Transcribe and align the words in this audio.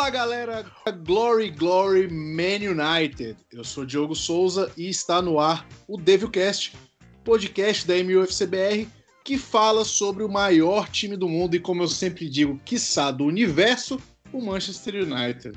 Fala 0.00 0.08
galera, 0.08 0.72
Glory 1.04 1.50
Glory 1.50 2.08
Man 2.08 2.70
United. 2.70 3.36
Eu 3.52 3.62
sou 3.62 3.84
Diogo 3.84 4.14
Souza 4.16 4.72
e 4.74 4.88
está 4.88 5.20
no 5.20 5.38
ar 5.38 5.68
o 5.86 5.98
Devilcast, 5.98 6.74
podcast 7.22 7.86
da 7.86 7.92
MUFCBR 8.02 8.88
que 9.22 9.36
fala 9.36 9.84
sobre 9.84 10.24
o 10.24 10.28
maior 10.28 10.88
time 10.88 11.18
do 11.18 11.28
mundo 11.28 11.54
e, 11.54 11.60
como 11.60 11.82
eu 11.82 11.86
sempre 11.86 12.30
digo, 12.30 12.58
quiçá 12.64 13.10
do 13.10 13.26
universo, 13.26 14.00
o 14.32 14.40
Manchester 14.40 14.94
United. 15.04 15.52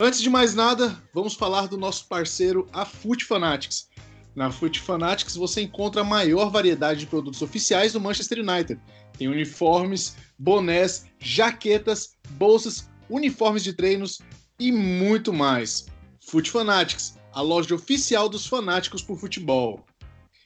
Antes 0.00 0.20
de 0.20 0.28
mais 0.28 0.56
nada, 0.56 1.00
vamos 1.14 1.34
falar 1.34 1.68
do 1.68 1.76
nosso 1.76 2.08
parceiro, 2.08 2.66
a 2.72 2.84
Foot 2.84 3.24
Fanatics. 3.24 3.88
Na 4.34 4.50
Foot 4.50 4.80
Fanatics 4.80 5.36
você 5.36 5.62
encontra 5.62 6.00
a 6.00 6.04
maior 6.04 6.50
variedade 6.50 6.98
de 6.98 7.06
produtos 7.06 7.42
oficiais 7.42 7.92
do 7.92 8.00
Manchester 8.00 8.40
United. 8.40 8.80
Tem 9.16 9.28
uniformes, 9.28 10.16
bonés, 10.36 11.06
jaquetas, 11.20 12.16
bolsas, 12.30 12.88
uniformes 13.08 13.62
de 13.64 13.72
treinos 13.72 14.20
e 14.58 14.72
muito 14.72 15.32
mais. 15.32 15.86
Foot 16.20 16.50
Fanatics, 16.50 17.18
a 17.32 17.40
loja 17.40 17.74
oficial 17.74 18.28
dos 18.28 18.46
fanáticos 18.46 19.02
por 19.02 19.18
futebol. 19.18 19.84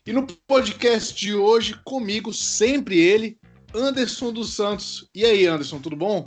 E 0.06 0.12
no 0.12 0.26
podcast 0.26 1.14
de 1.14 1.34
hoje, 1.34 1.74
comigo, 1.84 2.32
sempre 2.32 2.98
ele, 2.98 3.38
Anderson 3.74 4.32
dos 4.32 4.54
Santos. 4.54 5.08
E 5.14 5.24
aí, 5.24 5.46
Anderson, 5.46 5.78
tudo 5.78 5.96
bom? 5.96 6.26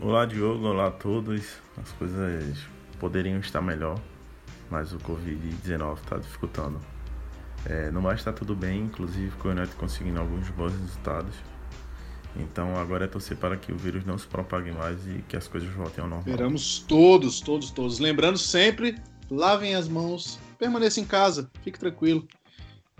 Olá, 0.00 0.26
Diogo. 0.26 0.66
Olá 0.66 0.88
a 0.88 0.90
todos. 0.90 1.44
As 1.76 1.92
coisas 1.92 2.58
poderiam 2.98 3.38
estar 3.38 3.62
melhor, 3.62 4.00
mas 4.70 4.92
o 4.92 4.98
Covid-19 4.98 5.98
está 5.98 6.18
dificultando. 6.18 6.80
É, 7.66 7.90
no 7.90 8.02
mais, 8.02 8.18
está 8.18 8.32
tudo 8.32 8.56
bem, 8.56 8.82
inclusive 8.82 9.30
com 9.36 9.48
o 9.48 9.50
United 9.52 9.76
conseguindo 9.76 10.18
alguns 10.18 10.48
bons 10.50 10.72
resultados. 10.72 11.34
Então 12.36 12.76
agora 12.76 13.04
é 13.04 13.08
torcer 13.08 13.36
para 13.36 13.56
que 13.56 13.72
o 13.72 13.76
vírus 13.76 14.04
não 14.04 14.16
se 14.16 14.26
propague 14.26 14.72
mais 14.72 14.98
e 15.06 15.22
que 15.28 15.36
as 15.36 15.46
coisas 15.46 15.68
voltem 15.74 16.02
ao 16.02 16.08
normal. 16.08 16.26
Esperamos 16.26 16.78
todos, 16.80 17.40
todos, 17.40 17.70
todos. 17.70 17.98
Lembrando 17.98 18.38
sempre, 18.38 18.96
lavem 19.30 19.74
as 19.74 19.88
mãos, 19.88 20.38
permaneça 20.58 21.00
em 21.00 21.04
casa, 21.04 21.50
fique 21.62 21.78
tranquilo. 21.78 22.26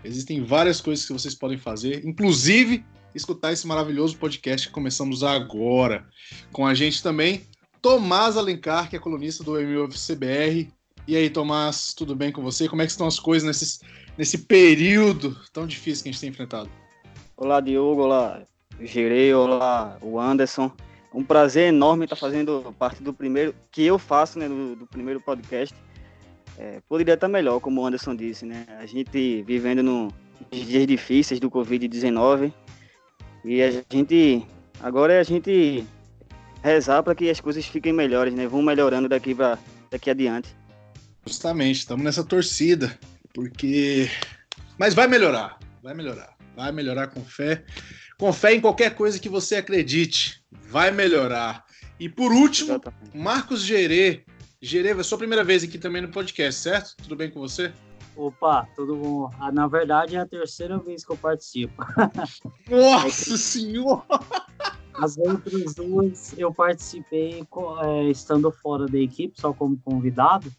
Existem 0.03 0.43
várias 0.43 0.81
coisas 0.81 1.05
que 1.05 1.13
vocês 1.13 1.33
podem 1.33 1.57
fazer, 1.57 2.05
inclusive 2.05 2.85
escutar 3.15 3.53
esse 3.53 3.65
maravilhoso 3.65 4.17
podcast 4.17 4.67
que 4.67 4.73
começamos 4.73 5.23
agora. 5.23 6.05
Com 6.51 6.65
a 6.65 6.73
gente 6.73 7.01
também, 7.01 7.45
Tomás 7.81 8.37
Alencar, 8.37 8.89
que 8.89 8.95
é 8.95 8.99
colunista 8.99 9.43
do 9.43 9.53
MUFCBR. 9.53 10.71
E 11.07 11.15
aí, 11.15 11.29
Tomás, 11.29 11.93
tudo 11.93 12.15
bem 12.15 12.31
com 12.31 12.41
você? 12.41 12.67
Como 12.67 12.81
é 12.81 12.85
que 12.85 12.91
estão 12.91 13.07
as 13.07 13.19
coisas 13.19 13.45
nesse, 13.45 13.79
nesse 14.17 14.37
período 14.39 15.37
tão 15.51 15.67
difícil 15.67 16.03
que 16.03 16.09
a 16.09 16.11
gente 16.11 16.21
tem 16.21 16.29
enfrentado? 16.29 16.69
Olá, 17.35 17.59
Diogo. 17.59 18.03
Olá, 18.03 18.41
Gerei. 18.85 19.33
Olá, 19.33 19.97
o 20.01 20.19
Anderson. 20.19 20.71
Um 21.13 21.23
prazer 21.23 21.69
enorme 21.69 22.05
estar 22.05 22.15
fazendo 22.15 22.73
parte 22.77 23.03
do 23.03 23.13
primeiro, 23.13 23.53
que 23.71 23.85
eu 23.85 23.99
faço, 23.99 24.39
né, 24.39 24.47
do, 24.47 24.75
do 24.75 24.87
primeiro 24.87 25.21
podcast 25.21 25.75
é, 26.57 26.81
poderia 26.87 27.13
estar 27.13 27.27
melhor, 27.27 27.59
como 27.59 27.81
o 27.81 27.85
Anderson 27.85 28.15
disse, 28.15 28.45
né? 28.45 28.65
A 28.79 28.85
gente 28.85 29.41
vivendo 29.43 29.81
nos 29.83 30.13
dias 30.51 30.85
difíceis 30.85 31.39
do 31.39 31.49
Covid-19 31.49 32.53
e 33.43 33.61
a 33.61 33.71
gente 33.89 34.45
agora 34.79 35.13
é 35.13 35.19
a 35.19 35.23
gente 35.23 35.85
rezar 36.61 37.03
para 37.03 37.15
que 37.15 37.29
as 37.29 37.39
coisas 37.39 37.65
fiquem 37.65 37.93
melhores, 37.93 38.33
né? 38.33 38.47
Vão 38.47 38.61
melhorando 38.61 39.09
daqui 39.09 39.33
para 39.33 39.57
daqui 39.89 40.09
adiante. 40.09 40.55
Justamente, 41.25 41.79
estamos 41.79 42.03
nessa 42.03 42.23
torcida, 42.23 42.97
porque 43.33 44.09
mas 44.77 44.93
vai 44.93 45.07
melhorar, 45.07 45.57
vai 45.81 45.93
melhorar, 45.93 46.35
vai 46.55 46.71
melhorar 46.71 47.07
com 47.07 47.23
fé, 47.23 47.63
com 48.23 48.31
fé 48.31 48.53
em 48.53 48.61
qualquer 48.61 48.95
coisa 48.95 49.19
que 49.19 49.27
você 49.27 49.57
acredite, 49.57 50.41
vai 50.49 50.91
melhorar. 50.91 51.65
E 51.99 52.07
por 52.07 52.31
último, 52.31 52.69
Exatamente. 52.71 53.17
Marcos 53.17 53.61
Gerê, 53.61 54.23
Gereva, 54.61 55.01
é 55.01 55.03
sua 55.03 55.17
primeira 55.17 55.43
vez 55.43 55.61
aqui 55.61 55.77
também 55.77 56.01
no 56.01 56.07
podcast, 56.07 56.61
certo? 56.61 56.95
Tudo 57.03 57.17
bem 57.17 57.29
com 57.29 57.41
você? 57.41 57.73
Opa, 58.15 58.65
tudo 58.77 58.95
bom. 58.95 59.29
Ah, 59.41 59.51
na 59.51 59.67
verdade, 59.67 60.15
é 60.15 60.19
a 60.19 60.25
terceira 60.25 60.77
vez 60.77 61.03
que 61.03 61.11
eu 61.11 61.17
participo. 61.17 61.85
Nossa 62.71 63.35
Senhora! 63.37 64.03
As 64.93 65.17
outras 65.17 65.75
duas 65.75 66.33
eu 66.37 66.53
participei 66.53 67.45
é, 67.81 68.03
estando 68.05 68.49
fora 68.53 68.85
da 68.85 68.99
equipe, 68.99 69.37
só 69.37 69.51
como 69.51 69.77
convidado, 69.83 70.49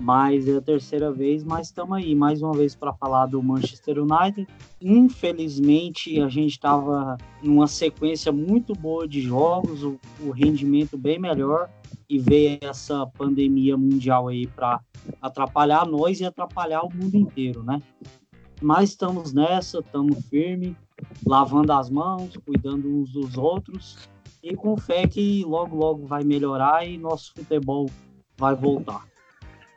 mas 0.00 0.48
é 0.48 0.56
a 0.56 0.60
terceira 0.60 1.12
vez, 1.12 1.44
mas 1.44 1.68
estamos 1.68 1.96
aí 1.96 2.14
mais 2.14 2.42
uma 2.42 2.52
vez 2.52 2.74
para 2.74 2.92
falar 2.92 3.26
do 3.26 3.42
Manchester 3.42 3.98
United. 3.98 4.46
Infelizmente, 4.80 6.20
a 6.20 6.28
gente 6.28 6.52
estava 6.52 7.16
numa 7.42 7.66
sequência 7.66 8.32
muito 8.32 8.74
boa 8.74 9.06
de 9.06 9.20
jogos, 9.20 9.82
o, 9.82 9.98
o 10.20 10.30
rendimento 10.30 10.98
bem 10.98 11.18
melhor, 11.18 11.70
e 12.08 12.18
veio 12.18 12.58
essa 12.60 13.06
pandemia 13.06 13.76
mundial 13.76 14.28
aí 14.28 14.46
para 14.46 14.80
atrapalhar 15.22 15.86
nós 15.86 16.20
e 16.20 16.24
atrapalhar 16.24 16.82
o 16.82 16.92
mundo 16.92 17.16
inteiro, 17.16 17.62
né? 17.62 17.80
Mas 18.60 18.90
estamos 18.90 19.32
nessa, 19.32 19.78
estamos 19.78 20.26
firme, 20.28 20.76
lavando 21.26 21.72
as 21.72 21.88
mãos, 21.88 22.36
cuidando 22.44 22.88
uns 22.88 23.12
dos 23.12 23.36
outros 23.36 24.08
e 24.42 24.54
com 24.54 24.76
fé 24.76 25.06
que 25.06 25.42
logo, 25.44 25.74
logo 25.74 26.06
vai 26.06 26.22
melhorar 26.22 26.86
e 26.86 26.98
nosso 26.98 27.32
futebol 27.34 27.88
vai 28.36 28.54
voltar. 28.54 29.13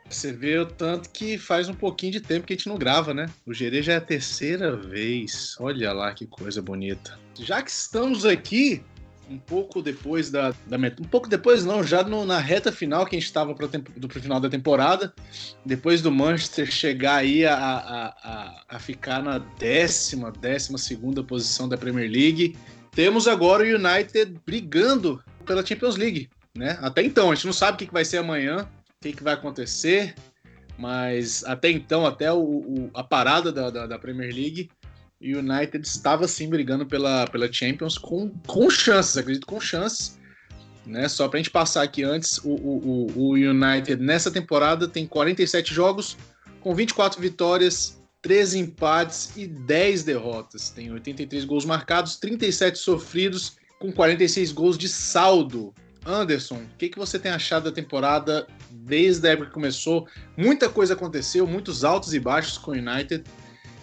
Você 0.08 0.32
vê 0.32 0.58
o 0.58 0.66
tanto 0.66 1.10
que 1.10 1.36
faz 1.36 1.68
um 1.68 1.74
pouquinho 1.74 2.12
de 2.12 2.20
tempo 2.20 2.46
que 2.46 2.54
a 2.54 2.56
gente 2.56 2.68
não 2.68 2.78
grava, 2.78 3.12
né? 3.12 3.28
O 3.46 3.52
Gerê 3.52 3.82
já 3.82 3.92
é 3.92 3.96
a 3.96 4.00
terceira 4.00 4.74
vez. 4.74 5.54
Olha 5.60 5.92
lá 5.92 6.12
que 6.14 6.26
coisa 6.26 6.62
bonita. 6.62 7.18
Já 7.38 7.62
que 7.62 7.70
estamos 7.70 8.24
aqui, 8.24 8.82
um 9.30 9.38
pouco 9.38 9.82
depois 9.82 10.30
da, 10.30 10.54
da 10.66 10.76
um 10.76 11.04
pouco 11.04 11.28
depois 11.28 11.64
não, 11.64 11.84
já 11.84 12.02
no, 12.02 12.24
na 12.24 12.38
reta 12.38 12.72
final 12.72 13.04
que 13.04 13.14
a 13.14 13.18
gente 13.18 13.26
estava 13.26 13.54
para 13.54 13.66
o 13.66 14.20
final 14.20 14.40
da 14.40 14.48
temporada, 14.48 15.12
depois 15.64 16.00
do 16.00 16.10
Manchester 16.10 16.70
chegar 16.70 17.16
aí 17.16 17.44
a, 17.44 17.54
a, 17.54 18.06
a, 18.06 18.64
a, 18.70 18.78
ficar 18.78 19.22
na 19.22 19.38
décima, 19.38 20.32
décima 20.32 20.78
segunda 20.78 21.22
posição 21.22 21.68
da 21.68 21.76
Premier 21.76 22.10
League, 22.10 22.56
temos 22.92 23.28
agora 23.28 23.62
o 23.62 23.66
United 23.66 24.40
brigando 24.46 25.22
pela 25.44 25.64
Champions 25.64 25.96
League, 25.96 26.30
né? 26.56 26.78
Até 26.80 27.02
então 27.02 27.30
a 27.30 27.34
gente 27.34 27.46
não 27.46 27.52
sabe 27.52 27.74
o 27.74 27.86
que, 27.86 27.92
vai 27.92 28.04
ser 28.04 28.18
amanhã, 28.18 28.66
que, 29.00 29.12
que 29.12 29.22
vai 29.22 29.34
acontecer, 29.34 30.14
mas 30.76 31.44
até 31.44 31.70
então, 31.70 32.04
até 32.06 32.32
o, 32.32 32.40
o 32.40 32.90
a 32.94 33.04
parada 33.04 33.52
da, 33.52 33.70
da, 33.70 33.86
da 33.86 33.98
Premier 33.98 34.34
League, 34.34 34.70
o 35.20 35.38
United 35.38 35.86
estava 35.86 36.26
sim 36.26 36.48
brigando 36.48 36.86
pela, 36.86 37.26
pela 37.26 37.52
Champions 37.52 37.96
com, 37.96 38.30
com 38.46 38.70
chances, 38.70 39.16
acredito 39.16 39.46
com 39.46 39.60
chances. 39.60 40.18
Né? 40.86 41.08
Só 41.08 41.28
para 41.28 41.38
a 41.38 41.42
gente 41.42 41.50
passar 41.50 41.82
aqui 41.82 42.02
antes, 42.02 42.38
o, 42.38 42.50
o, 42.50 43.06
o 43.14 43.32
United 43.32 44.02
nessa 44.02 44.30
temporada 44.30 44.88
tem 44.88 45.06
47 45.06 45.74
jogos, 45.74 46.16
com 46.60 46.74
24 46.74 47.20
vitórias, 47.20 48.00
13 48.22 48.58
empates 48.58 49.36
e 49.36 49.46
10 49.46 50.04
derrotas. 50.04 50.70
Tem 50.70 50.90
83 50.90 51.44
gols 51.44 51.64
marcados, 51.64 52.16
37 52.16 52.78
sofridos, 52.78 53.56
com 53.78 53.92
46 53.92 54.50
gols 54.52 54.78
de 54.78 54.88
saldo. 54.88 55.74
Anderson, 56.06 56.56
o 56.56 56.76
que, 56.78 56.88
que 56.88 56.98
você 56.98 57.18
tem 57.18 57.30
achado 57.30 57.64
da 57.64 57.72
temporada 57.72 58.46
desde 58.88 59.28
a 59.28 59.32
época 59.32 59.48
que 59.48 59.54
começou? 59.54 60.08
Muita 60.36 60.68
coisa 60.68 60.94
aconteceu, 60.94 61.46
muitos 61.46 61.84
altos 61.84 62.14
e 62.14 62.18
baixos 62.18 62.56
com 62.56 62.70
o 62.70 62.74
United. 62.74 63.22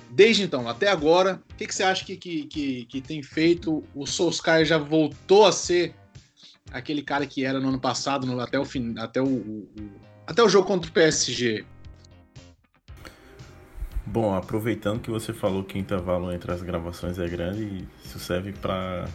Desde 0.10 0.44
então, 0.44 0.68
até 0.68 0.90
agora, 0.90 1.42
o 1.52 1.56
que, 1.56 1.68
que 1.68 1.76
você 1.76 1.84
acha 1.84 2.04
que, 2.04 2.18
que, 2.18 2.46
que, 2.46 2.86
que, 2.86 3.02
tem 3.02 3.22
feito? 3.22 3.84
O 3.94 4.06
Solskjaer 4.06 4.66
já 4.66 4.78
voltou 4.78 5.46
a 5.46 5.52
ser 5.52 5.94
aquele 6.72 7.02
cara 7.02 7.26
que 7.26 7.46
era 7.46 7.60
no 7.60 7.70
ano 7.70 7.80
passado, 7.80 8.26
no, 8.26 8.40
até, 8.40 8.60
o, 8.60 8.66
fim, 8.66 8.96
até, 8.98 9.22
o, 9.22 9.28
o, 9.28 9.70
até 10.26 10.42
o 10.42 10.50
jogo 10.50 10.68
contra 10.68 10.90
o 10.90 10.94
PSG? 10.94 11.66
Bom, 14.06 14.34
aproveitando 14.34 15.02
que 15.02 15.10
você 15.10 15.34
falou 15.34 15.64
que 15.64 15.76
o 15.76 15.78
intervalo 15.78 16.32
entre 16.32 16.52
as 16.52 16.62
gravações 16.62 17.20
é 17.20 17.28
grande, 17.28 17.88
isso 18.04 18.20
serve 18.20 18.54
para 18.54 19.06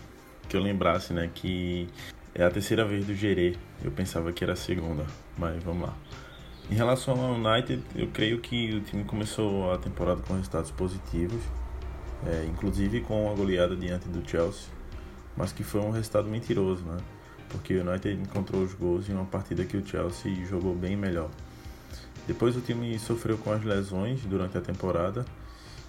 que 0.49 0.57
eu 0.57 0.61
lembrasse, 0.61 1.13
né, 1.13 1.31
que 1.33 1.89
é 2.35 2.45
a 2.45 2.51
terceira 2.51 2.85
vez 2.85 3.05
do 3.05 3.15
Gerê. 3.15 3.57
Eu 3.83 3.91
pensava 3.91 4.33
que 4.33 4.45
era 4.45 4.53
a 4.53 4.57
segunda, 4.57 5.05
mas 5.37 5.63
vamos 5.63 5.89
lá. 5.89 5.97
Em 6.71 6.75
relação 6.75 7.21
ao 7.21 7.35
United, 7.35 7.83
eu 7.97 8.07
creio 8.09 8.39
que 8.39 8.77
o 8.77 8.81
time 8.81 9.03
começou 9.03 9.73
a 9.73 9.79
temporada 9.79 10.23
com 10.23 10.35
resultados 10.35 10.71
positivos, 10.71 11.43
é, 12.25 12.47
inclusive 12.49 13.01
com 13.01 13.27
uma 13.27 13.35
goleada 13.35 13.75
diante 13.75 14.09
do 14.09 14.27
Chelsea, 14.29 14.69
mas 15.37 15.53
que 15.53 15.65
foi 15.65 15.81
um 15.81 15.91
resultado 15.91 16.29
mentiroso, 16.29 16.85
né? 16.85 16.99
Porque 17.49 17.75
o 17.75 17.81
United 17.89 18.23
encontrou 18.23 18.63
os 18.63 18.73
gols 18.75 19.09
em 19.09 19.13
uma 19.13 19.25
partida 19.25 19.65
que 19.65 19.77
o 19.77 19.85
Chelsea 19.85 20.33
jogou 20.47 20.75
bem 20.75 20.97
melhor. 20.97 21.31
Depois 22.27 22.57
o 22.57 22.61
time 22.61 22.97
sofreu 23.01 23.37
com 23.37 23.51
as 23.51 23.65
lesões 23.65 24.21
durante 24.25 24.57
a 24.57 24.61
temporada 24.61 25.25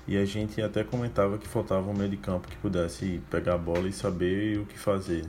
e 0.08 0.18
a 0.18 0.26
gente 0.26 0.60
até 0.60 0.84
comentava 0.84 1.38
que 1.38 1.48
faltava 1.48 1.88
um 1.88 1.94
meio 1.94 2.10
de 2.10 2.18
campo 2.18 2.48
que 2.48 2.56
pudesse 2.58 3.22
pegar 3.30 3.54
a 3.54 3.58
bola 3.60 3.88
e 3.88 3.94
saber 3.94 4.58
o 4.58 4.66
que 4.66 4.80
fazer. 4.80 5.26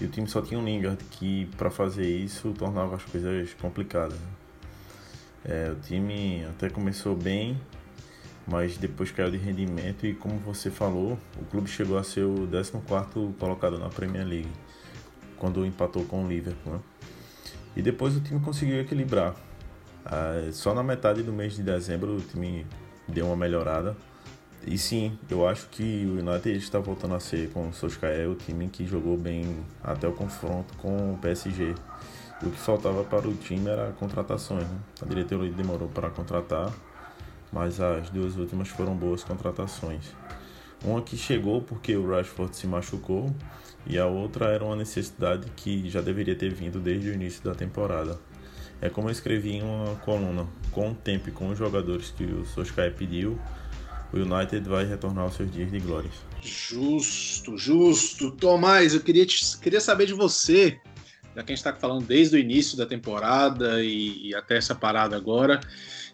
E 0.00 0.04
o 0.04 0.08
time 0.08 0.28
só 0.28 0.40
tinha 0.40 0.58
um 0.58 0.64
Lingard 0.64 1.02
que 1.04 1.46
para 1.56 1.70
fazer 1.70 2.06
isso 2.06 2.52
tornava 2.56 2.96
as 2.96 3.04
coisas 3.04 3.52
complicadas. 3.54 4.18
É, 5.44 5.70
o 5.70 5.76
time 5.76 6.44
até 6.44 6.70
começou 6.70 7.16
bem, 7.16 7.60
mas 8.46 8.76
depois 8.76 9.10
caiu 9.10 9.30
de 9.30 9.36
rendimento 9.36 10.06
e 10.06 10.14
como 10.14 10.38
você 10.38 10.70
falou, 10.70 11.18
o 11.40 11.44
clube 11.46 11.68
chegou 11.68 11.98
a 11.98 12.04
ser 12.04 12.22
o 12.22 12.46
14º 12.46 13.34
colocado 13.38 13.78
na 13.78 13.88
Premier 13.88 14.26
League. 14.26 14.50
quando 15.36 15.64
empatou 15.64 16.04
com 16.04 16.24
o 16.24 16.28
Liverpool. 16.28 16.74
Né? 16.74 16.80
E 17.76 17.82
depois 17.82 18.16
o 18.16 18.20
time 18.20 18.40
conseguiu 18.40 18.80
equilibrar. 18.80 19.36
Ah, 20.04 20.48
só 20.52 20.74
na 20.74 20.82
metade 20.82 21.22
do 21.22 21.32
mês 21.32 21.54
de 21.54 21.62
dezembro 21.62 22.16
o 22.16 22.20
time 22.20 22.66
deu 23.06 23.26
uma 23.26 23.36
melhorada. 23.36 23.96
E 24.70 24.76
sim, 24.76 25.18
eu 25.30 25.48
acho 25.48 25.66
que 25.70 26.04
o 26.04 26.18
United 26.18 26.58
está 26.58 26.78
voltando 26.78 27.14
a 27.14 27.20
ser 27.20 27.48
com 27.52 27.68
o 27.68 27.72
Solskjaer 27.72 28.28
o 28.28 28.34
time 28.34 28.68
que 28.68 28.86
jogou 28.86 29.16
bem 29.16 29.64
até 29.82 30.06
o 30.06 30.12
confronto 30.12 30.74
com 30.76 31.14
o 31.14 31.18
PSG. 31.22 31.74
O 32.42 32.50
que 32.50 32.58
faltava 32.58 33.02
para 33.02 33.26
o 33.26 33.32
time 33.32 33.66
era 33.70 33.92
contratações. 33.92 34.68
Né? 34.68 34.78
A 35.00 35.06
diretoria 35.06 35.50
demorou 35.50 35.88
para 35.88 36.10
contratar, 36.10 36.70
mas 37.50 37.80
as 37.80 38.10
duas 38.10 38.36
últimas 38.36 38.68
foram 38.68 38.94
boas 38.94 39.24
contratações. 39.24 40.14
Uma 40.84 41.00
que 41.00 41.16
chegou 41.16 41.62
porque 41.62 41.96
o 41.96 42.06
Rashford 42.06 42.54
se 42.54 42.66
machucou 42.66 43.34
e 43.86 43.98
a 43.98 44.04
outra 44.04 44.48
era 44.48 44.62
uma 44.62 44.76
necessidade 44.76 45.50
que 45.56 45.88
já 45.88 46.02
deveria 46.02 46.36
ter 46.36 46.52
vindo 46.52 46.78
desde 46.78 47.08
o 47.08 47.14
início 47.14 47.42
da 47.42 47.54
temporada. 47.54 48.20
É 48.82 48.90
como 48.90 49.08
eu 49.08 49.12
escrevi 49.12 49.56
em 49.56 49.62
uma 49.62 49.94
coluna, 49.96 50.46
com 50.72 50.90
o 50.90 50.94
tempo 50.94 51.30
e 51.30 51.32
com 51.32 51.48
os 51.48 51.58
jogadores 51.58 52.10
que 52.10 52.24
o 52.24 52.44
Solskjaer 52.44 52.92
pediu, 52.92 53.38
o 54.12 54.16
United 54.16 54.68
vai 54.68 54.84
retornar 54.84 55.24
aos 55.24 55.34
seus 55.34 55.50
dias 55.52 55.70
de 55.70 55.78
glória. 55.80 56.10
Justo, 56.42 57.56
justo. 57.58 58.30
Tomás, 58.32 58.94
eu 58.94 59.00
queria, 59.00 59.26
te, 59.26 59.58
queria 59.58 59.80
saber 59.80 60.06
de 60.06 60.14
você, 60.14 60.78
já 61.34 61.42
que 61.42 61.52
a 61.52 61.54
gente 61.54 61.58
está 61.58 61.74
falando 61.74 62.06
desde 62.06 62.36
o 62.36 62.38
início 62.38 62.76
da 62.76 62.86
temporada 62.86 63.82
e, 63.82 64.28
e 64.28 64.34
até 64.34 64.56
essa 64.56 64.74
parada 64.74 65.16
agora, 65.16 65.60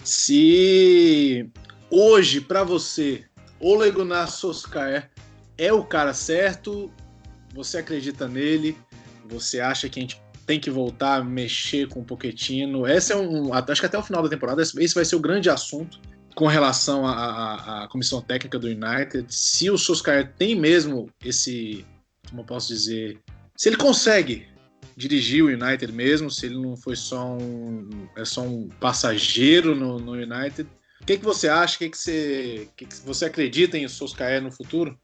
se 0.03 1.49
hoje, 1.91 2.41
para 2.41 2.65
você, 2.65 3.25
Ole 3.61 3.91
Gunnar 3.91 4.29
Solskjaer 4.29 5.11
é 5.57 5.73
o 5.73 5.85
cara 5.85 6.13
certo? 6.13 6.91
Você 7.55 7.79
acredita 7.79 8.27
nele? 8.27 8.77
Você 9.29 9.61
acha 9.61 9.89
que 9.89 10.01
a 10.01 10.03
gente 10.03 10.21
tem 10.45 10.59
que 10.59 10.71
voltar 10.71 11.21
a 11.21 11.25
mexer 11.25 11.89
com 11.89 12.01
o 12.01 12.05
Poquetino? 12.05 12.87
Esse 12.87 13.13
é 13.13 13.17
um, 13.17 13.55
acho 13.55 13.81
que 13.81 13.87
até 13.87 13.97
o 13.97 14.03
final 14.03 14.23
da 14.23 14.29
temporada 14.29 14.61
esse 14.61 14.95
vai 14.95 15.05
ser 15.05 15.17
o 15.17 15.21
grande 15.21 15.49
assunto 15.49 16.01
com 16.35 16.47
relação 16.47 17.07
à, 17.07 17.85
à 17.85 17.89
comissão 17.89 18.21
técnica 18.21 18.59
do 18.59 18.67
United. 18.67 19.27
Se 19.29 19.71
o 19.71 19.79
Solskjaer 19.79 20.33
tem 20.37 20.55
mesmo 20.55 21.09
esse, 21.25 21.85
como 22.29 22.43
eu 22.43 22.47
posso 22.47 22.69
dizer, 22.69 23.21
se 23.57 23.69
ele 23.69 23.77
consegue 23.77 24.47
dirigir 24.97 25.45
o 25.45 25.49
United 25.49 25.93
mesmo, 25.93 26.31
se 26.31 26.47
ele 26.47 26.59
não 26.59 26.77
foi 26.77 26.97
só 26.97 27.25
um, 27.27 28.09
é 28.17 28.25
só 28.25 28.43
um 28.43 28.69
passageiro 28.81 29.75
no, 29.75 29.99
no 29.99 30.13
United, 30.13 30.69
o 31.01 31.07
que, 31.07 31.19
que 31.19 31.25
você 31.25 31.49
acha? 31.49 31.77
O 31.77 31.79
que, 31.79 31.91
que, 31.91 31.99
você, 31.99 32.69
que, 32.77 32.87
que 32.87 32.97
você 33.05 33.27
acredita 33.27 33.77
em 33.77 33.87
Solskjaer 33.87 34.43
no 34.43 34.51
futuro? 34.51 34.99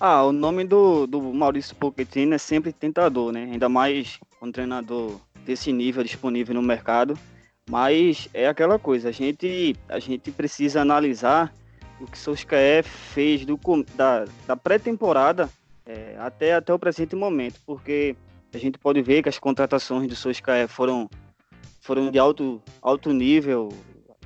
Ah, 0.00 0.24
o 0.24 0.32
nome 0.32 0.64
do, 0.64 1.06
do 1.06 1.20
Maurício 1.20 1.74
Pochettino 1.74 2.34
é 2.34 2.38
sempre 2.38 2.72
tentador, 2.72 3.32
né? 3.32 3.48
Ainda 3.52 3.68
mais 3.68 4.18
um 4.40 4.50
treinador 4.50 5.20
desse 5.44 5.72
nível 5.72 6.04
disponível 6.04 6.54
no 6.54 6.62
mercado. 6.62 7.18
Mas 7.68 8.28
é 8.32 8.48
aquela 8.48 8.78
coisa, 8.78 9.10
a 9.10 9.12
gente, 9.12 9.76
a 9.88 9.98
gente 9.98 10.30
precisa 10.30 10.80
analisar 10.80 11.52
o 12.00 12.06
que 12.06 12.18
Solskjaer 12.18 12.82
fez 12.84 13.44
do, 13.44 13.58
da, 13.94 14.24
da 14.46 14.56
pré-temporada 14.56 15.50
é, 15.84 16.16
até, 16.18 16.54
até 16.54 16.72
o 16.72 16.78
presente 16.78 17.14
momento, 17.14 17.60
porque 17.66 18.16
a 18.54 18.58
gente 18.58 18.78
pode 18.78 19.02
ver 19.02 19.22
que 19.22 19.28
as 19.28 19.38
contratações 19.38 20.08
do 20.08 20.16
Solskjaer 20.16 20.68
foram, 20.68 21.10
foram 21.80 22.10
de 22.10 22.18
alto, 22.18 22.62
alto 22.80 23.12
nível, 23.12 23.68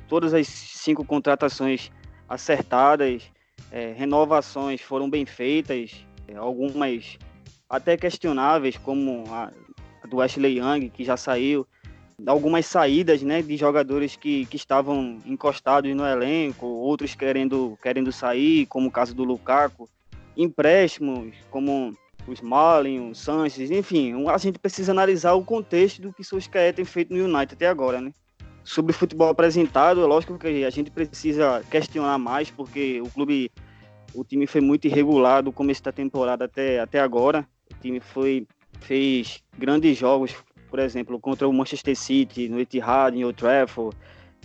todas 0.07 0.35
as 0.35 0.47
cinco 0.47 1.05
contratações 1.05 1.91
acertadas, 2.29 3.25
é, 3.71 3.93
renovações 3.93 4.81
foram 4.81 5.09
bem 5.09 5.25
feitas, 5.27 6.07
é, 6.29 6.37
algumas 6.37 7.19
até 7.69 7.97
questionáveis, 7.97 8.77
como 8.77 9.25
a, 9.31 9.51
a, 10.03 10.07
do 10.07 10.21
Ashley 10.21 10.59
Young, 10.59 10.91
que 10.91 11.03
já 11.05 11.17
saiu, 11.17 11.67
algumas 12.27 12.67
saídas 12.67 13.23
né, 13.23 13.43
de 13.43 13.57
jogadores 13.57 14.17
que, 14.17 14.47
que 14.47 14.57
estavam 14.57 15.19
encostados 15.27 15.95
no 15.95 16.07
elenco, 16.07 16.67
outros 16.67 17.15
querendo, 17.15 17.79
querendo 17.83 18.13
sair, 18.13 18.67
como 18.67 18.89
o 18.89 18.93
caso 18.93 19.15
do 19.15 19.25
Lukaku, 19.25 19.89
empréstimos, 20.37 21.35
como 21.51 21.97
os 22.27 22.39
Smalling, 22.39 23.11
o 23.11 23.15
Sanches, 23.15 23.71
enfim, 23.71 24.15
a 24.29 24.39
gente 24.39 24.59
precisa 24.59 24.93
analisar 24.93 25.35
o 25.35 25.45
contexto 25.45 26.01
do 26.01 26.13
que 26.13 26.23
Solskjaer 26.23 26.73
tem 26.73 26.85
feito 26.85 27.13
no 27.13 27.25
United 27.25 27.55
até 27.55 27.67
agora, 27.67 28.01
né? 28.01 28.13
sobre 28.65 28.93
o 28.93 28.95
futebol 28.95 29.29
apresentado, 29.29 30.03
é 30.03 30.07
lógico 30.07 30.39
que 30.39 30.65
a 30.65 30.71
gente 30.71 30.91
precisa 30.91 31.63
questionar 31.71 32.19
mais, 32.19 32.51
porque 32.51 33.01
o 33.01 33.09
clube, 33.11 33.51
o 34.15 34.25
time 34.25 34.47
foi 34.47 34.61
muito 34.61 34.87
irregular 34.87 35.43
do 35.43 35.53
começo 35.53 35.83
da 35.83 35.93
temporada 35.93 36.45
até, 36.45 36.81
até 36.81 37.01
agora. 37.01 37.47
O 37.71 37.75
time 37.81 38.01
foi, 38.01 38.47
fez 38.81 39.43
grandes 39.59 39.97
jogos, 39.97 40.35
por 40.73 40.79
exemplo, 40.79 41.21
contra 41.21 41.47
o 41.47 41.53
Manchester 41.53 41.95
City, 41.95 42.49
no 42.49 42.59
Etihad, 42.59 43.15
em 43.15 43.25
Old 43.25 43.37
Trafford, 43.37 43.95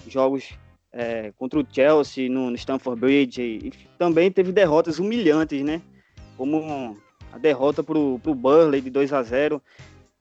jogos 0.09 0.59
é, 0.91 1.31
contra 1.37 1.57
o 1.57 1.65
Chelsea 1.71 2.29
no, 2.29 2.49
no 2.49 2.55
Stamford 2.57 2.99
Bridge, 2.99 3.41
e, 3.41 3.71
também 3.97 4.29
teve 4.29 4.51
derrotas 4.51 4.99
humilhantes, 4.99 5.63
né? 5.63 5.81
Como 6.35 6.97
a 7.31 7.37
derrota 7.37 7.81
para 7.81 7.97
o 7.97 8.17
Burley 8.17 8.81
de 8.81 8.89
2 8.89 9.13
a 9.13 9.23
0 9.23 9.61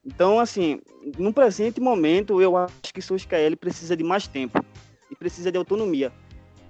então, 0.05 0.39
assim, 0.39 0.81
no 1.19 1.33
presente 1.33 1.81
momento, 1.81 2.41
eu 2.41 2.57
acho 2.57 2.95
que 2.95 3.01
o 3.01 3.03
Solskjaer 3.03 3.57
precisa 3.57 3.97
de 3.97 4.05
mais 4.05 4.29
tempo 4.29 4.65
e 5.11 5.17
precisa 5.17 5.51
de 5.51 5.59
autonomia. 5.59 6.13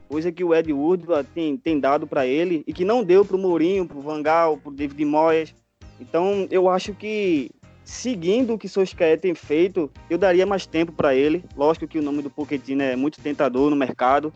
Coisa 0.09 0.33
que 0.33 0.43
o 0.43 0.55
Ed 0.55 0.73
Woodward 0.73 1.29
tem, 1.35 1.59
tem 1.59 1.79
dado 1.79 2.07
para 2.07 2.27
ele 2.27 2.65
e 2.67 2.73
que 2.73 2.87
não 2.87 3.05
deu 3.05 3.23
para 3.23 3.37
o 3.37 3.39
Mourinho, 3.39 3.87
para 3.87 3.99
o 3.99 4.01
Van 4.01 4.23
Gaal, 4.23 4.57
para 4.57 4.71
o 4.71 4.75
David 4.75 5.05
Moyes. 5.05 5.55
Então, 6.01 6.49
eu 6.51 6.71
acho 6.71 6.95
que 6.95 7.51
seguindo 7.87 8.53
o 8.53 8.59
que 8.59 8.67
o 8.67 8.69
Solskjaer 8.69 9.19
tem 9.19 9.35
feito, 9.35 9.91
eu 10.11 10.19
daria 10.19 10.45
mais 10.45 10.67
tempo 10.67 10.93
para 10.93 11.15
ele. 11.15 11.43
Lógico 11.57 11.87
que 11.87 11.99
o 11.99 12.03
nome 12.03 12.21
do 12.21 12.29
Pochettino 12.29 12.83
é 12.83 12.97
muito 12.97 13.21
tentador 13.21 13.71
no 13.71 13.77
mercado, 13.77 14.31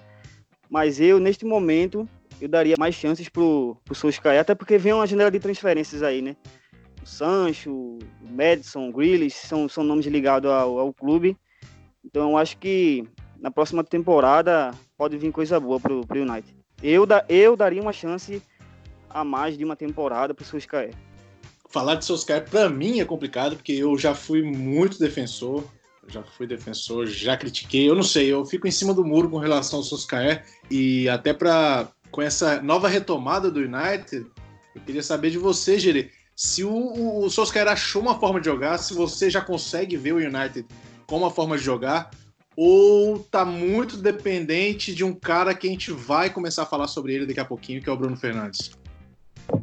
mas 0.70 0.99
eu, 1.00 1.20
neste 1.20 1.44
momento, 1.44 2.08
eu 2.41 2.49
daria 2.49 2.76
mais 2.79 2.94
chances 2.94 3.29
para 3.29 3.43
o 3.43 3.76
Solskjaer, 3.93 4.41
até 4.41 4.55
porque 4.55 4.79
vem 4.79 4.94
uma 4.94 5.06
janela 5.06 5.31
de 5.31 5.38
transferências 5.38 6.02
aí, 6.02 6.23
né? 6.23 6.37
o 7.02 7.06
Sancho, 7.06 7.73
o 7.73 7.99
Madison, 8.20 8.88
o 8.88 8.93
Grealish, 8.93 9.35
são, 9.35 9.69
são 9.69 9.82
nomes 9.82 10.06
ligados 10.06 10.50
ao, 10.50 10.79
ao 10.79 10.93
clube. 10.93 11.37
Então 12.05 12.31
eu 12.31 12.37
acho 12.37 12.56
que 12.58 13.05
na 13.38 13.50
próxima 13.50 13.82
temporada 13.82 14.73
pode 14.97 15.17
vir 15.17 15.32
coisa 15.32 15.58
boa 15.58 15.81
pro, 15.81 16.06
pro 16.06 16.20
United. 16.20 16.55
Eu, 16.82 17.05
da, 17.06 17.25
eu 17.29 17.56
daria 17.56 17.82
uma 17.82 17.93
chance 17.93 18.43
a 19.09 19.25
mais 19.25 19.57
de 19.57 19.64
uma 19.64 19.76
temporada 19.76 20.35
pro 20.35 20.45
Solskjaer. 20.45 20.95
Falar 21.71 21.95
de 21.95 22.05
Solskjaer 22.05 22.49
para 22.50 22.69
mim 22.69 23.00
é 23.00 23.05
complicado 23.05 23.57
porque 23.57 23.73
eu 23.73 23.97
já 23.97 24.15
fui 24.15 24.43
muito 24.43 24.99
defensor, 24.99 25.65
já 26.09 26.23
fui 26.23 26.47
defensor, 26.47 27.07
já 27.07 27.37
critiquei, 27.37 27.89
eu 27.89 27.95
não 27.95 28.03
sei, 28.03 28.27
eu 28.33 28.45
fico 28.45 28.67
em 28.67 28.73
cima 28.73 28.93
do 28.93 29.05
muro 29.05 29.31
com 29.31 29.39
relação 29.39 29.79
ao 29.79 29.85
Solskjaer 29.85 30.45
e 30.71 31.09
até 31.09 31.33
para 31.33 31.89
com 32.11 32.21
essa 32.21 32.61
nova 32.61 32.89
retomada 32.89 33.50
do 33.50 33.61
United, 33.61 34.27
eu 34.75 34.83
queria 34.83 35.03
saber 35.03 35.31
de 35.31 35.39
você, 35.39 35.79
Gere, 35.79 36.11
se 36.35 36.65
o, 36.65 37.25
o 37.25 37.31
Solskjaer 37.31 37.69
achou 37.69 38.03
uma 38.03 38.19
forma 38.19 38.41
de 38.41 38.47
jogar, 38.47 38.79
se 38.79 38.93
você 38.93 39.31
já 39.31 39.41
consegue 39.41 39.97
ver 39.97 40.12
o 40.12 40.17
United 40.17 40.67
com 41.07 41.19
uma 41.19 41.31
forma 41.31 41.57
de 41.57 41.62
jogar, 41.62 42.11
ou 42.57 43.19
tá 43.19 43.45
muito 43.45 43.97
dependente 43.97 44.95
de 44.95 45.05
um 45.05 45.15
cara 45.15 45.55
que 45.55 45.69
a 45.69 45.71
gente 45.71 45.93
vai 45.93 46.31
começar 46.31 46.65
a 46.65 46.67
falar 46.67 46.89
sobre 46.89 47.15
ele 47.15 47.27
daqui 47.27 47.41
a 47.41 47.45
pouquinho, 47.45 47.81
que 47.81 47.89
é 47.89 47.93
o 47.93 47.97
Bruno 47.97 48.17
Fernandes? 48.17 48.73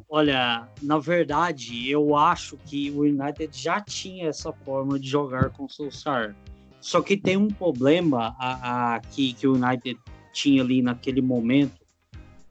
Olha, 0.10 0.68
na 0.82 0.98
verdade, 0.98 1.90
eu 1.90 2.16
acho 2.16 2.58
que 2.66 2.90
o 2.92 3.02
United 3.02 3.50
já 3.52 3.82
tinha 3.82 4.28
essa 4.28 4.52
forma 4.52 5.00
de 5.00 5.08
jogar 5.08 5.50
com 5.50 5.66
o 5.66 5.70
Solskjaer. 5.70 6.36
Só 6.80 7.02
que 7.02 7.18
tem 7.18 7.38
um 7.38 7.50
problema 7.50 8.36
a, 8.40 8.96
a, 8.96 9.00
que, 9.00 9.36
o 9.46 9.54
United 9.54 10.00
tinha 10.32 10.62
ali 10.62 10.82
naquele 10.82 11.22
momento, 11.22 11.86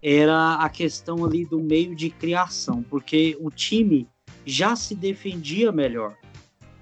era 0.02 0.56
a 0.56 0.68
questão 0.68 1.24
ali 1.24 1.44
do 1.44 1.58
meio 1.58 1.94
de 1.96 2.10
criação, 2.10 2.82
porque 2.82 3.36
o 3.40 3.50
time 3.50 4.06
já 4.44 4.76
se 4.76 4.94
defendia 4.94 5.72
melhor. 5.72 6.16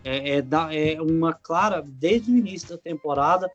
É, 0.02 0.38
é, 0.40 0.94
é 0.94 1.00
uma 1.00 1.32
clara, 1.32 1.82
desde 1.87 2.30
o 2.30 2.37
início 2.37 2.70
da 2.70 2.78
temporada, 2.78 3.50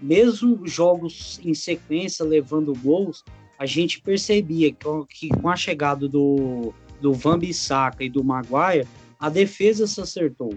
mesmo 0.00 0.66
jogos 0.66 1.38
em 1.44 1.54
sequência 1.54 2.24
levando 2.24 2.74
gols, 2.74 3.22
a 3.58 3.66
gente 3.66 4.00
percebia 4.00 4.72
que, 4.72 4.86
que 5.08 5.28
com 5.28 5.48
a 5.48 5.56
chegada 5.56 6.08
do, 6.08 6.72
do 7.00 7.12
Van 7.12 7.38
Bissaka 7.38 8.02
e 8.02 8.10
do 8.10 8.24
Maguire, 8.24 8.86
a 9.18 9.28
defesa 9.28 9.86
se 9.86 10.00
acertou. 10.00 10.54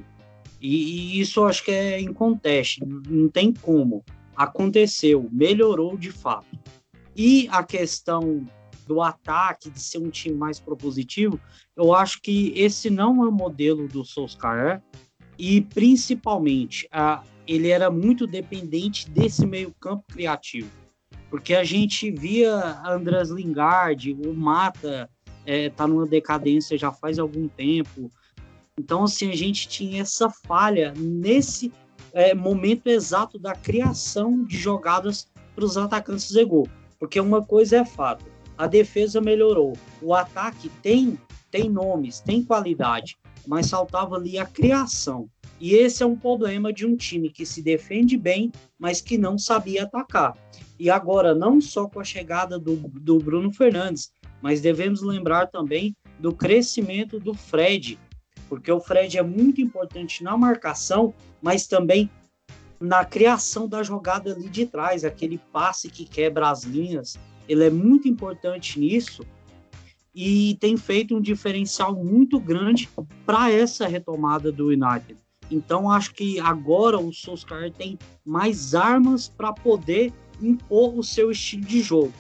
E, 0.60 1.18
e 1.18 1.20
isso 1.20 1.44
acho 1.44 1.64
que 1.64 1.72
é 1.72 2.00
inconteste, 2.00 2.82
não 3.08 3.30
tem 3.30 3.54
como. 3.54 4.04
Aconteceu, 4.36 5.30
melhorou 5.32 5.98
de 5.98 6.12
fato. 6.12 6.58
E 7.16 7.48
a 7.52 7.64
questão 7.64 8.46
do 8.88 9.02
ataque, 9.02 9.70
de 9.70 9.80
ser 9.80 10.00
um 10.00 10.10
time 10.10 10.36
mais 10.36 10.60
propositivo, 10.60 11.40
eu 11.76 11.94
acho 11.94 12.22
que 12.22 12.54
esse 12.56 12.90
não 12.90 13.24
é 13.24 13.30
o 13.30 13.32
modelo 13.32 13.88
do 13.88 14.04
Solskjaer 14.04 14.82
e 15.38 15.62
principalmente 15.62 16.88
a, 16.92 17.24
ele 17.48 17.70
era 17.70 17.90
muito 17.90 18.28
dependente 18.28 19.10
desse 19.10 19.46
meio 19.46 19.74
campo 19.80 20.04
criativo, 20.12 20.70
porque 21.30 21.54
a 21.56 21.64
gente 21.64 22.12
via 22.12 22.82
Andrés 22.86 23.30
Lingard, 23.30 24.14
o 24.14 24.34
Mata 24.34 25.10
é, 25.46 25.70
tá 25.70 25.88
numa 25.88 26.06
decadência 26.06 26.78
já 26.78 26.92
faz 26.92 27.20
algum 27.20 27.48
tempo, 27.48 28.10
Então, 28.78 29.04
assim, 29.04 29.30
a 29.30 29.36
gente 29.36 29.70
tinha 29.70 30.02
essa 30.02 30.30
falha 30.30 30.94
nesse 30.98 31.72
é, 32.12 32.34
momento 32.34 32.88
exato 32.88 33.40
da 33.40 33.54
criação 33.54 34.44
de 34.44 34.58
jogadas 34.58 35.30
para 35.54 35.64
os 35.64 35.78
atacantes 35.78 36.28
fazer 36.28 36.46
gol. 36.46 36.68
Porque 37.00 37.20
uma 37.20 37.42
coisa 37.42 37.78
é 37.78 37.86
fato, 37.86 38.26
a 38.58 38.68
defesa 38.68 39.22
melhorou, 39.22 39.78
o 40.02 40.14
ataque 40.14 40.70
tem, 40.82 41.20
tem 41.52 41.70
nomes, 41.70 42.20
tem 42.20 42.44
qualidade, 42.44 43.18
mas 43.48 43.70
faltava 43.70 44.16
ali 44.16 44.38
a 44.38 44.46
criação. 44.46 45.30
E 45.60 45.74
esse 45.74 46.04
é 46.04 46.06
um 46.06 46.16
problema 46.16 46.74
de 46.74 46.86
um 46.86 46.96
time 46.96 47.30
que 47.30 47.46
se 47.46 47.62
defende 47.62 48.18
bem, 48.18 48.52
mas 48.78 49.00
que 49.00 49.18
não 49.18 49.38
sabia 49.38 49.84
atacar. 49.84 50.38
E 50.78 50.90
agora, 50.90 51.34
não 51.34 51.62
só 51.62 51.88
com 51.88 52.00
a 52.00 52.04
chegada 52.04 52.60
do, 52.60 52.76
do 52.76 53.18
Bruno 53.20 53.52
Fernandes, 53.52 54.12
mas 54.42 54.60
devemos 54.60 55.02
lembrar 55.02 55.48
também 55.48 55.96
do 56.20 56.34
crescimento 56.34 57.20
do 57.20 57.34
Fred, 57.34 57.98
porque 58.50 58.72
o 58.72 58.80
Fred 58.80 59.18
é 59.18 59.24
muito 59.24 59.62
importante 59.62 60.24
na 60.24 60.38
marcação, 60.38 61.14
mas 61.42 61.68
também 61.68 62.10
na 62.80 63.06
criação 63.06 63.68
da 63.68 63.82
jogada 63.82 64.34
ali 64.34 64.50
de 64.50 64.66
trás, 64.66 65.04
aquele 65.04 65.38
passe 65.52 65.90
que 65.90 66.06
quebra 66.06 66.50
as 66.50 66.64
linhas. 66.64 67.18
Ele 67.48 67.64
é 67.64 67.70
muito 67.70 68.08
importante 68.08 68.80
nisso 68.80 69.26
e 70.14 70.56
tem 70.60 70.78
feito 70.78 71.16
um 71.16 71.22
diferencial 71.22 71.96
muito 71.96 72.40
grande 72.40 72.90
para 73.26 73.52
essa 73.52 73.88
retomada 73.88 74.52
do 74.52 74.68
United. 74.68 75.18
Então 75.50 75.90
acho 75.90 76.14
que 76.14 76.40
agora 76.40 76.98
o 77.00 77.14
Solskjaer 77.14 77.72
tem 77.72 77.98
mais 78.26 78.74
armas 78.74 79.28
para 79.28 79.54
poder 79.54 80.14
impor 80.42 80.98
o 80.98 81.04
seu 81.04 81.32
estilo 81.32 81.66
de 81.66 81.82
jogo. 81.82 82.14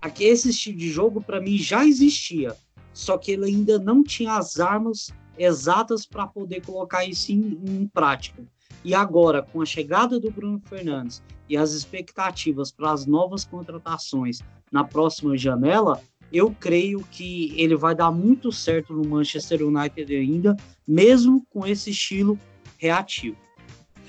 Aqui 0.00 0.24
esse 0.24 0.50
estilo 0.50 0.78
de 0.78 0.88
jogo 0.90 1.20
para 1.20 1.40
mim 1.40 1.58
já 1.58 1.84
existia, 1.84 2.56
só 2.92 3.18
que 3.18 3.32
ele 3.32 3.46
ainda 3.46 3.78
não 3.78 4.02
tinha 4.02 4.34
as 4.34 4.58
armas 4.58 5.12
exatas 5.36 6.06
para 6.06 6.26
poder 6.26 6.64
colocar 6.64 7.04
isso 7.04 7.32
em, 7.32 7.58
em 7.66 7.86
prática. 7.86 8.42
E 8.84 8.94
agora, 8.94 9.42
com 9.42 9.60
a 9.60 9.66
chegada 9.66 10.18
do 10.18 10.30
Bruno 10.30 10.60
Fernandes 10.64 11.22
e 11.48 11.56
as 11.56 11.72
expectativas 11.72 12.70
para 12.70 12.92
as 12.92 13.04
novas 13.04 13.44
contratações 13.44 14.40
na 14.72 14.84
próxima 14.84 15.36
janela, 15.36 16.00
eu 16.32 16.54
creio 16.58 17.04
que 17.10 17.52
ele 17.60 17.76
vai 17.76 17.94
dar 17.94 18.10
muito 18.10 18.52
certo 18.52 18.94
no 18.94 19.06
Manchester 19.06 19.66
United 19.66 20.14
ainda, 20.14 20.56
mesmo 20.86 21.44
com 21.50 21.66
esse 21.66 21.90
estilo 21.90 22.38
reativo. 22.80 23.36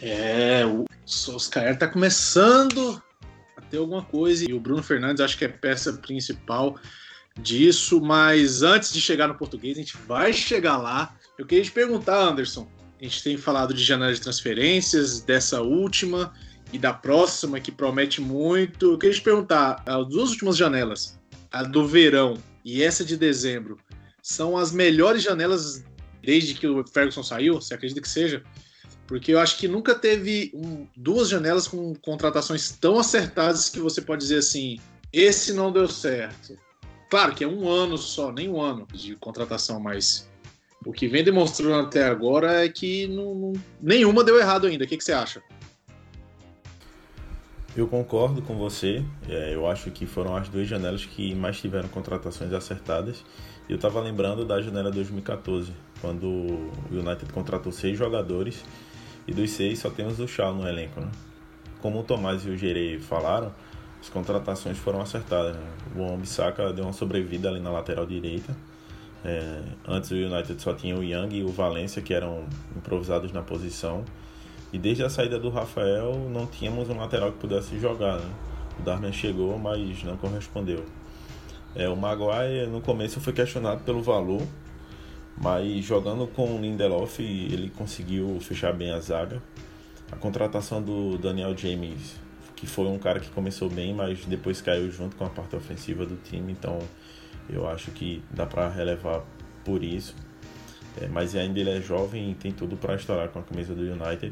É, 0.02 0.66
o 0.66 0.86
Solskjaer 1.06 1.74
está 1.74 1.88
começando 1.88 3.02
a 3.58 3.62
ter 3.62 3.78
alguma 3.78 4.02
coisa 4.02 4.50
e 4.50 4.54
o 4.54 4.60
Bruno 4.60 4.82
Fernandes 4.82 5.22
acho 5.22 5.38
que 5.38 5.46
é 5.46 5.50
peça 5.50 5.94
principal 5.94 6.80
disso, 7.40 8.02
mas 8.02 8.64
antes 8.64 8.92
de 8.94 9.02
chegar 9.02 9.28
no 9.28 9.36
português, 9.36 9.78
a 9.78 9.82
gente 9.82 9.98
vai 10.08 10.34
chegar 10.34 10.78
lá. 10.78 11.16
Eu 11.38 11.46
queria 11.46 11.64
te 11.64 11.72
perguntar, 11.72 12.18
Anderson, 12.18 12.68
a 13.00 13.04
gente 13.04 13.22
tem 13.22 13.38
falado 13.38 13.74
de 13.74 13.84
janela 13.84 14.14
de 14.14 14.22
transferências, 14.22 15.22
dessa 15.22 15.62
última 15.62 16.34
e 16.72 16.80
da 16.80 16.94
próxima, 16.94 17.60
que 17.60 17.72
promete 17.72 18.22
muito. 18.22 18.94
Eu 18.94 18.98
queria 18.98 19.16
te 19.16 19.22
perguntar, 19.22 19.84
as 19.86 20.08
duas 20.08 20.30
últimas 20.30 20.56
janelas, 20.56 21.20
a 21.52 21.64
do 21.64 21.86
verão 21.86 22.38
e 22.64 22.82
essa 22.82 23.04
de 23.04 23.18
dezembro, 23.18 23.78
são 24.22 24.58
as 24.58 24.72
melhores 24.72 25.24
janelas 25.24 25.84
desde 26.22 26.54
que 26.54 26.68
o 26.68 26.86
Ferguson 26.86 27.24
saiu? 27.24 27.56
Você 27.56 27.74
acredita 27.74 28.02
que 28.02 28.10
seja? 28.10 28.44
Porque 29.08 29.34
eu 29.34 29.40
acho 29.40 29.58
que 29.58 29.68
nunca 29.68 29.94
teve 29.94 30.52
um, 30.54 30.88
duas 30.96 31.28
janelas 31.28 31.68
com 31.68 31.94
contratações 31.96 32.72
tão 32.72 33.00
acertadas 33.00 33.70
que 33.70 33.80
você 33.80 34.02
pode 34.02 34.22
dizer 34.22 34.38
assim: 34.38 34.80
esse 35.12 35.54
não 35.54 35.72
deu 35.72 35.88
certo. 35.88 36.58
Claro 37.10 37.36
que 37.36 37.44
é 37.44 37.48
um 37.48 37.68
ano 37.68 37.98
só, 37.98 38.32
nem 38.32 38.48
um 38.48 38.62
ano 38.62 38.88
de 38.94 39.16
contratação, 39.18 39.80
mas 39.82 40.30
o 40.86 40.94
que 40.94 41.08
vem 41.08 41.24
demonstrando 41.24 41.76
até 41.76 42.06
agora 42.06 42.64
é 42.64 42.70
que 42.70 43.06
não, 43.08 43.36
não, 43.36 43.54
nenhuma 43.82 44.24
deu 44.24 44.40
errado 44.40 44.68
ainda. 44.68 44.86
O 44.86 44.88
que, 44.88 44.98
que 44.98 45.04
você 45.04 45.12
acha? 45.12 45.44
Eu 47.76 47.88
concordo 47.88 48.42
com 48.42 48.58
você. 48.58 49.04
É, 49.30 49.54
eu 49.54 49.68
acho 49.68 49.92
que 49.92 50.06
foram 50.06 50.36
as 50.36 50.50
duas 50.50 50.68
janelas 50.68 51.06
que 51.06 51.36
mais 51.36 51.60
tiveram 51.60 51.88
contratações 51.90 52.52
acertadas. 52.54 53.24
Eu 53.72 53.76
estava 53.76 54.02
lembrando 54.02 54.44
da 54.44 54.62
janela 54.62 54.92
2014, 54.92 55.72
quando 56.02 56.28
o 56.28 56.72
United 56.92 57.32
contratou 57.32 57.72
seis 57.72 57.98
jogadores 57.98 58.66
e 59.26 59.34
dos 59.34 59.50
seis 59.52 59.80
só 59.80 59.90
temos 59.90 60.20
o 60.20 60.28
Shaw 60.28 60.54
no 60.54 60.68
elenco. 60.68 61.00
Né? 61.00 61.08
Como 61.82 62.02
o 62.02 62.04
Tomás 62.04 62.46
e 62.46 62.50
o 62.50 62.58
Gerei 62.58 63.00
falaram, 63.00 63.50
as 64.02 64.10
contratações 64.10 64.78
foram 64.78 65.00
acertadas. 65.00 65.56
Né? 65.56 65.64
O 65.96 66.04
Ambissaca 66.14 66.74
deu 66.74 66.84
uma 66.84 66.92
sobrevida 66.92 67.48
ali 67.48 67.62
na 67.62 67.72
lateral 67.72 68.06
direita. 68.06 68.54
É, 69.24 69.62
antes 69.88 70.12
o 70.12 70.16
United 70.16 70.62
só 70.62 70.74
tinha 70.74 70.98
o 70.98 71.02
Young 71.02 71.34
e 71.34 71.42
o 71.42 71.48
Valência, 71.48 72.02
que 72.02 72.14
eram 72.14 72.44
improvisados 72.76 73.32
na 73.32 73.42
posição. 73.42 74.04
E 74.74 74.78
desde 74.78 75.06
a 75.06 75.10
saída 75.10 75.40
do 75.40 75.50
Rafael, 75.50 76.30
não 76.30 76.46
tínhamos 76.46 76.90
um 76.90 76.98
lateral 76.98 77.32
que 77.32 77.38
pudesse 77.38 77.80
jogar. 77.80 78.20
Né? 78.20 78.30
O 78.82 78.82
Darmian 78.82 79.14
chegou, 79.14 79.58
mas 79.58 80.04
não 80.04 80.18
correspondeu. 80.18 80.84
É, 81.76 81.88
o 81.88 81.96
Maguire, 81.96 82.68
no 82.68 82.82
começo, 82.82 83.20
foi 83.22 83.34
questionado 83.34 83.84
pelo 83.84 84.02
valor, 84.02 84.42
mas 85.38 85.84
jogando 85.84 86.28
com 86.28 86.56
o 86.56 86.62
Lindelof, 86.62 87.20
ele 87.20 87.70
conseguiu 87.70 88.40
fechar 88.42 88.74
bem 88.74 88.92
a 88.92 89.00
zaga. 89.00 89.42
A 90.12 90.16
contratação 90.16 90.82
do 90.82 91.18
Daniel 91.18 91.58
James 91.58 92.20
que 92.62 92.68
foi 92.68 92.86
um 92.86 93.00
cara 93.00 93.20
que 93.20 93.28
começou 93.32 93.68
bem, 93.68 93.92
mas 93.92 94.24
depois 94.26 94.62
caiu 94.62 94.92
junto 94.92 95.16
com 95.16 95.26
a 95.26 95.30
parte 95.32 95.56
ofensiva 95.56 96.06
do 96.06 96.16
time, 96.18 96.52
então 96.52 96.78
eu 97.50 97.68
acho 97.68 97.90
que 97.90 98.24
dá 98.30 98.46
para 98.46 98.70
relevar 98.70 99.24
por 99.66 99.84
isso. 99.84 100.16
É, 101.02 101.08
mas 101.08 101.36
ainda 101.36 101.60
ele 101.60 101.72
é 101.72 101.82
jovem 101.82 102.30
e 102.30 102.36
tem 102.36 102.52
tudo 102.52 102.78
para 102.78 102.94
estourar 102.94 103.30
com 103.30 103.40
a 103.40 103.42
camisa 103.42 103.74
do 103.74 103.82
United. 103.82 104.32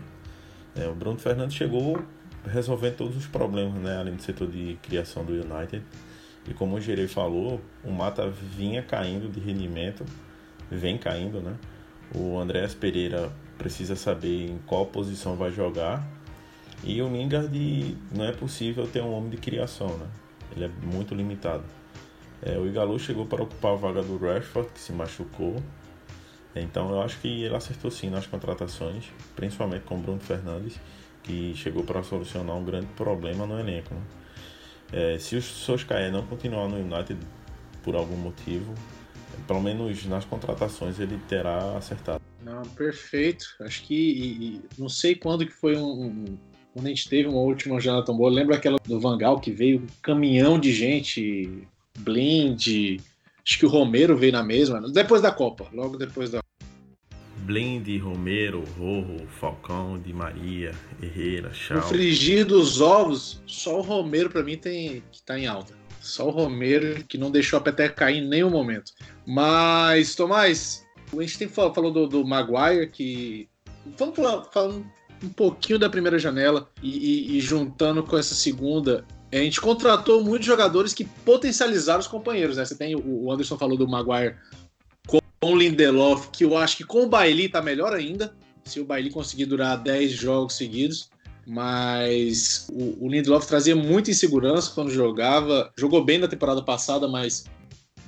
É, 0.76 0.88
o 0.88 0.94
Bruno 0.94 1.18
Fernandes 1.18 1.56
chegou 1.56 2.00
resolvendo 2.46 2.98
todos 2.98 3.18
os 3.18 3.26
problemas, 3.26 3.82
né, 3.82 3.98
além 3.98 4.14
do 4.14 4.22
setor 4.22 4.48
de 4.48 4.78
criação 4.84 5.26
do 5.26 5.34
United. 5.34 5.84
E 6.50 6.54
como 6.54 6.76
o 6.76 6.82
Gerei 6.82 7.08
falou, 7.08 7.62
o 7.84 7.92
Mata 7.92 8.28
vinha 8.28 8.82
caindo 8.82 9.32
de 9.32 9.40
rendimento, 9.40 10.04
vem 10.70 10.98
caindo, 10.98 11.40
né? 11.40 11.56
O 12.14 12.40
Andréas 12.40 12.74
Pereira 12.74 13.32
precisa 13.58 13.96
saber 13.96 14.50
em 14.50 14.58
qual 14.66 14.88
posição 14.88 15.36
vai 15.36 15.52
jogar 15.52 16.04
e 16.84 17.02
o 17.02 17.08
Lingard 17.08 17.98
não 18.12 18.26
é 18.26 18.32
possível 18.32 18.88
ter 18.88 19.02
um 19.02 19.14
homem 19.14 19.30
de 19.30 19.38
criação, 19.38 19.96
né? 19.98 20.08
Ele 20.56 20.66
é 20.66 20.70
muito 20.84 21.14
limitado. 21.14 21.64
É, 22.42 22.58
o 22.58 22.66
Igalu 22.66 22.98
chegou 22.98 23.26
para 23.26 23.44
ocupar 23.44 23.74
a 23.74 23.76
vaga 23.76 24.02
do 24.02 24.18
Rashford, 24.18 24.70
que 24.74 24.80
se 24.80 24.92
machucou. 24.92 25.62
Então 26.56 26.90
eu 26.90 27.02
acho 27.02 27.20
que 27.20 27.44
ele 27.44 27.56
acertou 27.56 27.92
sim 27.92 28.10
nas 28.10 28.26
contratações, 28.26 29.06
principalmente 29.36 29.84
com 29.84 29.96
o 29.96 30.00
Bruno 30.00 30.20
Fernandes, 30.20 30.80
que 31.22 31.54
chegou 31.56 31.84
para 31.84 32.02
solucionar 32.02 32.56
um 32.56 32.64
grande 32.64 32.88
problema 32.96 33.46
no 33.46 33.60
elenco. 33.60 33.94
Né? 33.94 34.02
É, 34.92 35.18
se 35.20 35.36
o 35.36 35.42
Solskjaer 35.42 36.12
não 36.12 36.26
continuar 36.26 36.68
no 36.68 36.78
United 36.78 37.20
por 37.84 37.96
algum 37.96 38.16
motivo, 38.16 38.74
pelo 39.48 39.62
menos 39.62 40.06
nas 40.06 40.26
contratações 40.26 41.00
ele 41.00 41.20
terá 41.28 41.78
acertado. 41.78 42.22
Não, 42.44 42.64
perfeito. 42.64 43.46
Acho 43.62 43.84
que 43.84 43.96
e, 43.96 44.56
e, 44.56 44.62
não 44.78 44.90
sei 44.90 45.16
quando 45.16 45.46
que 45.46 45.54
foi 45.54 45.76
um, 45.76 45.84
um 45.84 46.38
quando 46.74 46.86
a 46.86 46.90
gente 46.90 47.10
teve 47.10 47.28
uma 47.28 47.40
última 47.40 47.80
tão 48.04 48.16
boa, 48.16 48.30
lembra 48.30 48.56
aquela 48.56 48.78
do 48.86 49.00
Vangal 49.00 49.40
que 49.40 49.52
veio 49.52 49.80
um 49.80 49.88
caminhão 50.02 50.60
de 50.60 50.72
gente, 50.72 51.68
Blind, 51.98 53.02
acho 53.44 53.60
que 53.60 53.66
o 53.66 53.70
Romero 53.70 54.16
veio 54.16 54.32
na 54.32 54.44
mesma, 54.44 54.80
depois 54.92 55.22
da 55.22 55.32
Copa, 55.32 55.68
logo 55.74 55.98
depois 55.98 56.30
da 56.30 56.42
Blind, 57.50 57.88
Romero, 58.00 58.64
Rojo, 58.78 59.26
Falcão, 59.40 60.00
Di 60.00 60.14
Maria, 60.14 60.72
Herrera, 61.02 61.52
Chau. 61.52 61.78
No 61.78 61.84
frigir 61.84 62.46
dos 62.46 62.80
ovos, 62.80 63.42
só 63.48 63.80
o 63.80 63.82
Romero 63.82 64.30
para 64.30 64.44
mim 64.44 64.56
tem 64.56 65.02
que 65.12 65.20
tá 65.24 65.40
em 65.40 65.48
alta. 65.48 65.74
Só 66.00 66.28
o 66.28 66.30
Romero 66.30 67.04
que 67.06 67.18
não 67.18 67.32
deixou 67.32 67.58
a 67.58 67.62
peteca 67.62 67.96
cair 67.96 68.20
em 68.20 68.28
nenhum 68.28 68.52
momento. 68.52 68.92
Mas, 69.26 70.14
Tomás, 70.14 70.86
a 71.12 71.20
gente 71.20 71.40
tem 71.40 71.48
falou 71.48 71.92
do, 71.92 72.06
do 72.06 72.24
Maguire 72.24 72.88
que. 72.88 73.50
Vamos 73.98 74.16
falar, 74.16 74.44
falando 74.54 74.86
um 75.24 75.30
pouquinho 75.30 75.80
da 75.80 75.90
primeira 75.90 76.20
janela 76.20 76.70
e, 76.84 77.34
e, 77.34 77.38
e 77.38 77.42
juntando 77.42 78.04
com 78.04 78.16
essa 78.16 78.36
segunda, 78.36 79.04
a 79.32 79.38
gente 79.38 79.60
contratou 79.60 80.24
muitos 80.24 80.46
jogadores 80.46 80.94
que 80.94 81.04
potencializaram 81.04 82.00
os 82.00 82.08
companheiros, 82.08 82.58
né? 82.58 82.66
Você 82.66 82.76
tem 82.76 82.96
o 82.96 83.32
Anderson 83.32 83.58
falou 83.58 83.76
do 83.76 83.88
Maguire 83.88 84.36
com 85.40 85.54
o 85.54 85.58
Lindelof, 85.58 86.30
que 86.32 86.44
eu 86.44 86.58
acho 86.58 86.78
que 86.78 86.84
com 86.84 87.04
o 87.04 87.10
Bailey 87.10 87.50
tá 87.50 87.62
melhor 87.62 87.94
ainda. 87.94 88.36
Se 88.66 88.80
o 88.80 88.86
Bailey 88.86 89.12
conseguir 89.12 89.46
durar 89.46 89.78
10 89.78 90.12
jogos 90.12 90.56
seguidos. 90.56 91.10
Mas 91.48 92.68
o, 92.72 93.06
o 93.06 93.10
Lindelof 93.10 93.48
trazia 93.48 93.76
muita 93.76 94.12
insegurança 94.12 94.72
quando 94.76 94.92
jogava. 94.92 95.72
Jogou 95.78 96.04
bem 96.04 96.20
na 96.20 96.28
temporada 96.28 96.62
passada, 96.62 97.08
mas 97.08 97.46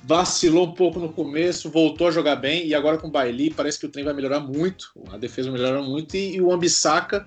vacilou 0.04 0.66
um 0.66 0.72
pouco 0.72 0.98
no 0.98 1.12
começo, 1.12 1.70
voltou 1.70 2.08
a 2.08 2.10
jogar 2.10 2.36
bem 2.36 2.66
e 2.66 2.74
agora 2.74 2.98
com 2.98 3.08
o 3.08 3.10
Bailey 3.10 3.50
parece 3.50 3.78
que 3.78 3.86
o 3.86 3.88
trem 3.88 4.04
vai 4.04 4.12
melhorar 4.12 4.40
muito, 4.40 4.92
a 5.12 5.16
defesa 5.16 5.50
vai 5.50 5.60
melhorar 5.60 5.82
muito 5.82 6.16
e, 6.16 6.36
e 6.36 6.40
o 6.40 6.52
Ambissaca, 6.52 7.26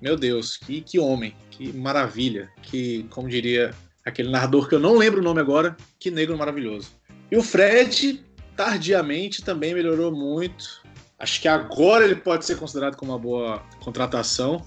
meu 0.00 0.16
Deus, 0.16 0.58
que, 0.58 0.82
que 0.82 0.98
homem, 0.98 1.34
que 1.50 1.72
maravilha, 1.72 2.50
que, 2.62 3.06
como 3.08 3.28
diria 3.28 3.74
aquele 4.04 4.30
narrador 4.30 4.68
que 4.68 4.74
eu 4.74 4.78
não 4.78 4.96
lembro 4.96 5.20
o 5.20 5.24
nome 5.24 5.40
agora, 5.40 5.76
que 5.98 6.10
negro 6.10 6.36
maravilhoso. 6.36 6.90
E 7.30 7.36
o 7.36 7.42
Fred, 7.42 8.22
tardiamente, 8.56 9.42
também 9.42 9.74
melhorou 9.74 10.10
muito. 10.10 10.82
Acho 11.18 11.40
que 11.40 11.48
agora 11.48 12.04
ele 12.04 12.16
pode 12.16 12.44
ser 12.44 12.56
considerado 12.56 12.96
como 12.96 13.12
uma 13.12 13.18
boa 13.18 13.62
contratação. 13.80 14.62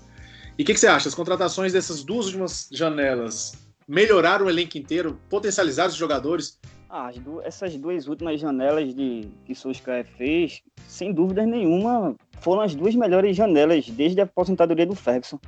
E 0.57 0.63
o 0.63 0.65
que, 0.65 0.73
que, 0.73 0.79
você 0.79 0.87
acha? 0.87 1.07
As 1.07 1.15
contratações 1.15 1.73
dessas 1.73 2.03
duas 2.03 2.25
últimas 2.27 2.67
janelas 2.71 3.53
melhoraram 3.87 4.45
o 4.45 4.49
elenco 4.49 4.77
inteiro, 4.77 5.19
potencializaram 5.29 5.89
os 5.89 5.95
jogadores? 5.95 6.59
Ah, 6.89 7.11
du 7.11 7.41
essas 7.41 7.75
duas 7.77 8.07
últimas 8.07 8.39
janelas 8.39 8.93
de 8.95 9.29
que 9.45 9.53
Solskjaer 9.53 10.07
fez, 10.17 10.61
sem 10.87 11.13
dúvida 11.13 11.45
nenhuma, 11.45 12.15
foram 12.41 12.61
as 12.61 12.73
duas 12.73 12.95
melhores 12.95 13.35
janelas 13.35 13.87
desde 13.89 14.19
a 14.21 14.23
aposentadoria 14.23 14.85
do 14.85 14.95
Ferguson. 14.95 15.39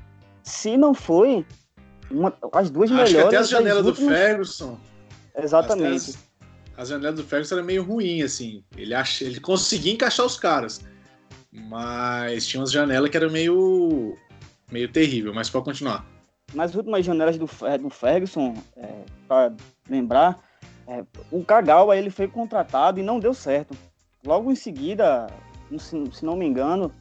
Se 0.43 0.77
não 0.77 0.93
foi, 0.93 1.45
uma, 2.12 2.33
as 2.53 2.69
duas 2.69 2.91
Acho 2.91 3.03
melhores. 3.03 3.29
Que 3.29 3.36
até 3.36 3.38
as 3.38 3.50
janelas 3.50 3.86
últimas... 3.86 4.10
do 4.10 4.15
Ferguson. 4.15 4.79
Exatamente. 5.36 6.12
As, 6.12 6.30
as, 6.81 6.89
janelas 6.89 7.15
do 7.15 7.23
Ferguson 7.23 7.55
eram 7.55 7.65
meio 7.65 7.83
ruim, 7.83 8.21
assim. 8.21 8.63
Ele, 8.75 8.93
ach, 8.93 9.21
ele 9.21 9.39
conseguia 9.39 9.93
encaixar 9.93 10.25
os 10.25 10.38
caras. 10.38 10.83
Mas 11.51 12.47
tinha 12.47 12.61
umas 12.61 12.71
janelas 12.71 13.09
que 13.09 13.17
era 13.17 13.29
meio. 13.29 14.17
meio 14.71 14.91
terrível, 14.91 15.33
mas 15.33 15.50
pode 15.50 15.65
continuar. 15.65 16.05
Nas 16.53 16.75
últimas 16.75 17.05
janelas 17.05 17.38
do, 17.38 17.50
do 17.79 17.89
Ferguson, 17.89 18.55
é, 18.75 18.89
para 19.27 19.53
lembrar, 19.89 20.39
é, 20.88 21.03
o 21.31 21.43
Kagawa 21.43 21.95
ele 21.95 22.09
foi 22.09 22.27
contratado 22.27 23.00
e 23.00 23.03
não 23.03 23.19
deu 23.19 23.33
certo. 23.33 23.77
Logo 24.25 24.51
em 24.51 24.55
seguida, 24.55 25.27
se, 25.77 26.11
se 26.11 26.25
não 26.25 26.35
me 26.35 26.45
engano, 26.45 26.91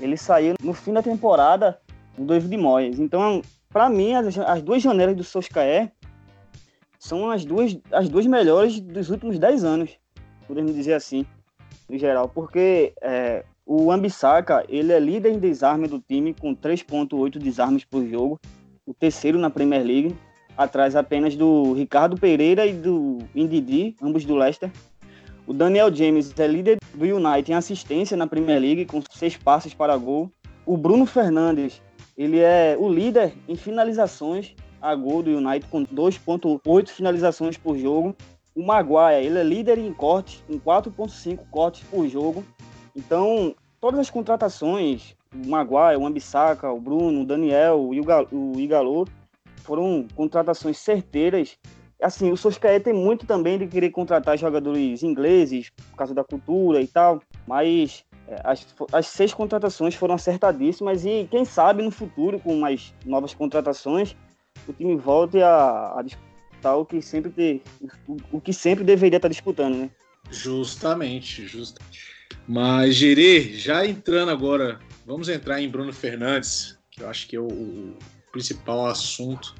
ele 0.00 0.16
saiu 0.16 0.54
no 0.62 0.72
fim 0.72 0.92
da 0.92 1.02
temporada 1.02 1.80
do 2.16 2.24
David 2.26 2.56
Moyes. 2.56 2.98
Então, 2.98 3.42
para 3.68 3.88
mim, 3.88 4.14
as, 4.14 4.38
as, 4.38 4.62
duas 4.62 4.82
janelas 4.82 5.16
do 5.16 5.24
Solskjaer 5.24 5.92
são 6.98 7.30
as 7.30 7.44
duas, 7.44 7.78
as 7.92 8.08
duas 8.08 8.26
melhores 8.26 8.80
dos 8.80 9.10
últimos 9.10 9.38
10 9.38 9.64
anos, 9.64 9.90
podemos 10.46 10.74
dizer 10.74 10.94
assim, 10.94 11.24
no 11.88 11.96
geral, 11.96 12.28
porque 12.28 12.92
é, 13.00 13.44
o 13.64 13.92
Ambisaka, 13.92 14.64
ele 14.68 14.92
é 14.92 14.98
líder 14.98 15.32
em 15.32 15.38
desarme 15.38 15.86
do 15.86 16.00
time 16.00 16.34
com 16.34 16.54
3.8 16.54 17.38
desarmes 17.38 17.84
por 17.84 18.04
jogo, 18.06 18.40
o 18.86 18.92
terceiro 18.92 19.38
na 19.38 19.50
Premier 19.50 19.84
League, 19.84 20.16
atrás 20.56 20.96
apenas 20.96 21.36
do 21.36 21.72
Ricardo 21.74 22.18
Pereira 22.18 22.66
e 22.66 22.72
do 22.72 23.18
Indidi, 23.34 23.94
ambos 24.02 24.24
do 24.24 24.34
Leicester. 24.34 24.70
O 25.46 25.52
Daniel 25.54 25.94
James 25.94 26.32
é 26.38 26.46
líder 26.46 26.78
do 26.92 27.04
United 27.04 27.52
em 27.52 27.54
assistência 27.54 28.16
na 28.16 28.26
Premier 28.26 28.60
League, 28.60 28.84
com 28.86 29.00
seis 29.10 29.36
passes 29.36 29.72
para 29.72 29.96
gol. 29.96 30.30
O 30.66 30.76
Bruno 30.76 31.06
Fernandes, 31.06 31.80
ele 32.16 32.38
é 32.40 32.76
o 32.78 32.88
líder 32.88 33.32
em 33.46 33.54
finalizações 33.54 34.54
a 34.80 34.94
gol 34.94 35.22
do 35.22 35.30
United, 35.30 35.66
com 35.70 35.84
2.8 35.84 36.88
finalizações 36.88 37.56
por 37.56 37.76
jogo. 37.76 38.14
O 38.54 38.64
Maguire, 38.64 39.24
ele 39.24 39.38
é 39.38 39.44
líder 39.44 39.78
em 39.78 39.92
cortes, 39.92 40.42
com 40.46 40.58
4.5 40.58 41.38
cortes 41.50 41.84
por 41.84 42.08
jogo. 42.08 42.44
Então, 42.94 43.54
todas 43.80 44.00
as 44.00 44.10
contratações, 44.10 45.14
o 45.32 45.48
Maguire, 45.48 45.96
o 45.96 46.06
Ambissaca, 46.06 46.72
o 46.72 46.80
Bruno, 46.80 47.22
o 47.22 47.24
Daniel, 47.24 47.80
o 47.80 48.60
Igalo, 48.60 49.06
foram 49.62 50.06
contratações 50.14 50.78
certeiras. 50.78 51.56
Assim, 52.00 52.30
o 52.30 52.36
Solskjaer 52.36 52.82
tem 52.82 52.92
muito 52.92 53.26
também 53.26 53.58
de 53.58 53.66
querer 53.66 53.90
contratar 53.90 54.38
jogadores 54.38 55.02
ingleses, 55.02 55.70
por 55.90 55.96
causa 55.96 56.14
da 56.14 56.24
cultura 56.24 56.80
e 56.80 56.86
tal, 56.86 57.20
mas 57.46 58.04
é, 58.28 58.40
as, 58.44 58.66
as 58.92 59.06
seis 59.08 59.34
contratações 59.34 59.94
foram 59.94 60.14
acertadíssimas 60.14 61.04
e 61.04 61.26
quem 61.30 61.44
sabe 61.44 61.82
no 61.82 61.90
futuro, 61.90 62.38
com 62.38 62.56
mais 62.56 62.94
novas 63.04 63.34
contratações, 63.34 64.16
o 64.70 64.72
time 64.72 64.96
volte 64.96 65.40
a, 65.40 65.94
a 65.98 66.02
disputar 66.02 66.76
o 66.76 66.84
que 66.84 67.00
sempre 67.00 67.62
o, 68.06 68.16
o, 68.32 68.40
que 68.40 68.52
sempre 68.52 68.84
deveria 68.84 69.16
estar 69.16 69.28
disputando, 69.28 69.76
né? 69.76 69.90
Justamente, 70.30 71.46
justamente. 71.46 72.08
Mas, 72.46 72.94
Gerê, 72.94 73.54
já 73.54 73.86
entrando 73.86 74.30
agora, 74.30 74.78
vamos 75.06 75.28
entrar 75.28 75.60
em 75.60 75.68
Bruno 75.68 75.92
Fernandes, 75.92 76.78
que 76.90 77.02
eu 77.02 77.08
acho 77.08 77.28
que 77.28 77.36
é 77.36 77.40
o, 77.40 77.94
principal 78.32 78.86
assunto 78.86 79.54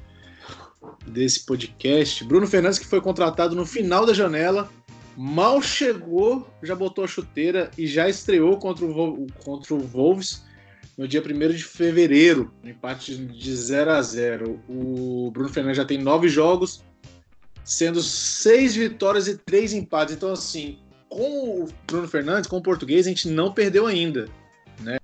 desse 1.07 1.45
podcast. 1.45 2.23
Bruno 2.23 2.47
Fernandes, 2.47 2.79
que 2.79 2.85
foi 2.85 3.01
contratado 3.01 3.55
no 3.55 3.65
final 3.65 4.05
da 4.05 4.13
janela, 4.13 4.69
mal 5.17 5.61
chegou, 5.61 6.47
já 6.63 6.75
botou 6.75 7.03
a 7.03 7.07
chuteira 7.07 7.71
e 7.77 7.87
já 7.87 8.07
estreou 8.07 8.57
contra 8.57 8.85
o, 8.85 9.27
contra 9.43 9.73
o 9.73 9.79
Wolves 9.79 10.43
no 10.99 11.07
dia 11.07 11.23
1 11.23 11.53
de 11.53 11.63
fevereiro, 11.63 12.53
empate 12.61 13.15
de 13.15 13.55
0 13.55 13.91
a 13.91 14.01
0 14.01 14.61
O 14.67 15.31
Bruno 15.31 15.47
Fernandes 15.47 15.77
já 15.77 15.85
tem 15.85 15.97
nove 15.97 16.27
jogos, 16.27 16.83
sendo 17.63 18.03
seis 18.03 18.75
vitórias 18.75 19.25
e 19.29 19.37
três 19.37 19.71
empates. 19.71 20.13
Então, 20.13 20.33
assim, 20.33 20.77
com 21.07 21.63
o 21.63 21.69
Bruno 21.87 22.05
Fernandes, 22.05 22.49
com 22.49 22.57
o 22.57 22.61
português, 22.61 23.07
a 23.07 23.09
gente 23.09 23.29
não 23.29 23.53
perdeu 23.53 23.87
ainda. 23.87 24.27
Né? 24.81 24.97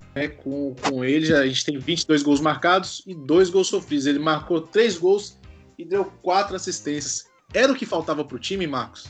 Com, 0.43 0.75
com 0.75 1.05
ele, 1.05 1.27
já, 1.27 1.39
a 1.39 1.47
gente 1.47 1.63
tem 1.63 1.79
22 1.79 2.23
gols 2.23 2.41
marcados 2.41 3.01
e 3.07 3.15
dois 3.15 3.49
gols 3.49 3.67
sofridos. 3.67 4.05
Ele 4.05 4.19
marcou 4.19 4.59
três 4.59 4.97
gols 4.97 5.39
e 5.79 5.85
deu 5.85 6.03
quatro 6.21 6.57
assistências. 6.57 7.27
Era 7.53 7.71
o 7.71 7.75
que 7.75 7.85
faltava 7.85 8.25
para 8.25 8.35
o 8.35 8.39
time, 8.39 8.67
Marcos? 8.67 9.05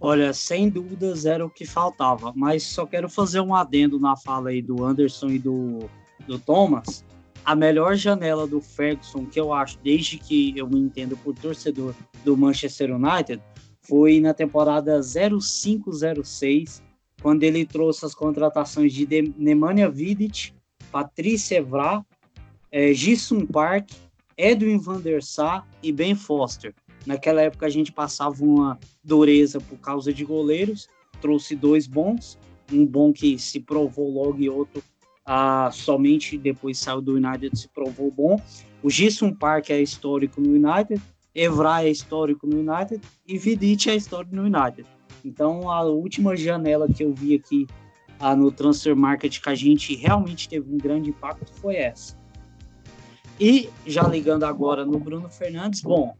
Olha, 0.00 0.32
sem 0.32 0.68
dúvidas 0.68 1.26
era 1.26 1.44
o 1.44 1.50
que 1.50 1.66
faltava, 1.66 2.32
mas 2.36 2.62
só 2.62 2.86
quero 2.86 3.08
fazer 3.08 3.40
um 3.40 3.54
adendo 3.54 3.98
na 3.98 4.16
fala 4.16 4.50
aí 4.50 4.62
do 4.62 4.84
Anderson 4.84 5.28
e 5.30 5.38
do, 5.38 5.90
do 6.26 6.38
Thomas. 6.38 7.04
A 7.44 7.54
melhor 7.56 7.96
janela 7.96 8.46
do 8.46 8.60
Ferguson, 8.60 9.26
que 9.26 9.40
eu 9.40 9.52
acho, 9.52 9.78
desde 9.82 10.18
que 10.18 10.56
eu 10.56 10.68
me 10.68 10.78
entendo 10.78 11.16
por 11.16 11.34
torcedor 11.34 11.94
do 12.24 12.36
Manchester 12.36 12.94
United, 12.94 13.42
foi 13.82 14.20
na 14.20 14.32
temporada 14.32 15.00
0506, 15.02 16.82
quando 17.20 17.42
ele 17.42 17.64
trouxe 17.64 18.04
as 18.04 18.14
contratações 18.14 18.92
de 18.92 19.32
Nemanja 19.36 19.90
Vidic, 19.90 20.52
Patrícia 20.92 21.56
Evra, 21.56 22.04
é, 22.70 22.92
Jisung 22.92 23.46
Park, 23.46 23.90
Edwin 24.36 24.78
van 24.78 25.00
der 25.00 25.22
Sar 25.22 25.66
e 25.82 25.90
Ben 25.90 26.14
Foster. 26.14 26.72
Naquela 27.08 27.40
época 27.40 27.64
a 27.64 27.70
gente 27.70 27.90
passava 27.90 28.44
uma 28.44 28.78
dureza 29.02 29.58
por 29.58 29.78
causa 29.78 30.12
de 30.12 30.26
goleiros, 30.26 30.90
trouxe 31.22 31.56
dois 31.56 31.86
bons, 31.86 32.38
um 32.70 32.84
bom 32.84 33.14
que 33.14 33.38
se 33.38 33.60
provou 33.60 34.12
logo 34.12 34.38
e 34.38 34.50
outro 34.50 34.82
ah, 35.24 35.70
somente 35.72 36.36
depois 36.36 36.76
saiu 36.76 37.00
do 37.00 37.14
United 37.14 37.58
se 37.58 37.66
provou 37.68 38.10
bom. 38.10 38.38
O 38.82 38.90
Jisung 38.90 39.32
Park 39.34 39.70
é 39.70 39.80
histórico 39.80 40.38
no 40.38 40.50
United, 40.50 41.00
Evra 41.34 41.82
é 41.82 41.88
histórico 41.88 42.46
no 42.46 42.58
United 42.58 43.00
e 43.26 43.38
Vidic 43.38 43.88
é 43.88 43.96
histórico 43.96 44.36
no 44.36 44.42
United. 44.42 44.86
Então, 45.24 45.70
a 45.70 45.80
última 45.84 46.36
janela 46.36 46.86
que 46.92 47.04
eu 47.04 47.14
vi 47.14 47.34
aqui 47.34 47.66
ah, 48.20 48.36
no 48.36 48.52
Transfer 48.52 48.94
Market 48.94 49.40
que 49.40 49.48
a 49.48 49.54
gente 49.54 49.96
realmente 49.96 50.46
teve 50.46 50.70
um 50.70 50.76
grande 50.76 51.08
impacto 51.08 51.50
foi 51.54 51.76
essa. 51.76 52.18
E 53.40 53.70
já 53.86 54.02
ligando 54.02 54.44
agora 54.44 54.84
no 54.84 54.98
Bruno 54.98 55.30
Fernandes, 55.30 55.80
bom, 55.80 56.14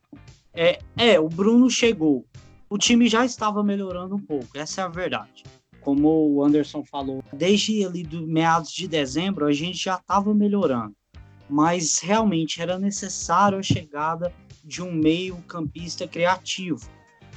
é, 0.58 0.80
é, 0.96 1.20
o 1.20 1.28
Bruno 1.28 1.70
chegou. 1.70 2.26
O 2.68 2.76
time 2.76 3.08
já 3.08 3.24
estava 3.24 3.62
melhorando 3.62 4.16
um 4.16 4.20
pouco, 4.20 4.58
essa 4.58 4.80
é 4.80 4.84
a 4.84 4.88
verdade. 4.88 5.44
Como 5.80 6.08
o 6.08 6.42
Anderson 6.44 6.84
falou, 6.84 7.22
desde 7.32 7.84
ali 7.84 8.02
do 8.02 8.26
meados 8.26 8.72
de 8.72 8.88
dezembro 8.88 9.46
a 9.46 9.52
gente 9.52 9.78
já 9.78 9.94
estava 9.94 10.34
melhorando, 10.34 10.96
mas 11.48 12.00
realmente 12.00 12.60
era 12.60 12.76
necessário 12.76 13.56
a 13.56 13.62
chegada 13.62 14.34
de 14.64 14.82
um 14.82 14.92
meio-campista 14.92 16.08
criativo 16.08 16.90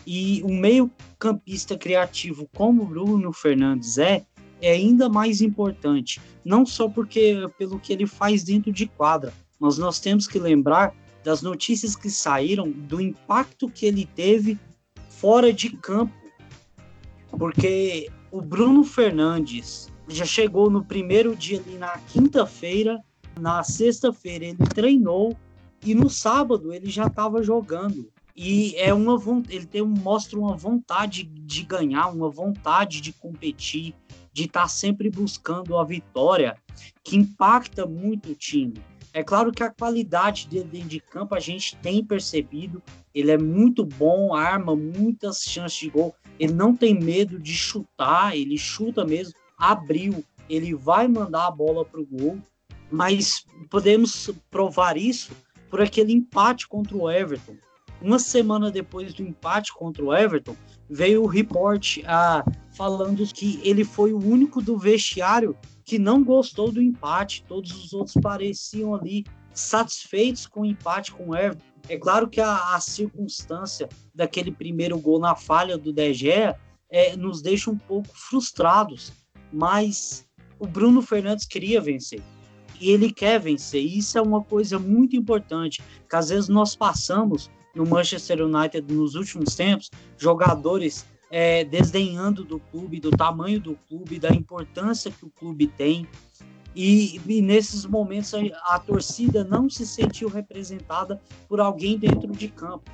e 0.05 0.41
um 0.43 0.57
meio-campista 0.57 1.77
criativo 1.77 2.49
como 2.55 2.81
o 2.81 2.87
Bruno 2.87 3.31
Fernandes 3.31 3.99
é, 3.99 4.25
é 4.59 4.71
ainda 4.71 5.07
mais 5.07 5.41
importante. 5.41 6.19
Não 6.43 6.65
só 6.65 6.89
porque 6.89 7.47
pelo 7.55 7.79
que 7.79 7.93
ele 7.93 8.07
faz 8.07 8.43
dentro 8.43 8.73
de 8.73 8.87
quadra, 8.87 9.31
mas 9.59 9.77
nós 9.77 9.99
temos 9.99 10.27
que 10.27 10.39
lembrar 10.39 10.91
das 11.23 11.41
notícias 11.41 11.95
que 11.95 12.09
saíram 12.09 12.69
do 12.69 12.99
impacto 12.99 13.69
que 13.69 13.85
ele 13.85 14.05
teve 14.05 14.59
fora 15.09 15.53
de 15.53 15.69
campo. 15.69 16.13
Porque 17.29 18.09
o 18.31 18.41
Bruno 18.41 18.83
Fernandes 18.83 19.91
já 20.07 20.25
chegou 20.25 20.69
no 20.69 20.83
primeiro 20.83 21.35
dia 21.35 21.59
ali 21.59 21.77
na 21.77 21.97
quinta-feira, 21.97 22.99
na 23.39 23.63
sexta-feira 23.63 24.45
ele 24.45 24.57
treinou 24.73 25.37
e 25.83 25.95
no 25.95 26.09
sábado 26.09 26.73
ele 26.73 26.89
já 26.89 27.07
estava 27.07 27.41
jogando. 27.41 28.11
E 28.35 28.75
é 28.77 28.93
uma 28.93 29.19
ele 29.49 29.65
tem 29.65 29.81
mostra 29.83 30.39
uma 30.39 30.55
vontade 30.55 31.23
de 31.23 31.63
ganhar, 31.63 32.07
uma 32.07 32.29
vontade 32.29 33.01
de 33.01 33.13
competir, 33.13 33.93
de 34.33 34.45
estar 34.45 34.61
tá 34.61 34.67
sempre 34.67 35.09
buscando 35.09 35.77
a 35.77 35.83
vitória, 35.83 36.57
que 37.03 37.17
impacta 37.17 37.85
muito 37.85 38.31
o 38.31 38.35
time. 38.35 38.73
É 39.13 39.23
claro 39.23 39.51
que 39.51 39.61
a 39.61 39.69
qualidade 39.69 40.47
dele 40.47 40.69
dentro 40.71 40.89
de 40.89 40.99
campo 41.01 41.35
a 41.35 41.39
gente 41.39 41.75
tem 41.77 42.03
percebido, 42.03 42.81
ele 43.13 43.31
é 43.31 43.37
muito 43.37 43.85
bom, 43.85 44.33
arma 44.33 44.75
muitas 44.75 45.41
chances 45.41 45.77
de 45.77 45.89
gol, 45.89 46.15
ele 46.39 46.53
não 46.53 46.75
tem 46.75 46.97
medo 46.97 47.37
de 47.37 47.53
chutar, 47.53 48.35
ele 48.35 48.57
chuta 48.57 49.03
mesmo, 49.03 49.33
abriu, 49.57 50.23
ele 50.49 50.73
vai 50.73 51.07
mandar 51.07 51.47
a 51.47 51.51
bola 51.51 51.83
para 51.83 51.99
o 51.99 52.05
gol, 52.05 52.39
mas 52.89 53.45
podemos 53.69 54.29
provar 54.49 54.95
isso 54.95 55.31
por 55.69 55.81
aquele 55.81 56.13
empate 56.13 56.67
contra 56.67 56.95
o 56.95 57.09
Everton. 57.09 57.55
Uma 58.01 58.17
semana 58.17 58.71
depois 58.71 59.13
do 59.13 59.23
empate 59.23 59.73
contra 59.73 60.03
o 60.03 60.13
Everton, 60.13 60.55
veio 60.89 61.23
o 61.23 61.27
report 61.27 61.99
ah, 62.05 62.43
falando 62.75 63.25
que 63.27 63.61
ele 63.63 63.83
foi 63.83 64.11
o 64.13 64.17
único 64.17 64.61
do 64.61 64.77
vestiário 64.77 65.55
que 65.85 65.99
não 65.99 66.23
gostou 66.23 66.71
do 66.71 66.81
empate. 66.81 67.43
Todos 67.47 67.71
os 67.71 67.93
outros 67.93 68.15
pareciam 68.21 68.95
ali 68.95 69.25
satisfeitos 69.53 70.47
com 70.47 70.61
o 70.61 70.65
empate 70.65 71.11
com 71.11 71.29
o 71.29 71.35
Everton. 71.35 71.63
É 71.89 71.97
claro 71.97 72.27
que 72.27 72.39
a, 72.39 72.75
a 72.75 72.79
circunstância 72.79 73.89
daquele 74.13 74.51
primeiro 74.51 74.97
gol 74.99 75.19
na 75.19 75.35
falha 75.35 75.77
do 75.77 75.91
De 75.91 76.13
Gea 76.13 76.57
é, 76.89 77.15
nos 77.15 77.41
deixa 77.41 77.71
um 77.71 77.77
pouco 77.77 78.09
frustrados, 78.13 79.11
mas 79.51 80.27
o 80.59 80.67
Bruno 80.67 81.01
Fernandes 81.01 81.45
queria 81.45 81.81
vencer 81.81 82.21
e 82.81 82.89
ele 82.89 83.11
quer 83.11 83.39
vencer. 83.39 83.81
E 83.81 83.99
isso 83.99 84.17
é 84.17 84.21
uma 84.21 84.43
coisa 84.43 84.79
muito 84.79 85.15
importante, 85.15 85.81
que 86.09 86.15
às 86.15 86.29
vezes 86.29 86.49
nós 86.49 86.75
passamos 86.75 87.49
no 87.75 87.85
Manchester 87.85 88.41
United 88.41 88.91
nos 88.93 89.15
últimos 89.15 89.55
tempos, 89.55 89.89
jogadores 90.17 91.05
é, 91.31 91.63
desdenhando 91.63 92.43
do 92.43 92.59
clube, 92.59 92.99
do 92.99 93.09
tamanho 93.09 93.59
do 93.59 93.75
clube, 93.87 94.19
da 94.19 94.29
importância 94.29 95.09
que 95.09 95.25
o 95.25 95.29
clube 95.29 95.65
tem. 95.65 96.05
E, 96.75 97.19
e 97.25 97.41
nesses 97.41 97.85
momentos 97.85 98.33
a, 98.33 98.39
a, 98.75 98.79
torcida 98.79 99.43
não 99.43 99.69
se 99.69 99.85
sentiu 99.85 100.27
representada 100.27 101.21
por 101.47 101.61
alguém 101.61 101.97
dentro 101.97 102.31
de 102.31 102.49
campo. 102.49 102.91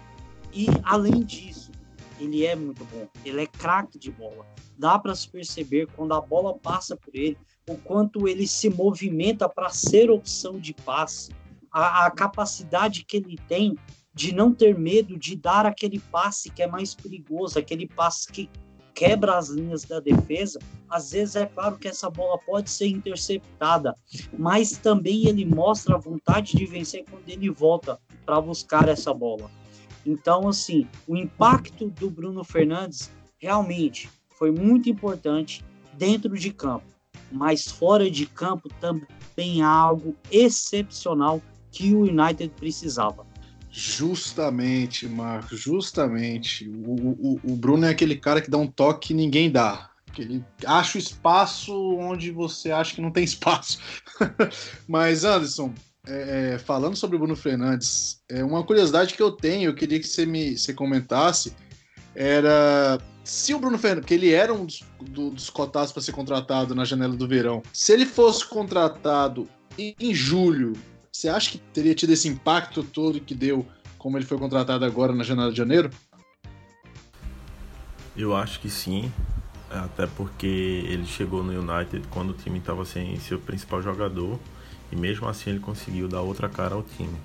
E 0.53 0.67
além 0.83 1.23
disso, 1.23 1.71
ele 2.19 2.45
é 2.45 2.55
muito 2.55 2.85
bom, 2.85 3.07
ele 3.25 3.41
é 3.41 3.47
craque 3.47 3.97
de 3.97 4.11
bola. 4.11 4.45
Dá 4.77 4.97
para 4.97 5.15
se 5.15 5.27
perceber 5.27 5.87
quando 5.95 6.13
a 6.13 6.21
bola 6.21 6.57
passa 6.57 6.95
por 6.95 7.15
ele, 7.15 7.37
o 7.67 7.75
quanto 7.75 8.27
ele 8.27 8.47
se 8.47 8.69
movimenta 8.69 9.49
para 9.49 9.69
ser 9.69 10.09
opção 10.09 10.59
de 10.59 10.73
passe, 10.73 11.31
a, 11.71 12.05
a 12.05 12.11
capacidade 12.11 13.03
que 13.03 13.17
ele 13.17 13.37
tem 13.47 13.75
de 14.17 14.33
não 14.33 14.51
ter 14.51 14.75
medo 14.75 15.15
de 15.15 15.35
dar 15.35 15.67
aquele 15.67 15.99
passe 15.99 16.49
que 16.49 16.63
é 16.63 16.67
mais 16.67 16.95
perigoso, 16.95 17.59
aquele 17.59 17.87
passe 17.87 18.27
que 18.31 18.49
quebra 18.95 19.37
as 19.37 19.49
linhas 19.49 19.83
da 19.83 19.99
defesa. 19.99 20.57
Às 20.89 21.11
vezes 21.11 21.35
é 21.35 21.45
claro 21.45 21.77
que 21.77 21.87
essa 21.87 22.09
bola 22.09 22.39
pode 22.39 22.67
ser 22.67 22.87
interceptada, 22.87 23.93
mas 24.35 24.71
também 24.71 25.27
ele 25.27 25.45
mostra 25.45 25.93
a 25.93 25.99
vontade 25.99 26.57
de 26.57 26.65
vencer 26.65 27.05
quando 27.07 27.29
ele 27.29 27.51
volta 27.51 27.99
para 28.25 28.41
buscar 28.41 28.89
essa 28.89 29.13
bola. 29.13 29.51
Então, 30.03 30.47
assim, 30.47 30.87
o 31.07 31.15
impacto 31.15 31.91
do 31.91 32.09
Bruno 32.09 32.43
Fernandes 32.43 33.11
realmente 33.37 34.09
foi 34.31 34.49
muito 34.49 34.89
importante 34.89 35.63
dentro 35.93 36.35
de 36.35 36.51
campo, 36.51 36.87
mas 37.31 37.67
fora 37.67 38.09
de 38.09 38.25
campo 38.25 38.67
também 38.79 39.61
há 39.61 39.69
algo 39.69 40.15
excepcional 40.31 41.39
que 41.71 41.93
o 41.93 41.99
United 41.99 42.49
precisava. 42.55 43.26
Justamente, 43.71 45.07
Marcos, 45.07 45.59
justamente. 45.59 46.67
O, 46.69 46.93
o, 47.19 47.39
o 47.43 47.55
Bruno 47.55 47.85
é 47.85 47.89
aquele 47.89 48.15
cara 48.15 48.41
que 48.41 48.49
dá 48.49 48.57
um 48.57 48.67
toque 48.67 49.09
que 49.09 49.13
ninguém 49.13 49.51
dá. 49.51 49.89
Que 50.13 50.21
ele 50.21 50.43
acha 50.65 50.97
o 50.97 51.01
espaço 51.01 51.73
onde 51.97 52.31
você 52.31 52.71
acha 52.71 52.95
que 52.95 53.01
não 53.01 53.11
tem 53.11 53.23
espaço. 53.25 53.79
Mas, 54.87 55.23
Anderson, 55.23 55.73
é, 56.07 56.53
é, 56.53 56.57
falando 56.57 56.95
sobre 56.95 57.17
o 57.17 57.19
Bruno 57.19 57.35
Fernandes, 57.35 58.21
é 58.29 58.43
uma 58.43 58.63
curiosidade 58.63 59.13
que 59.13 59.21
eu 59.21 59.31
tenho, 59.31 59.69
eu 59.69 59.75
queria 59.75 59.99
que 59.99 60.07
você 60.07 60.25
me 60.25 60.57
você 60.57 60.73
comentasse, 60.73 61.53
era 62.15 62.97
se 63.23 63.53
o 63.53 63.59
Bruno 63.59 63.77
Fernandes, 63.77 64.03
porque 64.03 64.13
ele 64.13 64.31
era 64.31 64.53
um 64.53 64.65
dos, 64.65 64.83
dos 65.01 65.49
cotados 65.49 65.91
para 65.91 66.01
ser 66.01 66.13
contratado 66.13 66.73
na 66.73 66.85
janela 66.85 67.15
do 67.15 67.27
verão, 67.27 67.61
se 67.73 67.91
ele 67.91 68.05
fosse 68.05 68.47
contratado 68.47 69.49
em, 69.77 69.93
em 69.99 70.15
julho 70.15 70.73
você 71.17 71.29
acha 71.29 71.49
que 71.49 71.57
teria 71.57 71.95
tido 71.95 72.13
esse 72.13 72.27
impacto 72.27 72.83
todo 72.83 73.19
que 73.19 73.33
deu, 73.33 73.65
como 73.97 74.19
ele 74.19 74.25
foi 74.25 74.37
contratado 74.37 74.85
agora 74.85 75.15
na 75.15 75.23
janela 75.23 75.49
de 75.49 75.57
janeiro? 75.57 75.89
Eu 78.15 78.35
acho 78.35 78.59
que 78.59 78.69
sim, 78.69 79.11
até 79.67 80.05
porque 80.05 80.45
ele 80.45 81.07
chegou 81.07 81.43
no 81.43 81.59
United 81.59 82.07
quando 82.11 82.29
o 82.29 82.33
time 82.33 82.59
estava 82.59 82.85
sem 82.85 83.19
seu 83.19 83.39
principal 83.39 83.81
jogador 83.81 84.39
e 84.91 84.95
mesmo 84.95 85.27
assim 85.27 85.49
ele 85.49 85.59
conseguiu 85.59 86.07
dar 86.07 86.21
outra 86.21 86.47
cara 86.47 86.75
ao 86.75 86.83
time. 86.83 87.17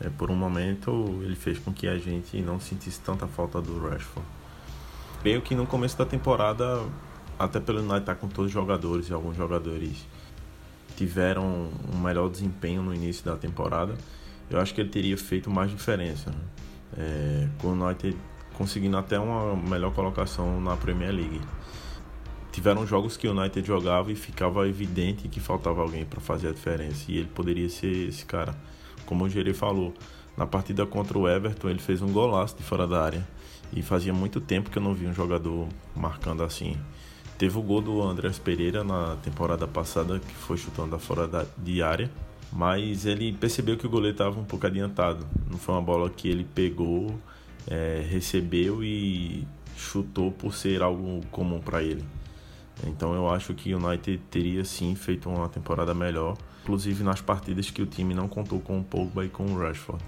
É, 0.00 0.10
por 0.10 0.32
um 0.32 0.36
momento 0.36 1.20
ele 1.22 1.36
fez 1.36 1.60
com 1.60 1.72
que 1.72 1.86
a 1.86 1.96
gente 1.96 2.40
não 2.40 2.58
sentisse 2.58 2.98
tanta 2.98 3.28
falta 3.28 3.62
do 3.62 3.78
Rashford. 3.78 4.28
Creio 5.22 5.42
que 5.42 5.54
no 5.54 5.64
começo 5.64 5.96
da 5.96 6.04
temporada, 6.04 6.84
até 7.38 7.60
pelo 7.60 7.78
United 7.78 8.00
estar 8.00 8.16
tá 8.16 8.20
com 8.20 8.26
todos 8.26 8.46
os 8.46 8.52
jogadores 8.52 9.08
e 9.08 9.12
alguns 9.12 9.36
jogadores 9.36 10.04
tiveram 10.98 11.70
um 11.94 11.98
melhor 12.00 12.28
desempenho 12.28 12.82
no 12.82 12.92
início 12.92 13.24
da 13.24 13.36
temporada, 13.36 13.94
eu 14.50 14.58
acho 14.58 14.74
que 14.74 14.80
ele 14.80 14.88
teria 14.88 15.16
feito 15.16 15.48
mais 15.48 15.70
diferença. 15.70 16.30
Né? 16.30 16.38
É, 16.98 17.48
com 17.58 17.68
o 17.68 17.72
United 17.72 18.16
conseguindo 18.54 18.96
até 18.96 19.16
uma 19.16 19.54
melhor 19.54 19.94
colocação 19.94 20.60
na 20.60 20.76
Premier 20.76 21.12
League. 21.12 21.40
Tiveram 22.50 22.84
jogos 22.84 23.16
que 23.16 23.28
o 23.28 23.30
United 23.30 23.64
jogava 23.64 24.10
e 24.10 24.16
ficava 24.16 24.68
evidente 24.68 25.28
que 25.28 25.38
faltava 25.38 25.80
alguém 25.80 26.04
para 26.04 26.20
fazer 26.20 26.48
a 26.48 26.52
diferença 26.52 27.04
e 27.08 27.18
ele 27.18 27.28
poderia 27.28 27.68
ser 27.68 28.08
esse 28.08 28.24
cara. 28.24 28.56
Como 29.06 29.24
o 29.24 29.28
Gerê 29.28 29.54
falou, 29.54 29.94
na 30.36 30.48
partida 30.48 30.84
contra 30.84 31.16
o 31.16 31.28
Everton 31.28 31.68
ele 31.68 31.78
fez 31.78 32.02
um 32.02 32.12
golaço 32.12 32.56
de 32.56 32.64
fora 32.64 32.88
da 32.88 33.00
área 33.00 33.28
e 33.72 33.80
fazia 33.82 34.12
muito 34.12 34.40
tempo 34.40 34.70
que 34.70 34.78
eu 34.78 34.82
não 34.82 34.92
vi 34.92 35.06
um 35.06 35.14
jogador 35.14 35.68
marcando 35.94 36.42
assim. 36.42 36.76
Teve 37.38 37.56
o 37.56 37.62
gol 37.62 37.80
do 37.80 38.02
Andrés 38.02 38.36
Pereira 38.36 38.82
na 38.82 39.16
temporada 39.22 39.66
passada, 39.66 40.18
que 40.18 40.34
foi 40.34 40.56
chutando 40.56 40.90
da 40.90 40.98
fora 40.98 41.28
da, 41.28 41.46
de 41.56 41.80
área. 41.80 42.10
Mas 42.52 43.06
ele 43.06 43.32
percebeu 43.32 43.76
que 43.76 43.86
o 43.86 43.90
goleiro 43.90 44.14
estava 44.14 44.40
um 44.40 44.44
pouco 44.44 44.66
adiantado. 44.66 45.24
Não 45.48 45.56
foi 45.56 45.74
uma 45.76 45.82
bola 45.82 46.10
que 46.10 46.28
ele 46.28 46.44
pegou, 46.44 47.16
é, 47.68 48.04
recebeu 48.10 48.82
e 48.82 49.46
chutou 49.76 50.32
por 50.32 50.52
ser 50.52 50.82
algo 50.82 51.24
comum 51.30 51.60
para 51.60 51.80
ele. 51.80 52.04
Então 52.84 53.14
eu 53.14 53.30
acho 53.30 53.54
que 53.54 53.72
o 53.72 53.78
United 53.78 54.20
teria 54.30 54.64
sim 54.64 54.94
feito 54.94 55.28
uma 55.28 55.48
temporada 55.48 55.94
melhor, 55.94 56.36
inclusive 56.62 57.02
nas 57.04 57.20
partidas 57.20 57.70
que 57.70 57.82
o 57.82 57.86
time 57.86 58.14
não 58.14 58.28
contou 58.28 58.60
com 58.60 58.78
o 58.80 58.84
Pogba 58.84 59.24
e 59.24 59.28
com 59.28 59.44
o 59.44 59.58
Rashford. 59.58 60.02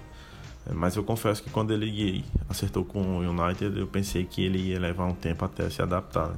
É, 0.65 0.73
mas 0.73 0.95
eu 0.95 1.03
confesso 1.03 1.41
que 1.41 1.49
quando 1.49 1.71
ele 1.71 2.23
acertou 2.49 2.83
com 2.83 3.01
o 3.01 3.19
United, 3.19 3.79
eu 3.79 3.87
pensei 3.87 4.25
que 4.25 4.43
ele 4.43 4.59
ia 4.59 4.79
levar 4.79 5.05
um 5.05 5.15
tempo 5.15 5.45
até 5.45 5.69
se 5.69 5.81
adaptar. 5.81 6.33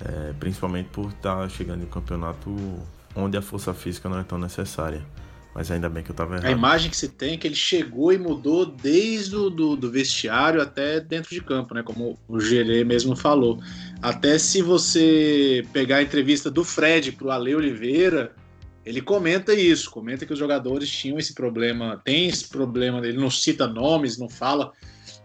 É, 0.00 0.32
principalmente 0.38 0.88
por 0.90 1.10
estar 1.10 1.36
tá 1.36 1.48
chegando 1.48 1.82
em 1.82 1.84
um 1.84 1.88
campeonato 1.88 2.50
onde 3.14 3.36
a 3.36 3.42
força 3.42 3.72
física 3.72 4.08
não 4.08 4.18
é 4.18 4.24
tão 4.24 4.38
necessária. 4.38 5.04
Mas 5.54 5.70
ainda 5.70 5.88
bem 5.88 6.02
que 6.02 6.10
eu 6.10 6.14
estava 6.14 6.34
errado. 6.34 6.46
A 6.46 6.50
imagem 6.50 6.90
que 6.90 6.96
se 6.96 7.08
tem 7.08 7.34
é 7.34 7.36
que 7.36 7.46
ele 7.46 7.54
chegou 7.54 8.12
e 8.12 8.18
mudou 8.18 8.66
desde 8.66 9.36
o 9.36 9.48
do, 9.48 9.76
do 9.76 9.88
vestiário 9.88 10.60
até 10.60 10.98
dentro 10.98 11.30
de 11.30 11.40
campo, 11.40 11.74
né? 11.74 11.82
Como 11.84 12.18
o 12.26 12.40
Gerê 12.40 12.82
mesmo 12.82 13.14
falou. 13.14 13.60
Até 14.02 14.36
se 14.36 14.60
você 14.60 15.64
pegar 15.72 15.98
a 15.98 16.02
entrevista 16.02 16.50
do 16.50 16.64
Fred 16.64 17.12
para 17.12 17.28
o 17.28 17.30
Ale 17.30 17.54
Oliveira, 17.54 18.34
ele 18.84 19.00
comenta 19.00 19.54
isso, 19.54 19.92
comenta 19.92 20.26
que 20.26 20.32
os 20.32 20.38
jogadores 20.38 20.90
tinham 20.90 21.18
esse 21.20 21.32
problema, 21.32 22.02
tem 22.04 22.28
esse 22.28 22.48
problema, 22.48 22.98
ele 23.06 23.16
não 23.16 23.30
cita 23.30 23.66
nomes, 23.66 24.18
não 24.18 24.28
fala, 24.28 24.72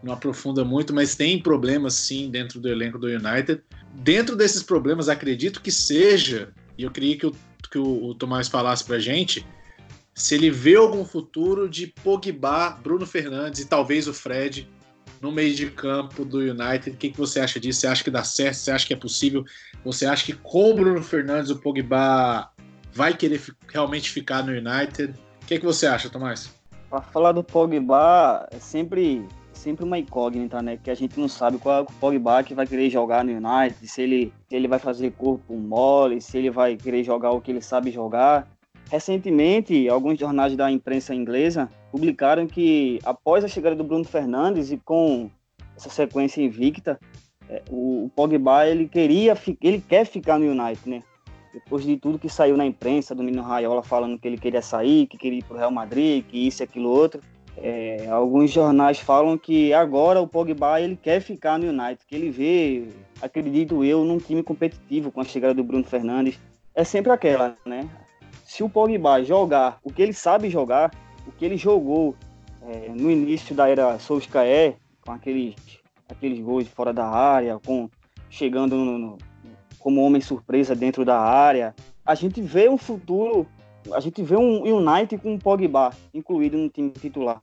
não 0.02 0.14
aprofunda 0.14 0.64
muito, 0.64 0.94
mas 0.94 1.16
tem 1.16 1.42
problemas 1.42 1.94
sim 1.94 2.30
dentro 2.30 2.60
do 2.60 2.70
elenco 2.70 2.98
do 2.98 3.08
United 3.08 3.62
dentro 3.94 4.36
desses 4.36 4.64
problemas, 4.64 5.10
acredito 5.10 5.62
que 5.62 5.72
seja, 5.72 6.54
e 6.78 6.84
eu 6.84 6.92
queria 6.92 7.18
que 7.18 7.26
o, 7.26 7.36
que 7.70 7.78
o, 7.78 8.06
o 8.06 8.16
Tomás 8.16 8.48
falasse 8.48 8.84
pra 8.84 9.00
gente, 9.00 9.46
se 10.14 10.36
ele 10.36 10.50
vê 10.50 10.76
algum 10.76 11.06
futuro 11.06 11.70
de 11.70 11.88
Pogba, 11.88 12.72
Bruno 12.82 13.06
Fernandes 13.06 13.62
e 13.62 13.66
talvez 13.66 14.08
o 14.08 14.14
Fred 14.14 14.70
no 15.22 15.32
meio 15.32 15.54
de 15.54 15.70
campo 15.70 16.24
do 16.24 16.40
United. 16.40 16.92
O 16.92 16.98
que, 16.98 17.10
que 17.10 17.18
você 17.18 17.40
acha 17.40 17.60
disso? 17.60 17.82
Você 17.82 17.88
acha 17.88 18.04
que 18.04 18.12
dá 18.12 18.24
certo? 18.24 18.56
Você 18.56 18.72
acha 18.72 18.88
que 18.88 18.94
é 18.94 18.98
possível? 18.98 19.46
Você 19.84 20.06
acha 20.06 20.26
que 20.26 20.34
com 20.34 20.72
o 20.72 20.76
Bruno 20.76 21.02
Fernandes 21.04 21.52
o 21.52 21.58
Pogba 21.58 22.50
vai 22.94 23.16
querer 23.16 23.42
realmente 23.68 24.12
ficar 24.12 24.44
no 24.44 24.52
United? 24.52 25.14
O 25.42 25.46
que, 25.46 25.60
que 25.60 25.66
você 25.66 25.88
acha, 25.88 26.10
Tomás? 26.10 26.54
Para 26.90 27.02
falar 27.02 27.32
do 27.32 27.44
Pogba, 27.44 28.48
é 28.52 28.60
sempre 28.60 29.26
sempre 29.60 29.84
uma 29.84 30.00
incógnita, 30.00 30.62
né? 30.62 30.80
Que 30.82 30.90
a 30.90 30.96
gente 30.96 31.20
não 31.20 31.28
sabe 31.28 31.58
qual 31.58 31.80
é 31.80 31.82
o 31.82 31.86
Pogba 31.86 32.44
que 32.44 32.56
vai 32.56 32.66
querer 32.66 32.90
jogar 32.90 33.24
no 33.24 33.32
United, 33.32 33.88
se 33.88 34.02
ele, 34.02 34.34
se 34.48 34.56
ele 34.56 34.68
vai 34.68 34.80
fazer 34.80 35.12
corpo 35.12 35.54
mole, 35.54 36.22
se 36.22 36.38
ele 36.38 36.50
vai 36.50 36.76
querer 36.76 37.04
jogar 37.04 37.32
o 37.32 37.42
que 37.42 37.52
ele 37.52 37.62
sabe 37.62 37.92
jogar. 37.92 38.48
Recentemente, 38.90 39.88
alguns 39.88 40.18
jornais 40.18 40.56
da 40.56 40.72
imprensa 40.72 41.14
inglesa 41.14 41.70
publicaram 41.92 42.48
que 42.48 43.00
após 43.04 43.44
a 43.44 43.48
chegada 43.48 43.76
do 43.76 43.84
Bruno 43.84 44.06
Fernandes 44.06 44.72
e 44.72 44.78
com 44.78 45.30
essa 45.76 45.90
sequência 45.90 46.42
invicta, 46.42 47.00
é, 47.50 47.62
o 47.70 48.10
Pogba 48.16 48.68
ele 48.68 48.88
queria, 48.88 49.38
ele 49.62 49.82
quer 49.82 50.06
ficar 50.06 50.40
no 50.40 50.50
United, 50.50 50.90
né? 50.90 51.04
Depois 51.54 51.84
de 51.84 51.98
tudo 51.98 52.20
que 52.20 52.30
saiu 52.30 52.56
na 52.56 52.66
imprensa 52.66 53.16
do 53.16 53.24
Mino 53.24 53.42
Raiola 53.42 53.82
falando 53.82 54.20
que 54.20 54.28
ele 54.28 54.38
queria 54.38 54.62
sair, 54.62 55.08
que 55.08 55.18
queria 55.18 55.40
ir 55.40 55.44
para 55.44 55.56
o 55.56 55.58
Real 55.58 55.72
Madrid, 55.72 56.24
que 56.26 56.48
isso 56.48 56.62
e 56.62 56.64
aquilo 56.64 56.90
outro. 56.90 57.22
É, 57.62 58.08
alguns 58.10 58.52
jornais 58.52 59.00
falam 59.00 59.38
que 59.38 59.74
agora 59.74 60.22
o 60.22 60.28
Pogba 60.28 60.80
ele 60.80 60.96
quer 60.96 61.20
ficar 61.20 61.60
no 61.60 61.68
United, 61.68 62.06
que 62.08 62.16
ele 62.16 62.30
vê, 62.30 62.88
acredito 63.22 63.84
eu, 63.84 64.06
num 64.06 64.18
time 64.18 64.42
competitivo 64.42 65.12
com 65.12 65.22
a 65.22 65.26
chegada 65.26 65.54
do 65.54 65.64
Bruno 65.64 65.84
Fernandes. 65.84 66.40
É 66.74 66.84
sempre 66.84 67.12
aquela, 67.12 67.58
né? 67.66 67.90
Se 68.46 68.64
o 68.64 68.70
Pogba 68.70 69.24
jogar 69.24 69.80
o 69.84 69.92
que 69.92 70.02
ele 70.02 70.14
sabe 70.14 70.50
jogar, 70.50 70.92
o 71.28 71.32
que 71.32 71.44
ele 71.44 71.58
jogou 71.58 72.16
é, 72.68 72.90
no 72.90 73.12
início 73.12 73.54
da 73.54 73.68
era 73.68 74.00
Solskjaer, 74.00 74.76
com 75.02 75.12
aqueles, 75.12 75.56
aqueles 76.08 76.40
gols 76.40 76.68
fora 76.68 76.94
da 76.94 77.08
área, 77.08 77.60
com 77.66 77.90
chegando 78.30 78.76
no, 78.76 78.98
no, 78.98 79.18
como 79.80 80.02
homem 80.02 80.22
surpresa 80.22 80.76
dentro 80.76 81.04
da 81.04 81.20
área, 81.20 81.76
a 82.06 82.16
gente 82.16 82.42
vê 82.42 82.70
um 82.70 82.78
futuro, 82.78 83.48
a 83.94 84.00
gente 84.00 84.22
vê 84.22 84.36
um 84.36 84.64
United 84.64 85.22
com 85.22 85.34
um 85.34 85.40
Pogba 85.40 85.92
incluído 86.14 86.58
no 86.58 86.70
time 86.70 86.92
titular. 86.92 87.42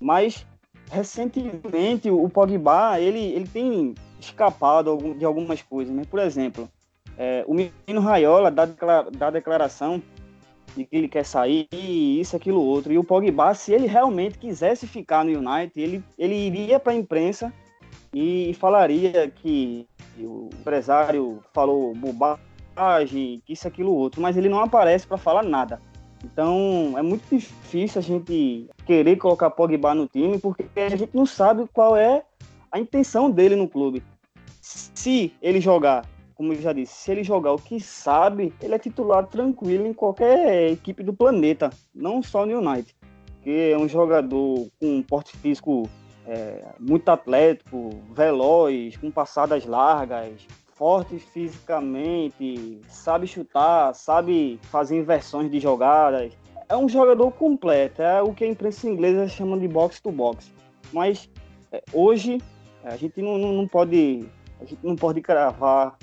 Mas 0.00 0.46
recentemente 0.90 2.10
o 2.10 2.28
Pogba 2.28 3.00
ele, 3.00 3.20
ele 3.20 3.48
tem 3.48 3.94
escapado 4.20 5.14
de 5.14 5.24
algumas 5.24 5.62
coisas, 5.62 5.94
né? 5.94 6.02
Por 6.08 6.20
exemplo, 6.20 6.68
é, 7.16 7.44
o 7.46 7.54
menino 7.54 8.00
Raiola 8.00 8.50
dá, 8.50 8.66
dá 9.16 9.30
declaração 9.30 10.02
de 10.76 10.84
que 10.84 10.96
ele 10.96 11.08
quer 11.08 11.24
sair, 11.24 11.68
isso, 11.72 12.36
aquilo, 12.36 12.60
outro. 12.60 12.92
E 12.92 12.98
o 12.98 13.04
Pogba, 13.04 13.54
se 13.54 13.72
ele 13.72 13.86
realmente 13.86 14.38
quisesse 14.38 14.86
ficar 14.86 15.24
no 15.24 15.30
United, 15.30 15.80
ele, 15.80 16.04
ele 16.18 16.34
iria 16.34 16.80
para 16.80 16.92
a 16.92 16.96
imprensa 16.96 17.52
e 18.12 18.54
falaria 18.54 19.30
que 19.30 19.86
o 20.18 20.48
empresário 20.52 21.40
falou 21.52 21.94
bobagem, 21.94 22.42
que 23.08 23.52
isso, 23.52 23.68
aquilo, 23.68 23.92
outro. 23.92 24.20
Mas 24.20 24.36
ele 24.36 24.48
não 24.48 24.60
aparece 24.60 25.06
para 25.06 25.16
falar 25.16 25.42
nada. 25.42 25.80
Então 26.24 26.94
é 26.96 27.02
muito 27.02 27.28
difícil 27.28 27.98
a 27.98 28.02
gente 28.02 28.68
querer 28.86 29.16
colocar 29.16 29.50
Pogba 29.50 29.94
no 29.94 30.06
time, 30.06 30.38
porque 30.38 30.64
a 30.80 30.88
gente 30.88 31.10
não 31.12 31.26
sabe 31.26 31.68
qual 31.72 31.96
é 31.96 32.22
a 32.72 32.78
intenção 32.78 33.30
dele 33.30 33.56
no 33.56 33.68
clube. 33.68 34.02
Se 34.60 35.32
ele 35.42 35.60
jogar 35.60 36.06
como 36.34 36.52
eu 36.52 36.60
já 36.60 36.72
disse, 36.72 36.94
se 36.94 37.10
ele 37.12 37.22
jogar 37.22 37.52
o 37.52 37.58
que 37.58 37.78
sabe, 37.80 38.52
ele 38.60 38.74
é 38.74 38.78
titular 38.78 39.26
tranquilo 39.26 39.86
em 39.86 39.94
qualquer 39.94 40.72
equipe 40.72 41.02
do 41.02 41.12
planeta, 41.12 41.70
não 41.94 42.22
só 42.22 42.44
no 42.44 42.58
United. 42.58 42.94
Porque 43.34 43.70
é 43.72 43.78
um 43.78 43.88
jogador 43.88 44.68
com 44.80 44.96
um 44.96 45.02
porte 45.02 45.36
físico 45.36 45.88
é, 46.26 46.64
muito 46.80 47.08
atlético, 47.08 47.90
veloz, 48.12 48.96
com 48.96 49.10
passadas 49.10 49.64
largas, 49.64 50.46
forte 50.74 51.18
fisicamente, 51.18 52.80
sabe 52.88 53.26
chutar, 53.26 53.94
sabe 53.94 54.58
fazer 54.62 54.98
inversões 54.98 55.50
de 55.50 55.60
jogadas. 55.60 56.32
É 56.68 56.76
um 56.76 56.88
jogador 56.88 57.30
completo, 57.32 58.02
é 58.02 58.22
o 58.22 58.32
que 58.32 58.44
a 58.44 58.48
imprensa 58.48 58.88
inglesa 58.88 59.28
chama 59.28 59.58
de 59.58 59.68
box 59.68 60.00
to 60.00 60.10
box. 60.10 60.52
Mas 60.92 61.30
é, 61.70 61.82
hoje 61.92 62.38
a 62.82 62.96
gente 62.96 63.22
não, 63.22 63.38
não, 63.38 63.52
não 63.52 63.68
pode 63.68 64.28
a 64.60 64.64
gente 64.64 64.80
não 64.82 64.96
pode 64.96 65.20
cravar 65.20 65.96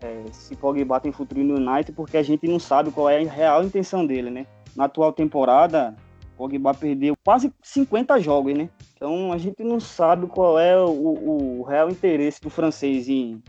é, 0.00 0.24
se 0.32 0.56
Pogba 0.56 1.00
tem 1.00 1.12
futuro 1.12 1.42
no 1.42 1.54
United, 1.54 1.92
porque 1.92 2.16
a 2.16 2.22
gente 2.22 2.46
não 2.46 2.58
sabe 2.58 2.90
qual 2.90 3.08
é 3.08 3.22
a 3.22 3.30
real 3.30 3.64
intenção 3.64 4.04
dele, 4.04 4.30
né? 4.30 4.46
Na 4.74 4.84
atual 4.84 5.12
temporada, 5.12 5.94
Pogba 6.36 6.74
perdeu 6.74 7.14
quase 7.24 7.52
50 7.62 8.20
jogos, 8.20 8.54
né? 8.54 8.68
Então 8.96 9.32
a 9.32 9.38
gente 9.38 9.62
não 9.62 9.78
sabe 9.80 10.26
qual 10.26 10.58
é 10.58 10.76
o, 10.78 11.60
o 11.60 11.62
real 11.62 11.88
interesse 11.88 12.40
do 12.40 12.50
francês 12.50 13.08
em, 13.08 13.42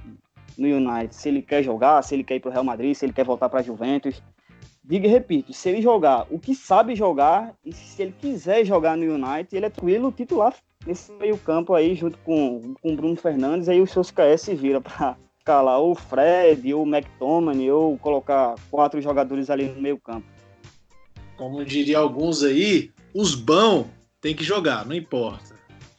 no 0.58 0.68
United. 0.68 1.14
Se 1.16 1.30
ele 1.30 1.42
quer 1.42 1.64
jogar, 1.64 2.02
se 2.02 2.14
ele 2.14 2.24
quer 2.24 2.36
ir 2.36 2.40
para 2.40 2.50
o 2.50 2.52
Real 2.52 2.64
Madrid, 2.64 2.96
se 2.96 3.06
ele 3.06 3.14
quer 3.14 3.26
voltar 3.26 3.50
para 3.50 3.60
a 3.60 3.64
Juventus. 3.64 4.22
Diga 4.84 5.08
e 5.08 5.10
repito, 5.10 5.54
se 5.54 5.70
ele 5.70 5.82
jogar 5.82 6.28
o 6.30 6.38
que 6.38 6.54
sabe 6.54 6.94
jogar 6.94 7.54
e 7.64 7.72
se 7.72 8.02
ele 8.02 8.14
quiser 8.20 8.66
jogar 8.66 8.98
no 8.98 9.06
United, 9.06 9.56
ele 9.56 9.66
é 9.66 9.70
tranquilo 9.70 10.12
titular 10.12 10.54
nesse 10.86 11.12
meio 11.14 11.38
campo 11.38 11.74
aí, 11.74 11.96
junto 11.96 12.18
com 12.20 12.76
o 12.84 12.96
Bruno 12.96 13.16
Fernandes, 13.16 13.70
aí 13.70 13.82
o 13.82 13.88
seus 13.88 14.12
KS 14.12 14.42
se 14.42 14.56
vira 14.56 14.82
para 14.82 15.16
escalar 15.38 15.80
ou 15.80 15.92
o 15.92 15.96
Fred, 15.96 16.74
ou 16.74 16.84
o 16.84 16.88
McTominay, 16.88 17.72
ou 17.72 17.98
colocar 17.98 18.56
quatro 18.70 19.02
jogadores 19.02 19.50
ali 19.50 19.66
no 19.66 19.82
meio 19.82 19.98
campo. 19.98 20.26
Como 21.38 21.64
diria 21.66 21.98
alguns 21.98 22.44
aí, 22.44 22.92
os 23.14 23.36
bons 23.36 23.88
tem 24.22 24.36
que 24.36 24.44
jogar, 24.44 24.86
não 24.86 24.96
importa. 24.96 25.53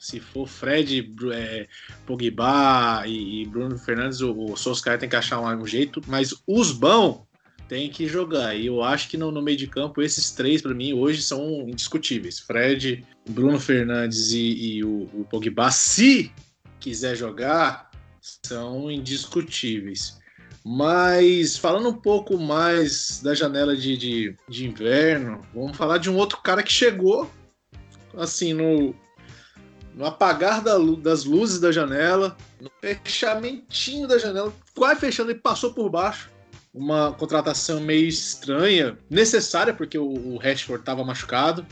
Se 0.04 0.20
for 0.20 0.46
Fred, 0.46 1.14
é, 1.32 1.66
Pogba 2.04 3.04
e, 3.06 3.40
e, 3.40 3.46
Bruno 3.46 3.78
Fernandes, 3.78 4.20
o, 4.20 4.34
o 4.34 4.54
Solskjaer 4.54 4.98
tem 4.98 5.08
que 5.08 5.16
achar 5.16 5.40
um, 5.40 5.62
um 5.62 5.66
jeito, 5.66 6.02
mas 6.06 6.34
os 6.46 6.72
bons 6.72 7.22
tem 7.70 7.88
que 7.88 8.06
jogar. 8.06 8.54
E 8.54 8.66
eu 8.66 8.82
acho 8.82 9.08
que 9.08 9.16
no, 9.16 9.32
no 9.32 9.40
meio 9.40 9.56
de 9.56 9.66
campo, 9.66 10.02
esses 10.02 10.30
três, 10.30 10.60
para 10.60 10.74
mim, 10.74 10.92
hoje 10.92 11.22
são 11.22 11.66
indiscutíveis. 11.66 12.38
Fred, 12.38 13.02
Bruno 13.26 13.58
Fernandes 13.58 14.32
e, 14.32 14.74
e 14.76 14.84
o, 14.84 15.08
o 15.14 15.24
Pogba, 15.24 15.70
se 15.70 16.30
quiser 16.78 17.16
jogar, 17.16 17.90
são 18.20 18.90
indiscutíveis. 18.90 20.18
Mas 20.62 21.56
falando 21.56 21.88
um 21.88 21.96
pouco 21.96 22.36
mais 22.36 23.22
da 23.22 23.34
janela 23.34 23.74
de, 23.74 23.96
de, 23.96 24.36
de, 24.50 24.66
inverno, 24.66 25.40
vamos 25.54 25.74
falar 25.74 25.96
de 25.96 26.10
um 26.10 26.16
outro 26.16 26.42
cara 26.42 26.62
que 26.62 26.72
chegou 26.72 27.30
assim 28.14 28.52
no, 28.52 28.94
no 29.94 30.04
apagar 30.04 30.60
da, 30.62 30.76
das 31.00 31.24
luzes 31.24 31.60
da 31.60 31.70
janela, 31.70 32.36
no 32.60 32.70
fechamentinho 32.80 34.08
da 34.08 34.18
janela, 34.18 34.52
quase 34.74 35.00
fechando 35.00 35.30
e 35.30 35.34
passou 35.34 35.72
por 35.72 35.88
baixo. 35.88 36.30
Uma 36.72 37.12
contratação 37.12 37.80
meio 37.80 38.08
estranha, 38.08 38.98
necessária 39.08 39.72
porque 39.72 39.96
o, 39.96 40.06
o 40.06 40.36
Rashford 40.36 40.82
estava 40.82 41.04
machucado, 41.04 41.64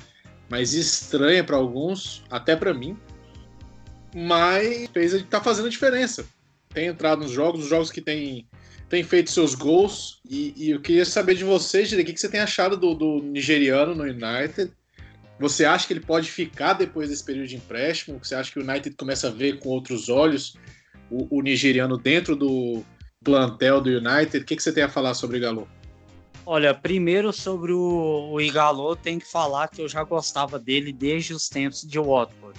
mas 0.48 0.74
estranha 0.74 1.42
para 1.42 1.56
alguns, 1.56 2.22
até 2.30 2.54
para 2.54 2.72
mim. 2.72 2.96
Mas 4.14 4.88
fez 4.92 5.24
tá 5.24 5.40
fazendo 5.40 5.68
diferença 5.68 6.24
tem 6.72 6.86
entrado 6.88 7.22
nos 7.22 7.30
jogos, 7.30 7.62
os 7.62 7.68
jogos 7.68 7.90
que 7.90 8.00
tem, 8.00 8.46
tem 8.88 9.02
feito 9.02 9.30
seus 9.30 9.54
gols. 9.54 10.20
E, 10.28 10.54
e 10.56 10.70
eu 10.70 10.80
queria 10.80 11.04
saber 11.04 11.34
de 11.34 11.44
vocês, 11.44 11.92
o 11.92 11.96
que, 11.96 12.12
que 12.12 12.20
você 12.20 12.28
tem 12.28 12.40
achado 12.40 12.76
do, 12.76 12.94
do, 12.94 13.22
nigeriano 13.22 13.94
no 13.94 14.04
United? 14.04 14.72
Você 15.42 15.64
acha 15.64 15.86
que 15.86 15.92
ele 15.92 16.00
pode 16.00 16.30
ficar 16.30 16.72
depois 16.72 17.10
desse 17.10 17.24
período 17.24 17.48
de 17.48 17.56
empréstimo? 17.56 18.18
Você 18.22 18.34
acha 18.34 18.50
que 18.50 18.58
o 18.58 18.62
United 18.62 18.96
começa 18.96 19.28
a 19.28 19.30
ver 19.30 19.58
com 19.58 19.68
outros 19.68 20.08
olhos 20.08 20.56
o, 21.10 21.38
o 21.38 21.42
nigeriano 21.42 21.98
dentro 21.98 22.34
do 22.34 22.82
plantel 23.22 23.80
do 23.80 23.90
United? 23.90 24.38
O 24.38 24.44
que, 24.44 24.56
que 24.56 24.62
você 24.62 24.72
tem 24.72 24.84
a 24.84 24.88
falar 24.88 25.14
sobre 25.14 25.44
o? 25.44 25.68
Olha, 26.46 26.74
primeiro 26.74 27.32
sobre 27.32 27.72
o, 27.72 28.30
o 28.32 28.40
Igalo, 28.40 28.96
tem 28.96 29.18
que 29.18 29.30
falar 29.30 29.68
que 29.68 29.82
eu 29.82 29.88
já 29.88 30.02
gostava 30.02 30.58
dele 30.58 30.92
desde 30.92 31.34
os 31.34 31.48
tempos 31.48 31.82
de 31.82 31.98
Watford. 31.98 32.58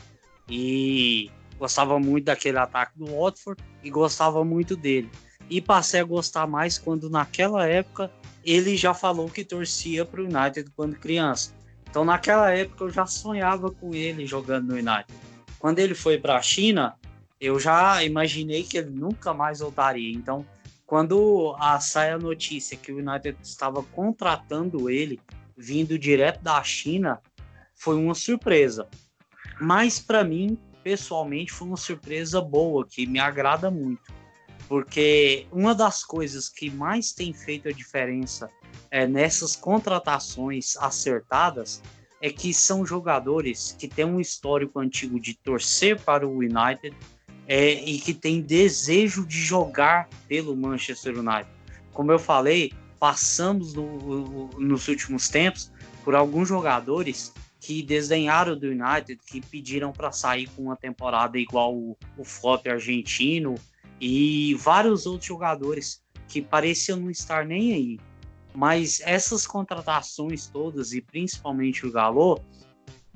E 0.50 1.30
Gostava 1.64 1.98
muito 1.98 2.26
daquele 2.26 2.58
ataque 2.58 2.92
do 2.98 3.06
Watford 3.06 3.64
e 3.82 3.90
gostava 3.90 4.44
muito 4.44 4.76
dele. 4.76 5.10
E 5.50 5.62
passei 5.62 6.02
a 6.02 6.04
gostar 6.04 6.46
mais 6.48 6.78
quando, 6.78 7.10
naquela 7.10 7.66
época, 7.66 8.12
ele 8.44 8.76
já 8.76 8.94
falou 8.94 9.30
que 9.30 9.46
torcia 9.46 10.04
para 10.04 10.22
o 10.22 10.26
United 10.26 10.70
quando 10.76 10.98
criança. 10.98 11.54
Então, 11.94 12.04
naquela 12.04 12.50
época, 12.50 12.86
eu 12.86 12.90
já 12.90 13.06
sonhava 13.06 13.70
com 13.70 13.94
ele 13.94 14.26
jogando 14.26 14.70
no 14.70 14.74
United. 14.74 15.14
Quando 15.60 15.78
ele 15.78 15.94
foi 15.94 16.18
para 16.18 16.38
a 16.38 16.42
China, 16.42 16.96
eu 17.40 17.60
já 17.60 18.04
imaginei 18.04 18.64
que 18.64 18.80
ele 18.80 18.90
nunca 18.90 19.32
mais 19.32 19.60
voltaria. 19.60 20.12
Então, 20.12 20.44
quando 20.88 21.56
a, 21.60 21.80
sai 21.80 22.10
a 22.10 22.18
notícia 22.18 22.76
que 22.76 22.92
o 22.92 22.98
United 22.98 23.38
estava 23.44 23.84
contratando 23.84 24.90
ele, 24.90 25.22
vindo 25.56 26.00
direto 26.00 26.42
da 26.42 26.64
China, 26.64 27.22
foi 27.76 27.96
uma 27.96 28.16
surpresa. 28.16 28.88
Mas 29.62 30.00
para 30.00 30.24
mim, 30.24 30.58
pessoalmente 30.84 31.52
foi 31.52 31.68
uma 31.68 31.78
surpresa 31.78 32.42
boa, 32.42 32.88
que 32.88 33.06
me 33.06 33.20
agrada 33.20 33.70
muito. 33.70 34.12
Porque 34.74 35.46
uma 35.52 35.76
das 35.76 36.04
coisas 36.04 36.50
que 36.50 36.68
mais 36.68 37.12
tem 37.12 37.32
feito 37.32 37.70
a 37.70 37.72
diferença 37.72 38.50
é, 38.90 39.06
nessas 39.06 39.56
contratações 39.56 40.76
acertadas 40.78 41.80
é 42.20 42.32
que 42.32 42.52
são 42.52 42.84
jogadores 42.84 43.76
que 43.78 43.88
têm 43.88 44.06
um 44.06 44.20
histórico 44.20 44.80
antigo 44.80 45.20
de 45.20 45.36
torcer 45.36 46.02
para 46.02 46.28
o 46.28 46.40
United 46.40 46.92
é, 47.48 47.74
e 47.88 48.00
que 48.00 48.16
têm 48.16 48.42
desejo 48.42 49.28
de 49.28 49.38
jogar 49.38 50.10
pelo 50.28 50.56
Manchester 50.56 51.20
United. 51.20 51.52
Como 51.92 52.12
eu 52.12 52.18
falei, 52.18 52.74
passamos 53.00 53.76
no, 53.76 54.48
nos 54.58 54.88
últimos 54.88 55.30
tempos 55.30 55.72
por 56.04 56.16
alguns 56.16 56.48
jogadores 56.48 57.32
que 57.60 57.84
desdenharam 57.84 58.58
do 58.58 58.66
United, 58.66 59.20
que 59.24 59.40
pediram 59.40 59.92
para 59.92 60.12
sair 60.12 60.50
com 60.56 60.64
uma 60.64 60.76
temporada 60.76 61.38
igual 61.38 61.76
o, 61.76 61.96
o 62.18 62.26
flop 62.26 62.66
argentino 62.66 63.54
e 64.00 64.56
vários 64.56 65.06
outros 65.06 65.28
jogadores 65.28 66.02
que 66.28 66.42
pareciam 66.42 67.00
não 67.00 67.10
estar 67.10 67.46
nem 67.46 67.74
aí. 67.74 68.00
Mas 68.54 69.02
essas 69.02 69.48
contratações 69.48 70.48
todas, 70.48 70.94
e 70.94 71.02
principalmente 71.02 71.86
o 71.86 71.92
Galo, 71.92 72.40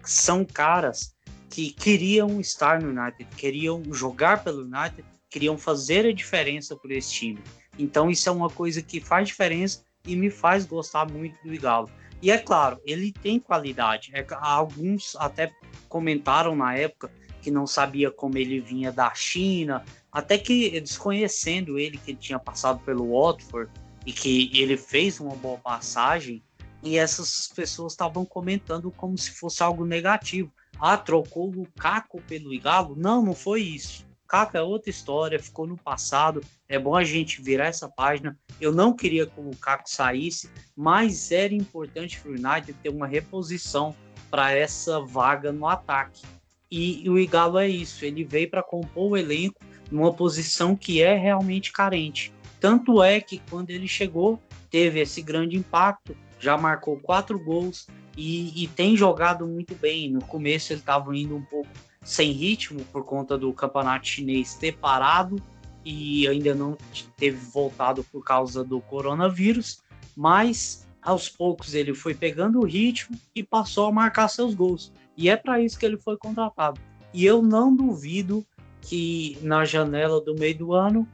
são 0.04 0.44
caras 0.44 1.16
que 1.50 1.72
queriam 1.72 2.40
estar 2.40 2.82
no 2.82 2.90
United, 2.90 3.28
queriam 3.36 3.84
jogar 3.92 4.44
pelo 4.44 4.64
United, 4.64 5.04
queriam 5.30 5.58
fazer 5.58 6.06
a 6.06 6.14
diferença 6.14 6.76
por 6.76 6.92
esse 6.92 7.12
time. 7.12 7.40
Então 7.78 8.10
isso 8.10 8.28
é 8.30 8.32
uma 8.32 8.50
coisa 8.50 8.82
que 8.82 9.00
faz 9.00 9.28
diferença 9.28 9.84
e 10.06 10.16
me 10.16 10.30
faz 10.30 10.66
gostar 10.66 11.10
muito 11.10 11.38
do 11.44 11.60
Galo. 11.60 11.90
E 12.22 12.32
é 12.32 12.38
claro, 12.38 12.80
ele 12.86 13.12
tem 13.12 13.40
qualidade. 13.40 14.12
É, 14.14 14.26
alguns 14.40 15.16
até 15.18 15.52
comentaram 15.88 16.56
na 16.56 16.76
época 16.76 17.12
que 17.42 17.52
não 17.52 17.68
sabia 17.68 18.10
como 18.10 18.38
ele 18.38 18.60
vinha 18.60 18.92
da 18.92 19.14
China, 19.14 19.86
até 20.18 20.36
que 20.36 20.82
desconhecendo 20.82 21.78
ele 21.78 22.00
que 22.00 22.10
ele 22.10 22.18
tinha 22.18 22.40
passado 22.40 22.80
pelo 22.80 23.12
Watford 23.12 23.72
e 24.04 24.12
que 24.12 24.50
ele 24.52 24.76
fez 24.76 25.20
uma 25.20 25.36
boa 25.36 25.60
passagem, 25.60 26.44
e 26.82 26.98
essas 26.98 27.52
pessoas 27.56 27.94
estavam 27.94 28.26
comentando 28.26 28.90
como 28.90 29.16
se 29.16 29.30
fosse 29.30 29.62
algo 29.62 29.86
negativo. 29.86 30.52
ah, 30.80 30.98
trocou 30.98 31.50
o 31.50 31.52
Lukaku 31.52 32.20
pelo 32.24 32.52
Igalo. 32.52 32.96
Não, 32.96 33.22
não 33.22 33.36
foi 33.36 33.62
isso. 33.62 34.08
Lukaku 34.24 34.58
é 34.58 34.62
outra 34.64 34.90
história, 34.90 35.40
ficou 35.40 35.68
no 35.68 35.78
passado. 35.78 36.42
É 36.68 36.80
bom 36.80 36.96
a 36.96 37.04
gente 37.04 37.40
virar 37.40 37.68
essa 37.68 37.88
página. 37.88 38.36
Eu 38.60 38.72
não 38.72 38.96
queria 38.96 39.28
que 39.28 39.40
o 39.40 39.44
Lukaku 39.44 39.88
saísse, 39.88 40.50
mas 40.76 41.32
era 41.32 41.54
importante 41.54 42.20
para 42.20 42.32
o 42.32 42.34
United 42.34 42.74
ter 42.82 42.90
uma 42.90 43.06
reposição 43.06 43.96
para 44.32 44.52
essa 44.52 45.00
vaga 45.00 45.52
no 45.52 45.68
ataque. 45.68 46.24
E, 46.72 47.06
e 47.06 47.10
o 47.10 47.20
Igalo 47.20 47.60
é 47.60 47.70
isso, 47.70 48.04
ele 48.04 48.24
veio 48.24 48.50
para 48.50 48.64
compor 48.64 49.12
o 49.12 49.18
elenco 49.18 49.60
numa 49.92 50.14
posição 50.14 50.76
que 50.76 51.02
é 51.02 51.16
realmente 51.16 51.72
carente. 51.72 52.34
Tanto 52.60 53.04
é 53.04 53.20
que 53.22 53.42
quando 53.50 53.70
ele 53.70 53.88
chegou, 53.88 54.42
teve 54.70 55.00
esse 55.00 55.22
grande 55.22 55.56
impacto, 55.56 56.16
já 56.40 56.58
marcou 56.58 56.98
quatro 56.98 57.40
gols 57.40 57.88
e, 58.16 58.64
e 58.64 58.68
tem 58.68 58.96
jogado 58.96 59.48
muito 59.48 59.76
bem. 59.76 60.10
No 60.10 60.22
começo 60.22 60.74
ele 60.74 60.80
estava 60.80 61.16
indo 61.16 61.36
um 61.36 61.44
pouco 61.44 61.70
sem 62.04 62.32
ritmo 62.32 62.84
por 62.86 63.04
conta 63.04 63.38
do 63.38 63.52
campeonato 63.54 64.08
chinês 64.08 64.56
ter 64.56 64.78
parado 64.78 65.42
e 65.84 66.28
ainda 66.28 66.54
não 66.54 66.78
teve 67.16 67.38
voltado 67.38 68.04
por 68.06 68.24
causa 68.24 68.64
do 68.64 68.82
coronavírus, 68.82 69.82
mas 70.16 70.88
aos 71.02 71.30
poucos 71.30 71.74
ele 71.74 71.94
foi 71.94 72.14
pegando 72.14 72.60
o 72.60 72.66
ritmo 72.66 73.18
e 73.34 73.44
passou 73.44 73.88
a 73.88 73.92
marcar 73.92 74.28
seus 74.28 74.54
gols. 74.54 74.92
E 75.16 75.30
é 75.30 75.38
para 75.38 75.62
isso 75.62 75.80
que 75.80 75.86
ele 75.86 75.98
foi 75.98 76.18
contratado. 76.18 76.80
E 77.14 77.26
eu 77.26 77.42
não 77.42 77.74
duvido 77.74 78.46
que 78.88 79.38
na 79.42 79.66
janela 79.66 80.22
do 80.22 80.34
meio 80.34 80.58
do 80.58 80.74
ano 80.74 81.06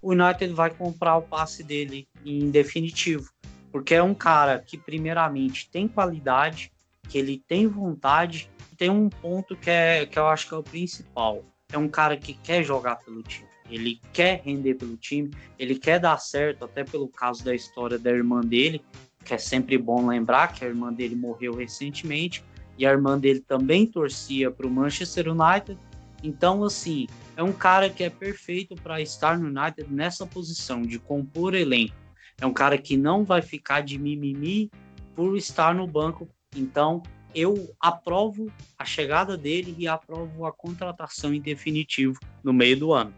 o 0.00 0.12
United 0.12 0.52
vai 0.54 0.70
comprar 0.70 1.16
o 1.18 1.22
passe 1.22 1.62
dele 1.62 2.08
em 2.24 2.50
definitivo, 2.50 3.30
porque 3.70 3.94
é 3.94 4.02
um 4.02 4.14
cara 4.14 4.58
que 4.58 4.78
primeiramente 4.78 5.68
tem 5.70 5.86
qualidade, 5.86 6.72
que 7.06 7.18
ele 7.18 7.42
tem 7.46 7.66
vontade, 7.66 8.50
tem 8.78 8.88
um 8.88 9.10
ponto 9.10 9.54
que 9.56 9.68
é 9.68 10.06
que 10.06 10.18
eu 10.18 10.26
acho 10.26 10.48
que 10.48 10.54
é 10.54 10.56
o 10.56 10.62
principal. 10.62 11.44
É 11.70 11.76
um 11.76 11.88
cara 11.88 12.16
que 12.16 12.32
quer 12.32 12.62
jogar 12.62 12.96
pelo 12.96 13.22
time. 13.22 13.48
Ele 13.68 14.00
quer 14.14 14.40
render 14.42 14.76
pelo 14.76 14.96
time, 14.96 15.30
ele 15.58 15.78
quer 15.78 16.00
dar 16.00 16.16
certo, 16.16 16.64
até 16.64 16.82
pelo 16.82 17.08
caso 17.08 17.44
da 17.44 17.54
história 17.54 17.98
da 17.98 18.10
irmã 18.10 18.40
dele, 18.40 18.82
que 19.22 19.34
é 19.34 19.38
sempre 19.38 19.76
bom 19.76 20.06
lembrar 20.06 20.54
que 20.54 20.64
a 20.64 20.68
irmã 20.68 20.90
dele 20.90 21.14
morreu 21.14 21.54
recentemente 21.54 22.42
e 22.78 22.86
a 22.86 22.90
irmã 22.90 23.18
dele 23.18 23.40
também 23.40 23.84
torcia 23.84 24.50
para 24.50 24.66
o 24.66 24.70
Manchester 24.70 25.28
United 25.28 25.78
então, 26.22 26.64
assim, 26.64 27.06
é 27.36 27.42
um 27.42 27.52
cara 27.52 27.88
que 27.88 28.02
é 28.02 28.10
perfeito 28.10 28.74
para 28.74 29.00
estar 29.00 29.38
no 29.38 29.46
United 29.46 29.92
nessa 29.92 30.26
posição 30.26 30.82
de 30.82 30.98
compor 30.98 31.54
elenco. 31.54 31.94
É 32.40 32.46
um 32.46 32.52
cara 32.52 32.76
que 32.78 32.96
não 32.96 33.24
vai 33.24 33.42
ficar 33.42 33.80
de 33.80 33.98
mimimi 33.98 34.70
por 35.14 35.36
estar 35.36 35.74
no 35.74 35.86
banco. 35.86 36.28
Então, 36.56 37.02
eu 37.34 37.74
aprovo 37.80 38.50
a 38.78 38.84
chegada 38.84 39.36
dele 39.36 39.74
e 39.78 39.86
aprovo 39.86 40.46
a 40.46 40.52
contratação 40.52 41.32
em 41.32 41.40
definitivo 41.40 42.18
no 42.42 42.52
meio 42.52 42.78
do 42.78 42.92
ano. 42.92 43.12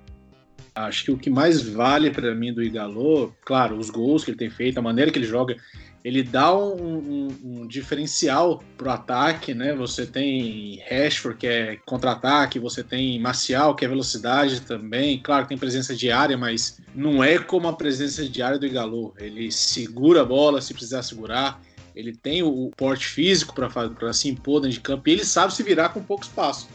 Acho 0.86 1.04
que 1.04 1.10
o 1.10 1.18
que 1.18 1.30
mais 1.30 1.62
vale 1.62 2.10
para 2.10 2.34
mim 2.34 2.52
do 2.52 2.62
Igalo, 2.62 3.34
claro, 3.44 3.76
os 3.76 3.90
gols 3.90 4.24
que 4.24 4.30
ele 4.30 4.38
tem 4.38 4.50
feito, 4.50 4.78
a 4.78 4.82
maneira 4.82 5.10
que 5.10 5.18
ele 5.18 5.26
joga, 5.26 5.56
ele 6.02 6.22
dá 6.22 6.56
um, 6.56 6.74
um, 6.74 7.28
um 7.44 7.66
diferencial 7.66 8.62
pro 8.76 8.90
ataque, 8.90 9.52
né? 9.52 9.74
Você 9.74 10.06
tem 10.06 10.80
Rashford, 10.88 11.38
que 11.38 11.46
é 11.46 11.76
contra-ataque, 11.84 12.58
você 12.58 12.82
tem 12.82 13.18
Marcial, 13.18 13.74
que 13.74 13.84
é 13.84 13.88
velocidade 13.88 14.62
também. 14.62 15.20
Claro, 15.22 15.46
tem 15.46 15.58
presença 15.58 15.94
diária, 15.94 16.38
mas 16.38 16.80
não 16.94 17.22
é 17.22 17.38
como 17.38 17.68
a 17.68 17.72
presença 17.74 18.26
diária 18.26 18.58
do 18.58 18.66
Igalo. 18.66 19.14
Ele 19.18 19.52
segura 19.52 20.22
a 20.22 20.24
bola 20.24 20.62
se 20.62 20.72
precisar 20.72 21.02
segurar, 21.02 21.60
ele 21.94 22.14
tem 22.14 22.42
o 22.42 22.70
porte 22.76 23.06
físico 23.06 23.54
para 23.54 24.12
se 24.12 24.28
impor 24.28 24.60
dentro 24.60 24.74
de 24.74 24.80
campo 24.80 25.08
e 25.08 25.12
ele 25.12 25.24
sabe 25.24 25.54
se 25.54 25.62
virar 25.62 25.90
com 25.90 26.02
pouco 26.02 26.24
espaço, 26.24 26.68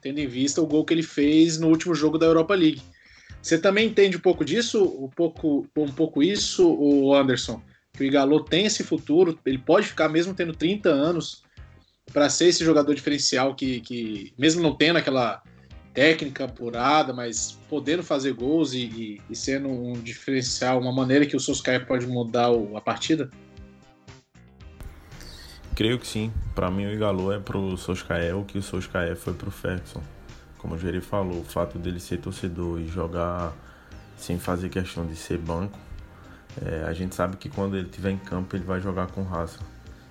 tendo 0.00 0.18
em 0.18 0.26
vista 0.26 0.62
o 0.62 0.66
gol 0.66 0.84
que 0.84 0.94
ele 0.94 1.02
fez 1.02 1.58
no 1.58 1.68
último 1.68 1.94
jogo 1.94 2.16
da 2.16 2.26
Europa 2.26 2.54
League. 2.54 2.80
Você 3.42 3.58
também 3.58 3.88
entende 3.88 4.16
um 4.16 4.20
pouco 4.20 4.44
disso, 4.44 4.82
um 4.82 5.08
pouco, 5.08 5.66
um 5.76 5.92
pouco 5.92 6.22
isso, 6.22 6.66
o 6.66 7.12
Anderson? 7.12 7.60
que 7.92 8.02
o 8.02 8.06
Igalo 8.06 8.40
tem 8.40 8.64
esse 8.64 8.82
futuro, 8.82 9.38
ele 9.44 9.58
pode 9.58 9.88
ficar 9.88 10.08
mesmo 10.08 10.34
tendo 10.34 10.54
30 10.54 10.88
anos 10.88 11.42
para 12.12 12.28
ser 12.28 12.46
esse 12.46 12.64
jogador 12.64 12.94
diferencial 12.94 13.54
que, 13.54 13.80
que, 13.80 14.32
mesmo 14.38 14.62
não 14.62 14.74
tendo 14.74 14.96
aquela 14.96 15.42
técnica 15.92 16.44
apurada, 16.44 17.12
mas 17.12 17.58
podendo 17.68 18.02
fazer 18.02 18.32
gols 18.32 18.72
e, 18.72 18.78
e, 18.78 19.20
e 19.28 19.36
sendo 19.36 19.68
um 19.68 19.92
diferencial, 19.92 20.80
uma 20.80 20.92
maneira 20.92 21.26
que 21.26 21.36
o 21.36 21.40
Solskjaer 21.40 21.86
pode 21.86 22.06
mudar 22.06 22.50
o, 22.50 22.76
a 22.76 22.80
partida? 22.80 23.30
Creio 25.74 25.98
que 25.98 26.06
sim. 26.06 26.32
Para 26.54 26.70
mim, 26.70 26.86
o 26.86 26.92
Igalo 26.92 27.30
é 27.30 27.38
pro 27.38 27.76
Solskjaer 27.76 28.36
o 28.36 28.44
que 28.44 28.56
o 28.56 28.62
Solskjaer 28.62 29.16
foi 29.16 29.34
pro 29.34 29.50
Ferguson. 29.50 30.02
Como 30.62 30.76
o 30.76 30.78
Jerry 30.78 31.02
falou, 31.02 31.40
o 31.40 31.44
fato 31.44 31.78
dele 31.78 32.00
ser 32.00 32.18
torcedor 32.18 32.80
e 32.80 32.86
jogar 32.86 33.52
sem 34.16 34.38
fazer 34.38 34.68
questão 34.70 35.04
de 35.04 35.16
ser 35.16 35.36
banco 35.36 35.78
é, 36.60 36.84
a 36.86 36.92
gente 36.92 37.14
sabe 37.14 37.36
que 37.36 37.48
quando 37.48 37.76
ele 37.76 37.86
estiver 37.86 38.10
em 38.10 38.18
campo 38.18 38.56
ele 38.56 38.64
vai 38.64 38.80
jogar 38.80 39.06
com 39.08 39.22
raça. 39.22 39.58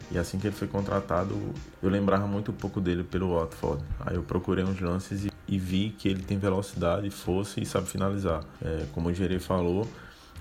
E 0.09 0.17
assim 0.17 0.39
que 0.39 0.47
ele 0.47 0.55
foi 0.55 0.67
contratado, 0.67 1.37
eu 1.81 1.89
lembrava 1.89 2.27
muito 2.27 2.51
pouco 2.51 2.81
dele 2.81 3.03
pelo 3.03 3.37
Watford. 3.37 3.83
Aí 3.99 4.15
eu 4.15 4.23
procurei 4.23 4.63
uns 4.63 4.79
lances 4.79 5.25
e, 5.25 5.31
e 5.47 5.57
vi 5.57 5.95
que 5.97 6.09
ele 6.09 6.21
tem 6.21 6.37
velocidade, 6.37 7.09
força 7.09 7.61
e 7.61 7.65
sabe 7.65 7.87
finalizar. 7.87 8.43
É, 8.61 8.85
como 8.91 9.09
o 9.09 9.13
Gerê 9.13 9.39
falou, 9.39 9.87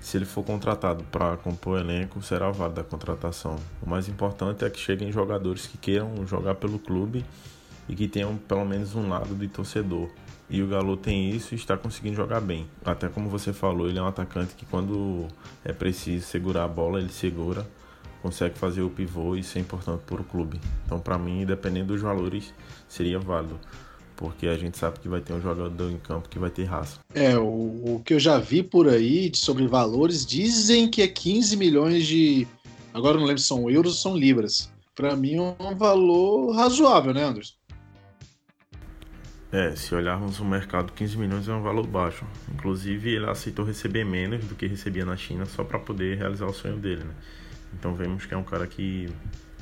se 0.01 0.17
ele 0.17 0.25
for 0.25 0.43
contratado 0.43 1.03
para 1.05 1.37
compor 1.37 1.77
o 1.77 1.79
elenco, 1.79 2.21
será 2.21 2.51
válida 2.51 2.81
a 2.81 2.83
contratação. 2.83 3.55
O 3.81 3.89
mais 3.89 4.09
importante 4.09 4.65
é 4.65 4.69
que 4.69 4.79
cheguem 4.79 5.11
jogadores 5.11 5.67
que 5.67 5.77
queiram 5.77 6.27
jogar 6.27 6.55
pelo 6.55 6.77
clube 6.77 7.23
e 7.91 7.95
que 7.95 8.07
tenham 8.07 8.37
pelo 8.37 8.65
menos 8.65 8.95
um 8.95 9.09
lado 9.09 9.35
de 9.35 9.49
torcedor. 9.49 10.09
E 10.49 10.63
o 10.63 10.67
Galo 10.67 10.97
tem 10.97 11.29
isso 11.29 11.53
e 11.53 11.57
está 11.57 11.77
conseguindo 11.77 12.15
jogar 12.15 12.39
bem. 12.39 12.65
Até 12.83 13.07
como 13.07 13.29
você 13.29 13.53
falou, 13.53 13.87
ele 13.87 13.99
é 13.99 14.01
um 14.01 14.07
atacante 14.07 14.55
que 14.55 14.65
quando 14.65 15.27
é 15.63 15.73
preciso 15.73 16.25
segurar 16.25 16.63
a 16.63 16.67
bola, 16.67 16.99
ele 16.99 17.11
segura, 17.11 17.67
consegue 18.21 18.57
fazer 18.57 18.81
o 18.81 18.89
pivô 18.89 19.35
e 19.35 19.41
isso 19.41 19.57
é 19.57 19.61
importante 19.61 20.03
para 20.05 20.21
o 20.21 20.23
clube. 20.23 20.59
Então, 20.85 20.99
para 20.99 21.17
mim, 21.17 21.45
dependendo 21.45 21.93
dos 21.93 22.01
valores, 22.01 22.53
seria 22.87 23.19
válido. 23.19 23.59
Porque 24.15 24.47
a 24.47 24.57
gente 24.57 24.77
sabe 24.77 24.99
que 24.99 25.09
vai 25.09 25.19
ter 25.19 25.33
um 25.33 25.41
jogador 25.41 25.89
em 25.89 25.97
campo 25.97 26.29
que 26.29 26.37
vai 26.37 26.49
ter 26.49 26.65
raça. 26.65 26.99
É, 27.13 27.37
o, 27.37 27.95
o 27.95 28.01
que 28.05 28.13
eu 28.13 28.19
já 28.19 28.37
vi 28.37 28.61
por 28.61 28.87
aí 28.87 29.31
sobre 29.33 29.65
valores, 29.67 30.25
dizem 30.25 30.89
que 30.89 31.01
é 31.01 31.07
15 31.07 31.57
milhões 31.57 32.05
de. 32.05 32.47
Agora 32.93 33.17
não 33.17 33.25
lembro 33.25 33.41
se 33.41 33.47
são 33.47 33.69
euros 33.69 33.93
ou 33.93 33.97
são 33.97 34.17
libras. 34.17 34.69
Para 34.93 35.15
mim 35.15 35.35
é 35.35 35.41
um 35.63 35.75
valor 35.75 36.51
razoável, 36.51 37.13
né, 37.13 37.23
Anderson? 37.23 37.53
É, 39.51 39.75
se 39.75 39.93
olharmos 39.93 40.39
o 40.39 40.45
mercado, 40.45 40.93
15 40.93 41.17
milhões 41.17 41.47
é 41.47 41.53
um 41.53 41.61
valor 41.61 41.85
baixo. 41.85 42.25
Inclusive, 42.53 43.09
ele 43.09 43.29
aceitou 43.29 43.65
receber 43.65 44.05
menos 44.05 44.45
do 44.45 44.55
que 44.55 44.65
recebia 44.65 45.03
na 45.03 45.17
China 45.17 45.45
só 45.45 45.63
para 45.63 45.77
poder 45.77 46.17
realizar 46.17 46.45
o 46.45 46.53
sonho 46.53 46.77
dele, 46.77 47.03
né? 47.03 47.13
Então 47.73 47.93
vemos 47.93 48.25
que 48.25 48.33
é 48.33 48.37
um 48.37 48.43
cara 48.43 48.65
que 48.65 49.09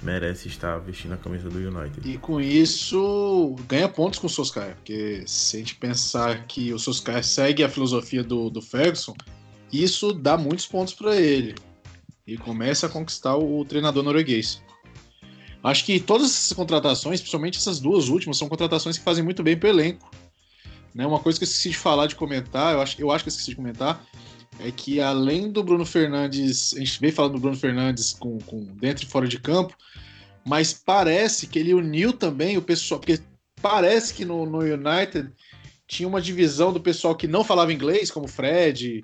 merece 0.01 0.47
estar 0.47 0.77
vestindo 0.77 1.13
a 1.13 1.17
camisa 1.17 1.49
do 1.49 1.57
United. 1.57 2.07
E 2.07 2.17
com 2.17 2.39
isso, 2.39 3.55
ganha 3.67 3.89
pontos 3.89 4.19
com 4.19 4.27
o 4.27 4.29
Solskjaer, 4.29 4.75
porque 4.75 5.23
se 5.25 5.57
a 5.57 5.59
gente 5.59 5.75
pensar 5.75 6.45
que 6.45 6.71
o 6.71 6.79
Solskjaer 6.79 7.23
segue 7.23 7.63
a 7.63 7.69
filosofia 7.69 8.23
do, 8.23 8.49
do 8.49 8.61
Ferguson, 8.61 9.15
isso 9.71 10.13
dá 10.13 10.37
muitos 10.37 10.67
pontos 10.67 10.93
para 10.93 11.15
ele. 11.15 11.55
E 12.25 12.37
começa 12.37 12.85
a 12.85 12.89
conquistar 12.89 13.35
o 13.35 13.65
treinador 13.65 14.03
norueguês. 14.03 14.61
Acho 15.63 15.85
que 15.85 15.99
todas 15.99 16.27
essas 16.27 16.53
contratações, 16.53 17.19
principalmente 17.19 17.57
essas 17.57 17.79
duas 17.79 18.07
últimas, 18.07 18.37
são 18.37 18.47
contratações 18.47 18.97
que 18.97 19.03
fazem 19.03 19.23
muito 19.23 19.43
bem 19.43 19.57
para 19.57 19.67
o 19.67 19.69
elenco. 19.69 20.09
Né? 20.93 21.05
Uma 21.05 21.19
coisa 21.19 21.37
que 21.37 21.43
eu 21.43 21.47
esqueci 21.47 21.69
de 21.69 21.77
falar, 21.77 22.07
de 22.07 22.15
comentar, 22.15 22.73
eu 22.73 22.81
acho, 22.81 22.99
eu 23.01 23.11
acho 23.11 23.23
que 23.23 23.29
eu 23.29 23.31
esqueci 23.31 23.49
de 23.49 23.55
comentar, 23.55 24.03
é 24.59 24.71
que 24.71 24.99
além 24.99 25.51
do 25.51 25.63
Bruno 25.63 25.85
Fernandes, 25.85 26.73
a 26.73 26.79
gente 26.79 26.99
veio 26.99 27.13
falando 27.13 27.33
do 27.33 27.39
Bruno 27.39 27.57
Fernandes 27.57 28.13
com, 28.13 28.37
com 28.39 28.63
dentro 28.75 29.05
e 29.05 29.07
fora 29.07 29.27
de 29.27 29.39
campo, 29.39 29.75
mas 30.45 30.73
parece 30.73 31.47
que 31.47 31.59
ele 31.59 31.73
uniu 31.73 32.13
também 32.13 32.57
o 32.57 32.61
pessoal, 32.61 32.99
porque 32.99 33.21
parece 33.61 34.13
que 34.13 34.25
no, 34.25 34.45
no 34.45 34.59
United 34.59 35.29
tinha 35.87 36.07
uma 36.07 36.21
divisão 36.21 36.71
do 36.71 36.79
pessoal 36.79 37.15
que 37.15 37.27
não 37.27 37.43
falava 37.43 37.73
inglês, 37.73 38.11
como 38.11 38.25
o 38.25 38.29
Fred, 38.29 39.03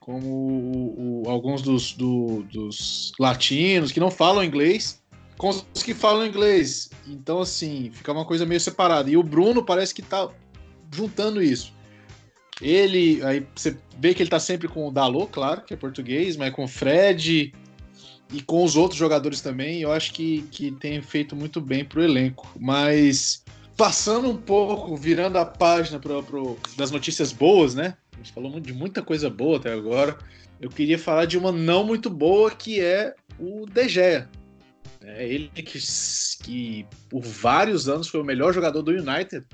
como 0.00 0.26
o, 0.26 1.22
o, 1.24 1.30
alguns 1.30 1.62
dos, 1.62 1.92
do, 1.92 2.42
dos 2.44 3.12
latinos 3.18 3.92
que 3.92 4.00
não 4.00 4.10
falam 4.10 4.44
inglês, 4.44 5.01
com 5.36 5.48
os 5.48 5.82
que 5.82 5.94
falam 5.94 6.26
inglês. 6.26 6.90
Então, 7.06 7.40
assim, 7.40 7.90
fica 7.92 8.12
uma 8.12 8.24
coisa 8.24 8.46
meio 8.46 8.60
separada. 8.60 9.10
E 9.10 9.16
o 9.16 9.22
Bruno 9.22 9.64
parece 9.64 9.94
que 9.94 10.02
tá 10.02 10.28
juntando 10.92 11.42
isso. 11.42 11.72
Ele, 12.60 13.22
aí 13.24 13.46
você 13.54 13.76
vê 13.98 14.14
que 14.14 14.22
ele 14.22 14.30
tá 14.30 14.38
sempre 14.38 14.68
com 14.68 14.86
o 14.86 14.90
Dalô, 14.92 15.26
claro, 15.26 15.62
que 15.62 15.74
é 15.74 15.76
português, 15.76 16.36
mas 16.36 16.54
com 16.54 16.64
o 16.64 16.68
Fred 16.68 17.52
e 18.32 18.42
com 18.42 18.62
os 18.62 18.76
outros 18.76 18.98
jogadores 18.98 19.40
também. 19.40 19.80
Eu 19.80 19.90
acho 19.90 20.12
que, 20.12 20.42
que 20.50 20.70
tem 20.70 21.02
feito 21.02 21.34
muito 21.34 21.60
bem 21.60 21.84
pro 21.84 22.04
elenco. 22.04 22.48
Mas 22.58 23.42
passando 23.76 24.30
um 24.30 24.36
pouco, 24.36 24.96
virando 24.96 25.38
a 25.38 25.44
página 25.44 25.98
pro, 25.98 26.22
pro, 26.22 26.58
das 26.76 26.90
notícias 26.90 27.32
boas, 27.32 27.74
né? 27.74 27.96
A 28.12 28.16
gente 28.18 28.32
falou 28.32 28.60
de 28.60 28.72
muita 28.72 29.02
coisa 29.02 29.28
boa 29.28 29.56
até 29.56 29.72
agora. 29.72 30.16
Eu 30.60 30.70
queria 30.70 30.98
falar 30.98 31.24
de 31.24 31.36
uma 31.36 31.50
não 31.50 31.82
muito 31.82 32.08
boa, 32.08 32.48
que 32.50 32.80
é 32.80 33.14
o 33.40 33.66
De 33.66 33.88
Gea 33.88 34.28
É 35.04 35.28
ele 35.28 35.48
que, 35.48 35.62
que 36.42 36.86
por 37.08 37.22
vários 37.22 37.88
anos 37.88 38.08
foi 38.08 38.20
o 38.20 38.24
melhor 38.24 38.52
jogador 38.52 38.82
do 38.82 38.92
United. 38.92 39.44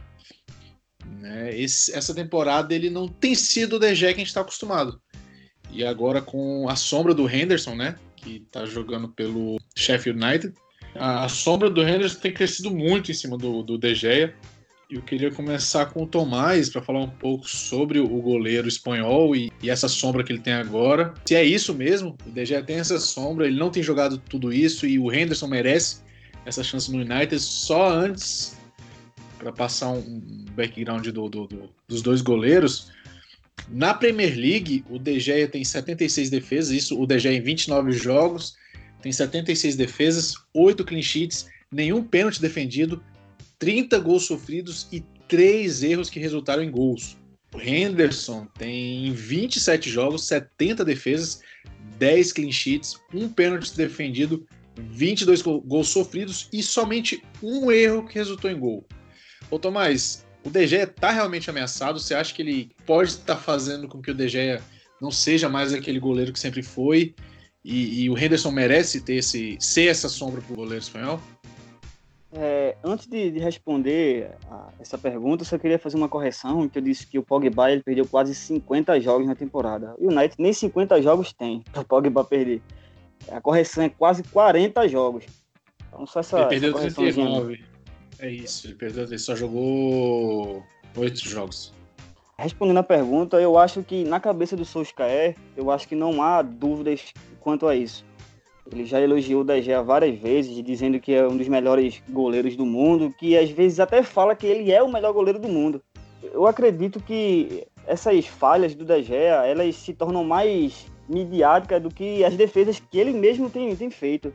Né? 1.21 1.59
Esse, 1.59 1.95
essa 1.95 2.15
temporada 2.15 2.75
ele 2.75 2.91
não 2.91 3.09
tem 3.09 3.35
sido 3.35 3.77
o 3.77 3.79
DG 3.79 4.07
que 4.09 4.15
a 4.15 4.19
gente 4.19 4.27
está 4.27 4.43
acostumado. 4.43 5.01
E 5.71 5.85
agora 5.85 6.21
com 6.21 6.69
a 6.69 6.77
sombra 6.77 7.15
do 7.15 7.29
Henderson, 7.29 7.75
né? 7.75 7.99
Que 8.17 8.37
está 8.37 8.65
jogando 8.65 9.09
pelo 9.09 9.59
Sheffield 9.77 10.23
United. 10.23 10.55
A, 10.95 11.29
sombra 11.29 11.71
do 11.71 11.83
Henderson 11.83 12.19
tem 12.21 12.33
crescido 12.33 12.71
muito 12.71 13.11
em 13.11 13.15
cima 13.15 13.37
do, 13.37 13.63
do. 13.63 13.79
Eu 14.91 15.03
queria 15.03 15.31
começar 15.31 15.85
com 15.87 16.05
o 16.05 16.07
Tomás 16.07 16.71
para 16.71 16.81
falar 16.81 17.01
um 17.01 17.11
pouco 17.11 17.47
sobre 17.47 17.99
o 17.99 18.09
goleiro 18.09 18.67
espanhol 18.67 19.37
e, 19.37 19.53
e, 19.63 19.69
essa 19.69 19.87
sombra 19.87 20.25
que 20.25 20.33
ele 20.33 20.41
tem 20.41 20.55
agora. 20.55 21.13
Se 21.27 21.35
é 21.35 21.45
isso 21.45 21.75
mesmo, 21.75 22.17
o 22.27 22.31
De 22.31 22.47
Gea 22.47 22.63
tem 22.63 22.79
essa 22.79 22.99
sombra, 22.99 23.47
ele 23.47 23.59
não 23.59 23.71
tem 23.71 23.83
jogado 23.83 24.17
tudo 24.17 24.51
isso 24.51 24.87
e 24.87 24.99
o 24.99 25.13
Henderson 25.13 25.47
merece 25.47 26.01
essa 26.47 26.65
chance 26.65 26.91
no 26.91 27.03
United 27.03 27.39
só 27.39 27.91
antes 27.91 28.57
para 29.39 29.53
passar 29.53 29.91
um 29.91 30.23
background 30.53 31.07
do, 31.09 31.29
do, 31.29 31.47
do, 31.47 31.71
dos 31.87 32.01
dois 32.01 32.23
goleiros. 32.23 32.91
Na 33.69 33.93
Premier 33.93 34.35
League, 34.35 34.87
o 34.89 34.99
De 34.99 35.21
Gea 35.21 35.47
tem 35.47 35.65
76 35.65 36.31
defesas, 36.31 36.71
isso 36.71 36.99
o 36.99 37.07
De 37.07 37.19
Gea 37.19 37.35
em 37.35 37.43
29 37.43 37.93
jogos, 37.93 38.57
tem 39.03 39.13
76 39.13 39.77
defesas, 39.77 40.35
8 40.55 40.83
clean 40.83 41.03
sheets, 41.03 41.47
nenhum 41.71 42.03
pênalti 42.03 42.41
defendido, 42.41 43.03
30 43.59 43.99
gols 43.99 44.27
sofridos 44.27 44.89
e 44.93 45.01
3 45.29 45.83
erros 45.83 46.11
que 46.11 46.21
resultaram 46.21 46.63
em 46.63 46.71
gols. 46.71 47.17
Henderson 47.55 48.47
tem 48.59 49.13
27 49.13 49.89
jogos, 49.91 50.27
70 50.27 50.85
defesas, 50.85 51.41
10 51.99 52.33
clean 52.33 52.53
sheets, 52.53 52.99
um 53.13 53.29
pênalti 53.29 53.75
defendido, 53.75 54.47
22 54.77 55.43
gols 55.43 55.89
sofridos 55.89 56.49
e 56.53 56.63
somente 56.63 57.23
um 57.43 57.73
erro 57.73 58.07
que 58.07 58.15
resultou 58.15 58.51
em 58.51 58.59
gol. 58.59 58.87
Ô 59.51 59.59
Tomás, 59.59 60.27
o 60.45 60.51
De 60.51 60.67
Gea 60.67 60.87
tá 60.87 61.11
realmente 61.11 61.51
ameaçado? 61.51 61.99
Você 61.99 62.15
acha 62.15 62.35
que 62.35 62.43
ele 62.43 62.71
pode 62.87 63.11
estar 63.11 63.35
tá 63.35 63.41
fazendo 63.41 63.89
com 63.89 64.01
que 64.01 64.11
o 64.11 64.29
Gea 64.29 64.63
não 65.01 65.11
seja 65.11 65.49
mais 65.49 65.73
aquele 65.73 65.99
goleiro 65.99 66.33
que 66.33 66.39
sempre 66.39 66.63
foi? 66.63 67.15
E, 67.65 68.05
e 68.05 68.11
o 68.11 68.17
Henderson 68.17 68.51
merece 68.51 69.01
ter 69.01 69.17
esse, 69.17 69.57
ser 69.61 69.89
essa 69.89 70.09
sombra 70.09 70.41
para 70.41 70.53
o 70.53 70.57
goleiro 70.57 70.83
espanhol? 70.83 71.21
É, 72.33 72.77
antes 72.85 73.07
de, 73.07 73.31
de 73.31 73.39
responder 73.39 74.31
essa 74.79 74.99
pergunta, 74.99 75.43
eu 75.43 75.47
só 75.47 75.57
queria 75.57 75.79
fazer 75.79 75.97
uma 75.97 76.09
correção, 76.09 76.69
que 76.69 76.79
eu 76.79 76.83
disse 76.83 77.07
que 77.07 77.19
o 77.19 77.23
Pogba 77.23 77.73
ele 77.73 77.83
perdeu 77.83 78.07
quase 78.07 78.35
50 78.35 79.01
jogos 79.01 79.27
na 79.27 79.35
temporada. 79.35 79.95
O 79.99 80.13
United 80.13 80.35
nem 80.39 80.53
50 80.53 81.01
jogos 81.01 81.33
tem 81.33 81.63
para 81.73 81.81
o 81.81 81.85
Pogba 81.85 82.25
perder. 82.25 82.61
A 83.31 83.41
correção 83.41 83.85
é 83.85 83.89
quase 83.89 84.23
40 84.25 84.87
jogos. 84.89 85.25
Então 85.89 86.07
só 86.07 86.21
essa, 86.21 86.41
ele 86.41 86.49
perdeu 86.49 86.75
39. 86.75 87.65
É 88.19 88.31
isso, 88.31 88.67
ele 88.67 88.75
perdeu, 88.75 89.05
ele 89.05 89.19
só 89.19 89.35
jogou 89.35 90.63
oito 90.97 91.27
jogos. 91.27 91.73
Respondendo 92.39 92.79
a 92.79 92.83
pergunta, 92.83 93.41
eu 93.41 93.59
acho 93.59 93.83
que 93.83 94.05
na 94.05 94.21
cabeça 94.21 94.55
do 94.55 94.65
Solskjaer, 94.65 95.35
eu 95.57 95.71
acho 95.71 95.89
que 95.89 95.95
não 95.97 96.23
há 96.23 96.43
dúvidas 96.43 97.13
quanto 97.41 97.67
a 97.67 97.75
isso. 97.75 98.05
Ele 98.71 98.85
já 98.85 99.01
elogiou 99.01 99.41
o 99.41 99.45
De 99.45 99.63
Gea 99.63 99.83
várias 99.83 100.19
vezes, 100.19 100.63
dizendo 100.63 101.01
que 101.01 101.15
é 101.15 101.27
um 101.27 101.37
dos 101.37 101.49
melhores 101.49 102.03
goleiros 102.11 102.55
do 102.55 102.67
mundo, 102.67 103.15
que 103.19 103.37
às 103.37 103.51
vezes 103.51 103.81
até 103.81 104.03
fala 104.03 104.37
que 104.37 104.47
ele 104.47 104.71
é 104.71 104.83
o 104.83 104.93
melhor 104.93 105.13
goleiro 105.13 105.39
do 105.39 105.49
mundo. 105.49 105.83
Eu 106.23 106.47
acredito 106.47 107.01
que 107.01 107.67
essas 107.87 108.27
falhas 108.27 108.75
do 108.75 108.85
De 108.85 109.03
Gea, 109.03 109.47
elas 109.47 109.75
se 109.77 109.95
tornam 109.95 110.23
mais 110.23 110.87
midiáticas 111.09 111.81
do 111.81 111.89
que 111.89 112.23
as 112.23 112.37
defesas 112.37 112.79
que 112.79 112.99
ele 112.99 113.13
mesmo 113.13 113.49
tem, 113.49 113.75
tem 113.75 113.91
feito. 113.91 114.33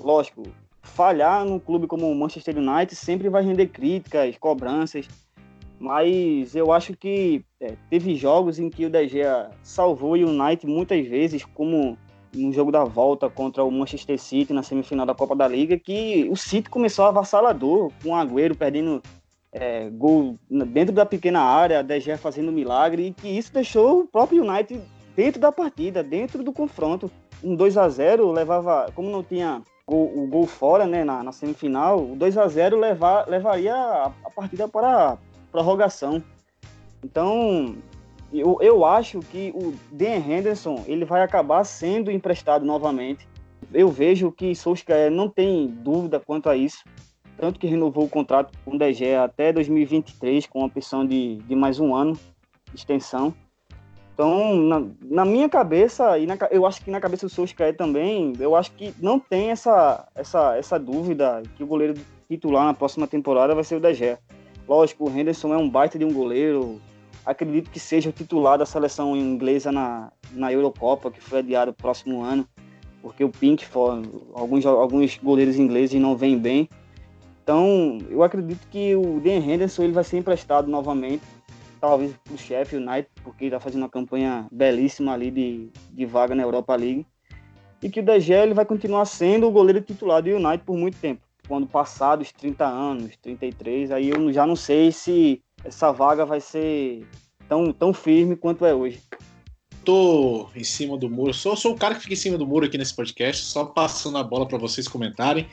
Lógico, 0.00 0.42
falhar 0.82 1.44
num 1.44 1.58
clube 1.58 1.86
como 1.86 2.10
o 2.10 2.14
Manchester 2.14 2.56
United 2.58 2.96
sempre 2.96 3.28
vai 3.28 3.44
render 3.44 3.68
críticas, 3.68 4.36
cobranças, 4.38 5.08
mas 5.78 6.56
eu 6.56 6.72
acho 6.72 6.96
que 6.96 7.44
é, 7.60 7.74
teve 7.90 8.16
jogos 8.16 8.58
em 8.58 8.70
que 8.70 8.86
o 8.86 8.90
De 8.90 9.06
Gea 9.08 9.50
salvou 9.62 10.12
o 10.12 10.14
United 10.14 10.66
muitas 10.66 11.06
vezes, 11.06 11.44
como 11.44 11.96
no 12.36 12.52
jogo 12.52 12.70
da 12.70 12.84
volta 12.84 13.28
contra 13.28 13.64
o 13.64 13.70
Manchester 13.70 14.18
City 14.18 14.52
na 14.52 14.62
semifinal 14.62 15.06
da 15.06 15.14
Copa 15.14 15.34
da 15.34 15.48
Liga, 15.48 15.78
que 15.78 16.28
o 16.30 16.36
City 16.36 16.68
começou 16.68 17.04
avassalador, 17.04 17.90
com 18.02 18.10
o 18.10 18.14
Agüero 18.14 18.54
perdendo 18.54 19.02
é, 19.52 19.88
gol 19.90 20.38
dentro 20.48 20.94
da 20.94 21.06
pequena 21.06 21.40
área, 21.40 21.82
De 21.82 21.98
Gea 21.98 22.18
fazendo 22.18 22.52
milagre, 22.52 23.06
e 23.06 23.12
que 23.12 23.28
isso 23.28 23.52
deixou 23.52 24.00
o 24.00 24.06
próprio 24.06 24.44
United 24.44 24.80
dentro 25.16 25.40
da 25.40 25.50
partida, 25.50 26.02
dentro 26.02 26.42
do 26.44 26.52
confronto. 26.52 27.10
Um 27.42 27.54
2 27.54 27.76
a 27.76 27.88
0 27.88 28.30
levava, 28.32 28.90
como 28.94 29.10
não 29.10 29.22
tinha 29.22 29.62
gol, 29.86 30.12
o 30.14 30.26
gol 30.26 30.46
fora 30.46 30.86
né, 30.86 31.04
na, 31.04 31.22
na 31.22 31.32
semifinal, 31.32 31.98
o 31.98 32.16
2 32.16 32.36
a 32.36 32.48
0 32.48 32.78
levar, 32.78 33.28
levaria 33.28 33.74
a, 33.74 34.12
a 34.24 34.30
partida 34.30 34.68
para 34.68 35.12
a 35.12 35.18
prorrogação. 35.50 36.22
Então, 37.02 37.76
eu, 38.32 38.58
eu 38.60 38.84
acho 38.84 39.20
que 39.20 39.52
o 39.54 39.74
Dan 39.90 40.16
Henderson 40.16 40.84
ele 40.86 41.04
vai 41.04 41.22
acabar 41.22 41.64
sendo 41.64 42.10
emprestado 42.10 42.64
novamente. 42.64 43.26
Eu 43.72 43.88
vejo 43.88 44.32
que 44.32 44.54
Solskjaer 44.54 45.10
não 45.10 45.28
tem 45.28 45.66
dúvida 45.66 46.20
quanto 46.20 46.48
a 46.48 46.56
isso. 46.56 46.84
Tanto 47.36 47.60
que 47.60 47.66
renovou 47.66 48.04
o 48.04 48.08
contrato 48.08 48.56
com 48.64 48.76
o 48.76 48.78
DG 48.78 49.14
até 49.14 49.52
2023, 49.52 50.46
com 50.46 50.62
a 50.62 50.66
opção 50.66 51.06
de, 51.06 51.36
de 51.36 51.54
mais 51.54 51.78
um 51.78 51.94
ano 51.94 52.14
de 52.72 52.78
extensão. 52.78 53.34
Então, 54.14 54.56
na, 54.56 54.82
na 55.02 55.24
minha 55.26 55.46
cabeça, 55.46 56.18
e 56.18 56.26
na, 56.26 56.38
eu 56.50 56.64
acho 56.64 56.82
que 56.82 56.90
na 56.90 56.98
cabeça 56.98 57.26
do 57.26 57.30
Solskjaer 57.30 57.76
também, 57.76 58.32
eu 58.40 58.56
acho 58.56 58.72
que 58.72 58.94
não 58.98 59.20
tem 59.20 59.50
essa, 59.50 60.08
essa, 60.14 60.56
essa 60.56 60.78
dúvida 60.78 61.42
que 61.54 61.62
o 61.62 61.66
goleiro 61.66 61.92
titular 62.26 62.64
na 62.64 62.72
próxima 62.72 63.06
temporada 63.06 63.54
vai 63.54 63.62
ser 63.62 63.76
o 63.76 63.80
DG. 63.80 64.16
Lógico, 64.66 65.04
o 65.04 65.10
Henderson 65.10 65.52
é 65.52 65.58
um 65.58 65.68
baita 65.68 65.98
de 65.98 66.04
um 66.06 66.12
goleiro, 66.12 66.80
acredito 67.26 67.70
que 67.70 67.80
seja 67.80 68.08
o 68.08 68.12
titular 68.12 68.56
da 68.56 68.64
seleção 68.64 69.16
inglesa 69.16 69.72
na, 69.72 70.12
na 70.30 70.52
Eurocopa, 70.52 71.10
que 71.10 71.20
foi 71.20 71.40
adiado 71.40 71.72
no 71.72 71.76
próximo 71.76 72.22
ano, 72.22 72.46
porque 73.02 73.24
o 73.24 73.28
Pinkford, 73.28 74.08
alguns, 74.32 74.64
alguns 74.64 75.18
goleiros 75.18 75.56
ingleses 75.56 76.00
não 76.00 76.16
vêm 76.16 76.38
bem. 76.38 76.68
Então, 77.42 77.98
eu 78.08 78.22
acredito 78.22 78.66
que 78.68 78.94
o 78.94 79.20
Dan 79.20 79.38
Henderson 79.38 79.82
ele 79.82 79.92
vai 79.92 80.04
ser 80.04 80.18
emprestado 80.18 80.68
novamente, 80.68 81.22
talvez 81.80 82.12
para 82.24 82.34
o 82.34 82.38
Sheffield 82.38 82.88
United, 82.88 83.10
porque 83.22 83.46
está 83.46 83.58
fazendo 83.58 83.82
uma 83.82 83.88
campanha 83.88 84.46
belíssima 84.50 85.12
ali 85.12 85.30
de, 85.30 85.68
de 85.90 86.06
vaga 86.06 86.34
na 86.34 86.42
Europa 86.42 86.74
League. 86.76 87.06
E 87.82 87.90
que 87.90 88.00
o 88.00 88.20
Gea 88.20 88.42
ele 88.42 88.54
vai 88.54 88.64
continuar 88.64 89.04
sendo 89.04 89.46
o 89.46 89.50
goleiro 89.50 89.80
titular 89.80 90.22
do 90.22 90.30
United 90.30 90.64
por 90.64 90.76
muito 90.76 90.96
tempo. 90.98 91.20
Quando 91.46 91.66
passar 91.66 92.16
dos 92.16 92.32
30 92.32 92.64
anos, 92.64 93.16
33, 93.18 93.92
aí 93.92 94.08
eu 94.08 94.32
já 94.32 94.44
não 94.44 94.56
sei 94.56 94.90
se 94.90 95.40
essa 95.66 95.92
vaga 95.92 96.24
vai 96.24 96.40
ser 96.40 97.06
tão, 97.48 97.72
tão 97.72 97.92
firme 97.92 98.36
quanto 98.36 98.64
é 98.64 98.74
hoje. 98.74 99.00
Tô 99.84 100.48
em 100.54 100.64
cima 100.64 100.96
do 100.96 101.08
muro, 101.08 101.32
sou, 101.32 101.56
sou 101.56 101.72
o 101.72 101.78
cara 101.78 101.94
que 101.94 102.02
fica 102.02 102.14
em 102.14 102.16
cima 102.16 102.36
do 102.36 102.46
muro 102.46 102.66
aqui 102.66 102.76
nesse 102.76 102.94
podcast, 102.94 103.44
só 103.44 103.64
passando 103.64 104.18
a 104.18 104.22
bola 104.22 104.46
para 104.46 104.58
vocês 104.58 104.88
comentarem. 104.88 105.46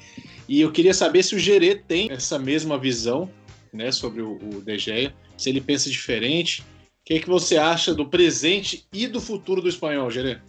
E 0.47 0.61
eu 0.61 0.71
queria 0.71 0.93
saber 0.93 1.21
se 1.23 1.35
o 1.35 1.39
Gerê 1.39 1.75
tem 1.75 2.11
essa 2.11 2.39
mesma 2.39 2.77
visão 2.77 3.29
né, 3.71 3.91
sobre 3.91 4.21
o, 4.21 4.37
o 4.37 4.61
De 4.61 4.77
Gea, 4.77 5.13
se 5.37 5.49
ele 5.49 5.61
pensa 5.61 5.89
diferente. 5.89 6.61
O 6.61 7.05
que, 7.05 7.15
é 7.15 7.19
que 7.19 7.29
você 7.29 7.57
acha 7.57 7.93
do 7.93 8.07
presente 8.07 8.87
e 8.93 9.07
do 9.07 9.19
futuro 9.19 9.61
do 9.61 9.67
espanhol, 9.67 10.09
Gerê? 10.09 10.39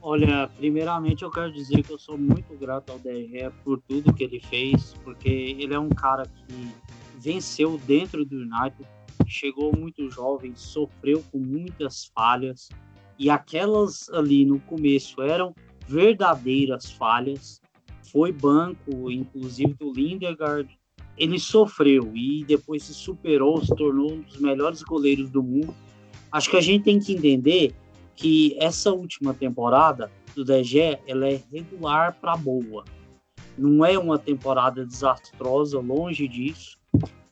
Olha, 0.00 0.48
primeiramente 0.56 1.22
eu 1.22 1.30
quero 1.30 1.52
dizer 1.52 1.82
que 1.82 1.92
eu 1.92 1.98
sou 1.98 2.16
muito 2.16 2.56
grato 2.56 2.90
ao 2.90 2.98
De 2.98 3.28
Gea 3.28 3.52
por 3.64 3.80
tudo 3.86 4.12
que 4.12 4.24
ele 4.24 4.40
fez, 4.40 4.94
porque 5.04 5.28
ele 5.28 5.74
é 5.74 5.78
um 5.78 5.90
cara 5.90 6.24
que 6.24 6.72
venceu 7.18 7.80
dentro 7.86 8.24
do 8.24 8.36
United, 8.36 8.88
chegou 9.26 9.76
muito 9.76 10.10
jovem, 10.10 10.54
sofreu 10.54 11.22
com 11.30 11.38
muitas 11.38 12.10
falhas, 12.14 12.68
e 13.18 13.28
aquelas 13.28 14.08
ali 14.10 14.44
no 14.44 14.60
começo 14.60 15.20
eram 15.20 15.54
verdadeiras 15.86 16.90
falhas. 16.90 17.60
Foi 18.12 18.30
banco, 18.32 19.10
inclusive 19.10 19.74
do 19.74 19.92
Lindegaard. 19.92 20.78
Ele 21.16 21.38
sofreu 21.38 22.12
e 22.14 22.44
depois 22.44 22.84
se 22.84 22.94
superou, 22.94 23.62
se 23.64 23.74
tornou 23.74 24.12
um 24.12 24.20
dos 24.20 24.38
melhores 24.38 24.82
goleiros 24.82 25.28
do 25.30 25.42
mundo. 25.42 25.74
Acho 26.30 26.50
que 26.50 26.56
a 26.56 26.60
gente 26.60 26.84
tem 26.84 27.00
que 27.00 27.12
entender 27.12 27.74
que 28.14 28.56
essa 28.60 28.92
última 28.92 29.34
temporada 29.34 30.10
do 30.34 30.44
DG 30.44 30.98
ela 31.06 31.28
é 31.28 31.42
regular 31.52 32.16
para 32.20 32.36
boa. 32.36 32.84
Não 33.56 33.84
é 33.84 33.98
uma 33.98 34.18
temporada 34.18 34.86
desastrosa, 34.86 35.80
longe 35.80 36.28
disso. 36.28 36.78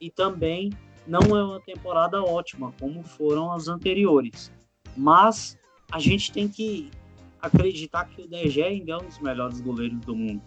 E 0.00 0.10
também 0.10 0.70
não 1.06 1.20
é 1.36 1.42
uma 1.42 1.60
temporada 1.60 2.22
ótima, 2.22 2.72
como 2.80 3.02
foram 3.02 3.52
as 3.52 3.68
anteriores. 3.68 4.52
Mas 4.96 5.58
a 5.90 5.98
gente 5.98 6.32
tem 6.32 6.48
que 6.48 6.90
acreditar 7.40 8.06
que 8.06 8.22
o 8.22 8.28
DG 8.28 8.62
ainda 8.62 8.92
é 8.92 8.96
um 8.96 9.06
dos 9.06 9.18
melhores 9.18 9.60
goleiros 9.60 10.00
do 10.00 10.16
mundo. 10.16 10.42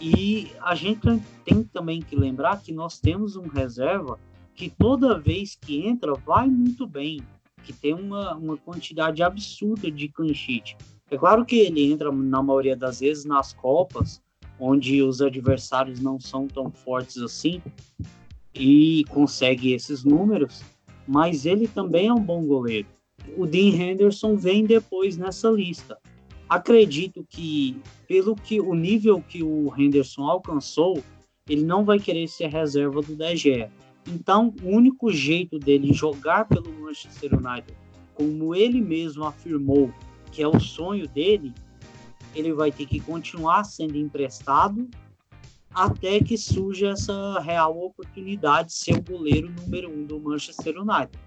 E 0.00 0.50
a 0.60 0.74
gente 0.74 1.22
tem 1.44 1.62
também 1.64 2.00
que 2.00 2.16
lembrar 2.16 2.60
que 2.60 2.72
nós 2.72 2.98
temos 2.98 3.36
um 3.36 3.46
reserva 3.46 4.18
que 4.54 4.68
toda 4.68 5.18
vez 5.18 5.56
que 5.56 5.86
entra 5.86 6.14
vai 6.14 6.48
muito 6.48 6.86
bem, 6.86 7.20
que 7.62 7.72
tem 7.72 7.94
uma, 7.94 8.34
uma 8.34 8.56
quantidade 8.56 9.22
absurda 9.22 9.90
de 9.90 10.08
clean. 10.08 10.34
É 11.10 11.16
claro 11.16 11.44
que 11.44 11.56
ele 11.56 11.92
entra 11.92 12.10
na 12.10 12.42
maioria 12.42 12.76
das 12.76 13.00
vezes 13.00 13.24
nas 13.24 13.52
Copas 13.52 14.22
onde 14.58 15.02
os 15.02 15.20
adversários 15.20 16.00
não 16.00 16.18
são 16.20 16.46
tão 16.46 16.70
fortes 16.70 17.18
assim, 17.18 17.60
e 18.54 19.04
consegue 19.08 19.72
esses 19.72 20.04
números, 20.04 20.62
mas 21.06 21.44
ele 21.44 21.66
também 21.66 22.08
é 22.08 22.12
um 22.12 22.20
bom 22.20 22.44
goleiro. 22.44 22.88
O 23.36 23.46
Dean 23.46 23.74
Henderson 23.74 24.36
vem 24.36 24.64
depois 24.64 25.16
nessa 25.16 25.48
lista. 25.50 25.98
Acredito 26.48 27.26
que, 27.28 27.76
pelo 28.06 28.36
que 28.36 28.60
o 28.60 28.74
nível 28.74 29.20
que 29.20 29.42
o 29.42 29.72
Henderson 29.76 30.22
alcançou, 30.24 31.02
ele 31.48 31.64
não 31.64 31.84
vai 31.84 31.98
querer 31.98 32.28
ser 32.28 32.48
reserva 32.48 33.00
do 33.00 33.16
Gea. 33.36 33.70
Então, 34.06 34.54
o 34.62 34.68
único 34.68 35.10
jeito 35.10 35.58
dele 35.58 35.92
jogar 35.92 36.46
pelo 36.46 36.70
Manchester 36.80 37.32
United, 37.34 37.74
como 38.14 38.54
ele 38.54 38.80
mesmo 38.80 39.24
afirmou 39.24 39.90
que 40.30 40.42
é 40.42 40.48
o 40.48 40.60
sonho 40.60 41.08
dele, 41.08 41.52
ele 42.34 42.52
vai 42.52 42.70
ter 42.70 42.86
que 42.86 43.00
continuar 43.00 43.64
sendo 43.64 43.96
emprestado 43.96 44.88
até 45.74 46.20
que 46.20 46.38
surja 46.38 46.90
essa 46.90 47.40
real 47.40 47.76
oportunidade 47.76 48.68
de 48.68 48.74
ser 48.74 48.96
o 48.96 49.02
goleiro 49.02 49.50
número 49.50 49.90
um 49.90 50.04
do 50.04 50.20
Manchester 50.20 50.80
United. 50.80 51.18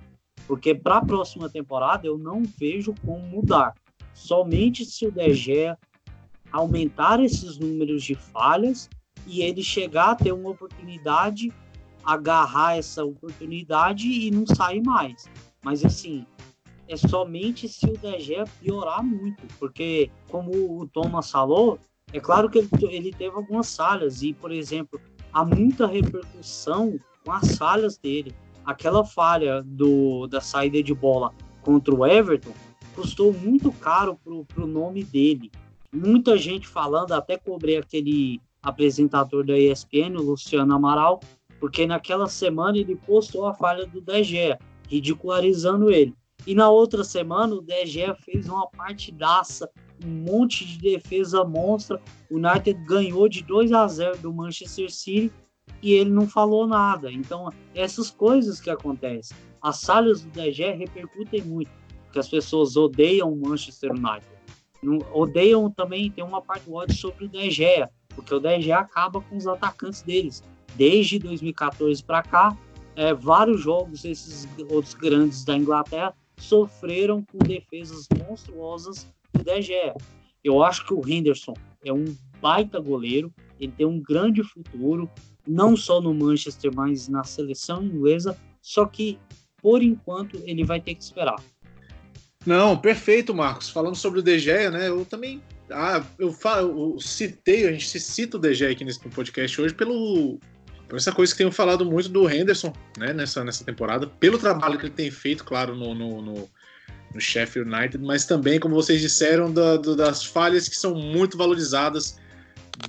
Porque 0.47 0.73
para 0.73 0.97
a 0.97 1.05
próxima 1.05 1.49
temporada 1.49 2.07
eu 2.07 2.17
não 2.17 2.43
vejo 2.43 2.95
como 3.05 3.19
mudar. 3.27 3.73
Somente 4.13 4.85
se 4.85 5.05
o 5.05 5.11
De 5.11 5.33
Gea 5.33 5.77
aumentar 6.51 7.19
esses 7.19 7.57
números 7.57 8.03
de 8.03 8.15
falhas 8.15 8.89
e 9.25 9.41
ele 9.41 9.61
chegar 9.61 10.11
a 10.11 10.15
ter 10.15 10.31
uma 10.31 10.51
oportunidade, 10.51 11.51
agarrar 12.05 12.77
essa 12.77 13.03
oportunidade 13.03 14.07
e 14.07 14.31
não 14.31 14.47
sair 14.47 14.81
mais. 14.81 15.29
Mas 15.61 15.83
assim, 15.83 16.25
é 16.87 16.95
somente 16.95 17.67
se 17.67 17.85
o 17.85 17.97
De 17.97 18.19
Gea 18.21 18.45
piorar 18.61 19.03
muito, 19.03 19.45
porque 19.59 20.09
como 20.29 20.79
o 20.79 20.87
Thomas 20.87 21.29
falou, 21.29 21.77
é 22.13 22.19
claro 22.19 22.49
que 22.49 22.59
ele, 22.59 22.69
ele 22.89 23.11
teve 23.11 23.35
algumas 23.35 23.75
falhas 23.75 24.21
e, 24.21 24.33
por 24.33 24.51
exemplo, 24.51 24.99
há 25.33 25.43
muita 25.43 25.85
repercussão 25.85 26.97
com 27.23 27.31
as 27.31 27.57
falhas 27.57 27.97
dele. 27.97 28.33
Aquela 28.65 29.03
falha 29.03 29.61
do, 29.63 30.27
da 30.27 30.39
saída 30.39 30.81
de 30.81 30.93
bola 30.93 31.33
contra 31.61 31.93
o 31.93 32.05
Everton 32.05 32.53
custou 32.95 33.31
muito 33.33 33.71
caro 33.71 34.17
para 34.23 34.63
o 34.63 34.67
nome 34.67 35.03
dele. 35.03 35.51
Muita 35.93 36.37
gente 36.37 36.67
falando, 36.67 37.11
até 37.11 37.37
cobrei 37.37 37.77
aquele 37.77 38.41
apresentador 38.63 39.45
da 39.45 39.57
ESPN, 39.57 40.17
o 40.17 40.23
Luciano 40.23 40.73
Amaral, 40.73 41.19
porque 41.59 41.85
naquela 41.85 42.27
semana 42.27 42.77
ele 42.77 42.95
postou 42.95 43.45
a 43.45 43.53
falha 43.53 43.85
do 43.85 44.01
Gea, 44.23 44.57
ridicularizando 44.89 45.91
ele. 45.91 46.13
E 46.45 46.55
na 46.55 46.69
outra 46.69 47.03
semana 47.03 47.53
o 47.53 47.65
Gea 47.85 48.15
fez 48.15 48.47
uma 48.47 48.67
partidaça 48.67 49.69
um 50.03 50.09
monte 50.09 50.65
de 50.65 50.77
defesa 50.77 51.43
monstra. 51.43 52.01
O 52.29 52.35
United 52.35 52.73
ganhou 52.85 53.27
de 53.27 53.43
2 53.43 53.71
a 53.71 53.87
0 53.87 54.17
do 54.19 54.33
Manchester 54.33 54.91
City 54.91 55.31
e 55.81 55.93
ele 55.93 56.09
não 56.09 56.27
falou 56.27 56.67
nada. 56.67 57.11
Então, 57.11 57.51
essas 57.73 58.09
coisas 58.09 58.59
que 58.59 58.69
acontecem. 58.69 59.35
As 59.61 59.83
falhas 59.83 60.23
do 60.23 60.51
Gea 60.51 60.75
repercutem 60.75 61.41
muito, 61.41 61.71
porque 62.05 62.19
as 62.19 62.29
pessoas 62.29 62.75
odeiam 62.75 63.31
o 63.31 63.35
Manchester 63.35 63.91
United. 63.91 64.27
odeiam 65.11 65.69
também, 65.71 66.11
tem 66.11 66.23
uma 66.23 66.41
parte 66.41 66.65
do 66.65 66.73
ódio 66.73 66.95
sobre 66.95 67.25
o 67.25 67.51
Gea, 67.51 67.89
porque 68.09 68.33
o 68.33 68.41
Gea 68.61 68.79
acaba 68.79 69.21
com 69.21 69.35
os 69.35 69.47
atacantes 69.47 70.01
deles. 70.01 70.43
Desde 70.75 71.17
2014 71.19 72.03
para 72.03 72.21
cá, 72.21 72.57
é, 72.95 73.13
vários 73.13 73.61
jogos, 73.61 74.05
esses 74.05 74.47
outros 74.69 74.93
grandes 74.93 75.43
da 75.43 75.55
Inglaterra, 75.55 76.13
sofreram 76.37 77.23
com 77.23 77.39
defesas 77.39 78.07
monstruosas 78.27 79.07
do 79.37 79.43
De 79.43 79.61
Gea. 79.61 79.93
Eu 80.43 80.63
acho 80.63 80.85
que 80.85 80.93
o 80.93 81.01
Henderson 81.07 81.53
é 81.83 81.91
um 81.91 82.05
baita 82.41 82.79
goleiro, 82.79 83.33
ele 83.59 83.71
tem 83.71 83.85
um 83.85 83.99
grande 83.99 84.43
futuro, 84.43 85.09
não 85.47 85.75
só 85.75 86.01
no 86.01 86.13
Manchester, 86.13 86.71
mas 86.73 87.07
na 87.07 87.23
seleção 87.23 87.83
inglesa, 87.83 88.37
só 88.61 88.85
que 88.85 89.17
por 89.61 89.81
enquanto 89.81 90.41
ele 90.45 90.63
vai 90.63 90.79
ter 90.79 90.95
que 90.95 91.03
esperar. 91.03 91.41
Não, 92.45 92.77
perfeito, 92.77 93.33
Marcos. 93.33 93.69
Falando 93.69 93.95
sobre 93.95 94.19
o 94.19 94.23
De 94.23 94.39
Gea, 94.39 94.71
né? 94.71 94.87
Eu 94.87 95.03
também 95.03 95.41
ah, 95.69 96.01
eu, 96.17 96.31
falo, 96.31 96.93
eu 96.93 96.99
citei, 96.99 97.67
a 97.67 97.71
gente 97.71 97.99
cita 97.99 98.37
o 98.37 98.39
De 98.39 98.53
Gea 98.53 98.71
aqui 98.71 98.85
nesse 98.85 98.99
podcast 98.99 99.61
hoje 99.61 99.73
pelo 99.73 100.39
por 100.87 100.95
essa 100.95 101.11
coisa 101.11 101.33
que 101.33 101.39
tenho 101.39 101.51
falado 101.51 101.85
muito 101.85 102.07
do 102.07 102.29
Henderson, 102.29 102.71
né, 102.97 103.11
nessa, 103.11 103.43
nessa 103.43 103.65
temporada, 103.65 104.07
pelo 104.07 104.37
trabalho 104.37 104.79
que 104.79 104.85
ele 104.85 104.93
tem 104.93 105.11
feito, 105.11 105.43
claro, 105.43 105.75
no, 105.75 105.93
no, 105.93 106.21
no 106.21 106.49
no 107.13 107.21
Sheffield 107.21 107.73
United, 107.73 108.03
mas 108.03 108.25
também, 108.25 108.59
como 108.59 108.75
vocês 108.75 109.01
disseram, 109.01 109.51
da, 109.51 109.77
do, 109.77 109.95
das 109.95 110.23
falhas 110.23 110.67
que 110.67 110.75
são 110.75 110.93
muito 110.93 111.37
valorizadas 111.37 112.19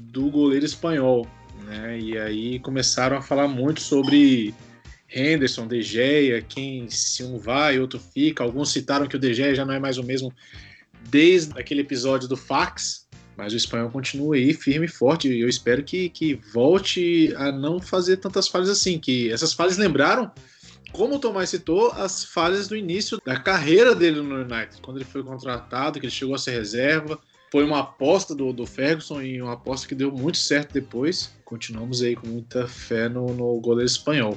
do 0.00 0.30
goleiro 0.30 0.64
espanhol. 0.64 1.26
Né? 1.64 1.98
E 1.98 2.18
aí 2.18 2.58
começaram 2.60 3.16
a 3.16 3.22
falar 3.22 3.48
muito 3.48 3.80
sobre 3.80 4.54
Henderson, 5.10 5.66
De 5.66 5.82
Gea, 5.82 6.42
quem 6.42 6.88
se 6.88 7.22
um 7.22 7.38
vai, 7.38 7.78
outro 7.78 7.98
fica. 7.98 8.42
Alguns 8.42 8.70
citaram 8.72 9.06
que 9.06 9.16
o 9.16 9.18
De 9.18 9.32
Gea 9.32 9.54
já 9.54 9.64
não 9.64 9.74
é 9.74 9.78
mais 9.78 9.98
o 9.98 10.02
mesmo 10.02 10.32
desde 11.08 11.58
aquele 11.58 11.80
episódio 11.80 12.28
do 12.28 12.36
fax, 12.36 13.06
mas 13.36 13.52
o 13.52 13.56
espanhol 13.56 13.90
continua 13.90 14.36
aí 14.36 14.52
firme 14.52 14.86
e 14.86 14.90
forte. 14.90 15.28
E 15.28 15.40
eu 15.40 15.48
espero 15.48 15.82
que, 15.82 16.08
que 16.10 16.34
volte 16.52 17.32
a 17.36 17.50
não 17.50 17.80
fazer 17.80 18.18
tantas 18.18 18.48
falhas 18.48 18.68
assim. 18.68 18.98
Que 18.98 19.30
essas 19.30 19.52
falhas 19.52 19.78
lembraram 19.78 20.30
como 20.92 21.16
o 21.16 21.18
Tomás 21.18 21.50
citou, 21.50 21.92
as 21.92 22.24
falhas 22.24 22.68
do 22.68 22.76
início 22.76 23.20
da 23.24 23.38
carreira 23.38 23.94
dele 23.94 24.20
no 24.20 24.36
United, 24.36 24.80
quando 24.82 24.96
ele 24.96 25.04
foi 25.04 25.22
contratado, 25.22 26.00
que 26.00 26.06
ele 26.06 26.12
chegou 26.12 26.34
a 26.34 26.38
ser 26.38 26.52
reserva. 26.52 27.18
Foi 27.50 27.64
uma 27.64 27.80
aposta 27.80 28.34
do, 28.34 28.52
do 28.52 28.66
Ferguson 28.66 29.22
e 29.22 29.40
uma 29.40 29.54
aposta 29.54 29.88
que 29.88 29.94
deu 29.94 30.12
muito 30.12 30.36
certo 30.36 30.72
depois. 30.72 31.34
Continuamos 31.44 32.02
aí 32.02 32.14
com 32.14 32.26
muita 32.26 32.66
fé 32.66 33.08
no, 33.08 33.32
no 33.32 33.58
goleiro 33.60 33.86
espanhol. 33.86 34.36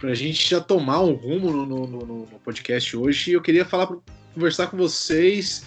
Para 0.00 0.10
a 0.10 0.14
gente 0.14 0.48
já 0.48 0.60
tomar 0.60 1.00
um 1.00 1.12
rumo 1.12 1.50
no, 1.50 1.66
no, 1.66 1.86
no, 1.86 2.26
podcast 2.44 2.96
hoje, 2.96 3.32
eu 3.32 3.42
queria 3.42 3.64
falar, 3.64 3.88
conversar 4.34 4.68
com 4.68 4.76
vocês 4.76 5.66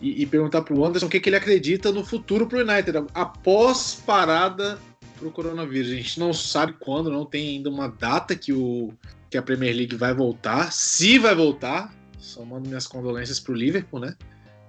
e, 0.00 0.22
e 0.22 0.26
perguntar 0.26 0.62
para 0.62 0.74
o 0.74 0.84
Anderson 0.84 1.06
o 1.06 1.10
que, 1.10 1.20
que 1.20 1.28
ele 1.28 1.36
acredita 1.36 1.90
no 1.90 2.04
futuro 2.04 2.46
para 2.46 2.58
o 2.58 2.60
United, 2.60 2.98
após 3.14 4.02
parada 4.06 4.78
para 5.18 5.28
o 5.28 5.30
coronavírus. 5.30 5.90
A 5.90 5.94
gente 5.94 6.20
não 6.20 6.32
sabe 6.32 6.74
quando, 6.78 7.10
não 7.10 7.24
tem 7.24 7.56
ainda 7.56 7.70
uma 7.70 7.88
data 7.88 8.34
que 8.36 8.52
o, 8.52 8.92
que 9.30 9.36
a 9.36 9.42
Premier 9.42 9.74
League 9.74 9.96
vai 9.96 10.14
voltar, 10.14 10.72
se 10.72 11.18
vai 11.18 11.34
voltar. 11.34 11.94
Só 12.18 12.44
mando 12.44 12.68
minhas 12.68 12.86
condolências 12.86 13.38
pro 13.38 13.54
Liverpool, 13.54 14.00
né? 14.00 14.16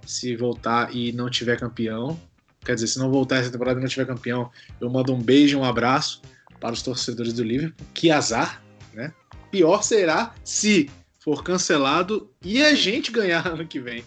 Se 0.06 0.36
voltar 0.36 0.94
e 0.96 1.12
não 1.12 1.30
tiver 1.30 1.60
campeão. 1.60 2.20
Quer 2.64 2.76
dizer, 2.76 2.88
se 2.88 3.00
não 3.00 3.10
voltar 3.10 3.38
essa 3.38 3.52
temporada 3.52 3.80
e 3.80 3.82
não 3.82 3.90
tiver 3.90 4.06
campeão, 4.06 4.52
eu 4.80 4.90
mando 4.90 5.14
um 5.14 5.22
beijo, 5.22 5.58
um 5.58 5.64
abraço 5.64 6.22
para 6.60 6.74
os 6.74 6.82
torcedores 6.82 7.34
do 7.34 7.44
Liverpool. 7.44 7.88
Que 7.94 8.12
azar, 8.12 8.62
né? 8.94 9.14
Pior 9.52 9.82
será 9.82 10.36
se 10.44 10.90
for 11.20 11.44
cancelado 11.44 12.32
e 12.42 12.64
a 12.64 12.74
gente 12.74 13.12
ganhar 13.12 13.48
ano 13.48 13.68
que 13.68 13.80
vem. 13.80 14.04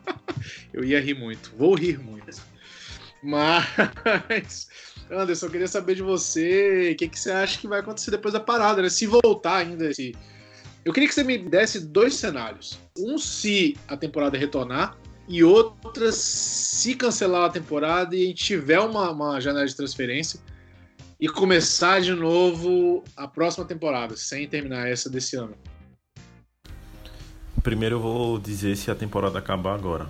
eu 0.72 0.84
ia 0.84 1.00
rir 1.00 1.14
muito, 1.14 1.52
vou 1.56 1.74
rir 1.74 1.98
muito. 1.98 2.40
Mas 3.22 4.68
Anderson, 5.10 5.46
eu 5.46 5.50
queria 5.50 5.68
saber 5.68 5.94
de 5.94 6.02
você 6.02 6.90
o 6.92 6.96
que, 6.96 7.08
que 7.08 7.18
você 7.18 7.30
acha 7.30 7.58
que 7.58 7.68
vai 7.68 7.80
acontecer 7.80 8.10
depois 8.10 8.34
da 8.34 8.40
parada, 8.40 8.82
né? 8.82 8.88
Se 8.88 9.06
voltar 9.06 9.56
ainda. 9.56 9.90
Eu 10.84 10.92
queria 10.92 11.08
que 11.08 11.14
você 11.14 11.22
me 11.22 11.38
desse 11.38 11.80
dois 11.80 12.14
cenários. 12.14 12.78
Um 12.98 13.18
se 13.18 13.76
a 13.86 13.96
temporada 13.96 14.36
retornar, 14.36 14.96
e 15.28 15.42
outra 15.42 16.12
se 16.12 16.94
cancelar 16.94 17.46
a 17.46 17.50
temporada 17.50 18.14
e 18.14 18.24
a 18.24 18.26
gente 18.26 18.44
tiver 18.44 18.78
uma, 18.78 19.10
uma 19.10 19.40
janela 19.40 19.66
de 19.66 19.74
transferência 19.74 20.40
e 21.18 21.28
começar 21.28 22.00
de 22.00 22.12
novo 22.12 23.02
a 23.16 23.26
próxima 23.26 23.64
temporada, 23.64 24.16
sem 24.16 24.46
terminar 24.46 24.88
essa 24.88 25.10
desse 25.10 25.36
ano. 25.36 25.54
Primeiro 27.62 27.96
eu 27.96 28.00
vou 28.00 28.38
dizer 28.38 28.76
se 28.76 28.90
a 28.90 28.94
temporada 28.94 29.38
acabar 29.38 29.74
agora. 29.74 30.06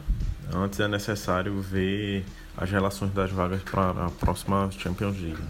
Antes 0.53 0.79
é 0.81 0.87
necessário 0.87 1.59
ver 1.61 2.25
as 2.57 2.71
relações 2.71 3.13
das 3.13 3.31
vagas 3.31 3.63
para 3.63 4.07
a 4.07 4.11
próxima 4.11 4.71
Champions 4.71 5.21
League. 5.21 5.43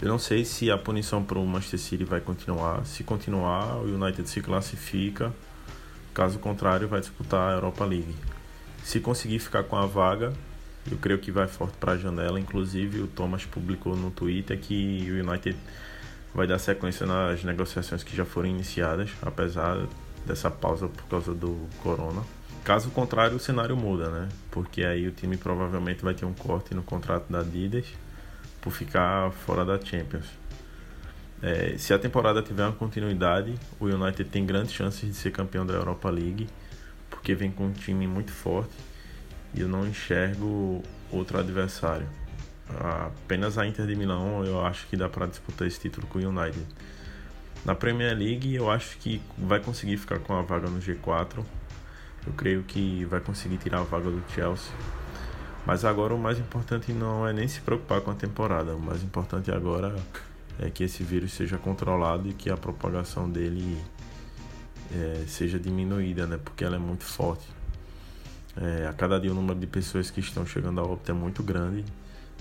Eu 0.00 0.08
não 0.08 0.18
sei 0.18 0.44
se 0.44 0.70
a 0.70 0.76
punição 0.76 1.24
para 1.24 1.38
o 1.38 1.46
Manchester 1.46 1.80
City 1.80 2.04
vai 2.04 2.20
continuar. 2.20 2.84
Se 2.84 3.02
continuar, 3.02 3.76
o 3.76 3.84
United 3.84 4.28
se 4.28 4.40
classifica. 4.40 5.32
Caso 6.12 6.38
contrário, 6.38 6.86
vai 6.86 7.00
disputar 7.00 7.50
a 7.50 7.54
Europa 7.54 7.84
League. 7.84 8.14
Se 8.84 9.00
conseguir 9.00 9.38
ficar 9.38 9.64
com 9.64 9.76
a 9.76 9.86
vaga, 9.86 10.32
eu 10.90 10.98
creio 10.98 11.18
que 11.18 11.32
vai 11.32 11.46
forte 11.48 11.76
para 11.78 11.92
a 11.92 11.96
janela. 11.96 12.38
Inclusive, 12.38 13.00
o 13.00 13.06
Thomas 13.06 13.44
publicou 13.44 13.96
no 13.96 14.10
Twitter 14.10 14.58
que 14.58 15.06
o 15.10 15.28
United 15.28 15.56
vai 16.34 16.46
dar 16.46 16.58
sequência 16.58 17.06
nas 17.06 17.42
negociações 17.42 18.02
que 18.02 18.14
já 18.14 18.24
foram 18.24 18.48
iniciadas, 18.48 19.10
apesar 19.22 19.86
dessa 20.26 20.50
pausa 20.50 20.88
por 20.88 21.04
causa 21.04 21.34
do 21.34 21.68
corona. 21.82 22.22
Caso 22.66 22.90
contrário, 22.90 23.36
o 23.36 23.38
cenário 23.38 23.76
muda, 23.76 24.10
né? 24.10 24.28
Porque 24.50 24.82
aí 24.82 25.06
o 25.06 25.12
time 25.12 25.36
provavelmente 25.36 26.02
vai 26.02 26.14
ter 26.14 26.24
um 26.24 26.34
corte 26.34 26.74
no 26.74 26.82
contrato 26.82 27.30
da 27.30 27.38
Adidas 27.38 27.86
por 28.60 28.72
ficar 28.72 29.30
fora 29.30 29.64
da 29.64 29.80
Champions. 29.80 30.26
É, 31.40 31.78
se 31.78 31.94
a 31.94 31.98
temporada 32.00 32.42
tiver 32.42 32.64
uma 32.64 32.72
continuidade, 32.72 33.54
o 33.78 33.84
United 33.84 34.28
tem 34.30 34.44
grandes 34.44 34.72
chances 34.72 35.08
de 35.08 35.14
ser 35.14 35.30
campeão 35.30 35.64
da 35.64 35.74
Europa 35.74 36.10
League, 36.10 36.48
porque 37.08 37.36
vem 37.36 37.52
com 37.52 37.66
um 37.66 37.72
time 37.72 38.04
muito 38.04 38.32
forte 38.32 38.74
e 39.54 39.60
eu 39.60 39.68
não 39.68 39.86
enxergo 39.86 40.82
outro 41.12 41.38
adversário. 41.38 42.08
apenas 42.68 43.58
a 43.58 43.64
Inter 43.64 43.86
de 43.86 43.94
Milão 43.94 44.44
eu 44.44 44.66
acho 44.66 44.88
que 44.88 44.96
dá 44.96 45.08
para 45.08 45.26
disputar 45.26 45.68
esse 45.68 45.78
título 45.78 46.08
com 46.08 46.18
o 46.18 46.28
United. 46.30 46.66
Na 47.64 47.76
Premier 47.76 48.18
League 48.18 48.52
eu 48.56 48.68
acho 48.68 48.98
que 48.98 49.22
vai 49.38 49.60
conseguir 49.60 49.98
ficar 49.98 50.18
com 50.18 50.34
a 50.34 50.42
vaga 50.42 50.68
no 50.68 50.80
G4. 50.80 51.44
Eu 52.26 52.32
creio 52.32 52.62
que 52.64 53.04
vai 53.04 53.20
conseguir 53.20 53.58
tirar 53.58 53.80
a 53.80 53.84
vaga 53.84 54.10
do 54.10 54.22
Chelsea. 54.32 54.72
Mas 55.64 55.84
agora 55.84 56.14
o 56.14 56.18
mais 56.18 56.38
importante 56.38 56.92
não 56.92 57.26
é 57.26 57.32
nem 57.32 57.48
se 57.48 57.60
preocupar 57.60 58.00
com 58.00 58.10
a 58.10 58.14
temporada. 58.14 58.74
O 58.74 58.80
mais 58.80 59.02
importante 59.02 59.50
agora 59.50 59.96
é 60.58 60.70
que 60.70 60.84
esse 60.84 61.02
vírus 61.02 61.32
seja 61.32 61.58
controlado 61.58 62.28
e 62.28 62.32
que 62.32 62.50
a 62.50 62.56
propagação 62.56 63.28
dele 63.28 63.80
é, 64.92 65.24
seja 65.26 65.58
diminuída, 65.58 66.26
né? 66.26 66.38
Porque 66.42 66.64
ela 66.64 66.76
é 66.76 66.78
muito 66.78 67.04
forte. 67.04 67.46
É, 68.56 68.86
a 68.86 68.92
cada 68.92 69.20
dia 69.20 69.30
o 69.30 69.34
número 69.34 69.58
de 69.58 69.66
pessoas 69.66 70.10
que 70.10 70.20
estão 70.20 70.46
chegando 70.46 70.80
a 70.80 70.84
óbito 70.84 71.10
é 71.10 71.14
muito 71.14 71.42
grande. 71.42 71.84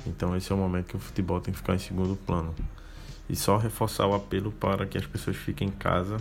Então 0.06 0.36
esse 0.36 0.52
é 0.52 0.56
o 0.56 0.58
momento 0.58 0.86
que 0.86 0.96
o 0.96 1.00
futebol 1.00 1.42
tem 1.42 1.52
que 1.52 1.60
ficar 1.60 1.76
em 1.76 1.80
segundo 1.80 2.16
plano. 2.16 2.54
E 3.28 3.36
só 3.36 3.58
reforçar 3.58 4.06
o 4.06 4.14
apelo 4.14 4.52
para 4.52 4.86
que 4.86 4.98
as 4.98 5.06
pessoas 5.06 5.36
fiquem 5.36 5.68
em 5.70 5.72
casa. 5.72 6.18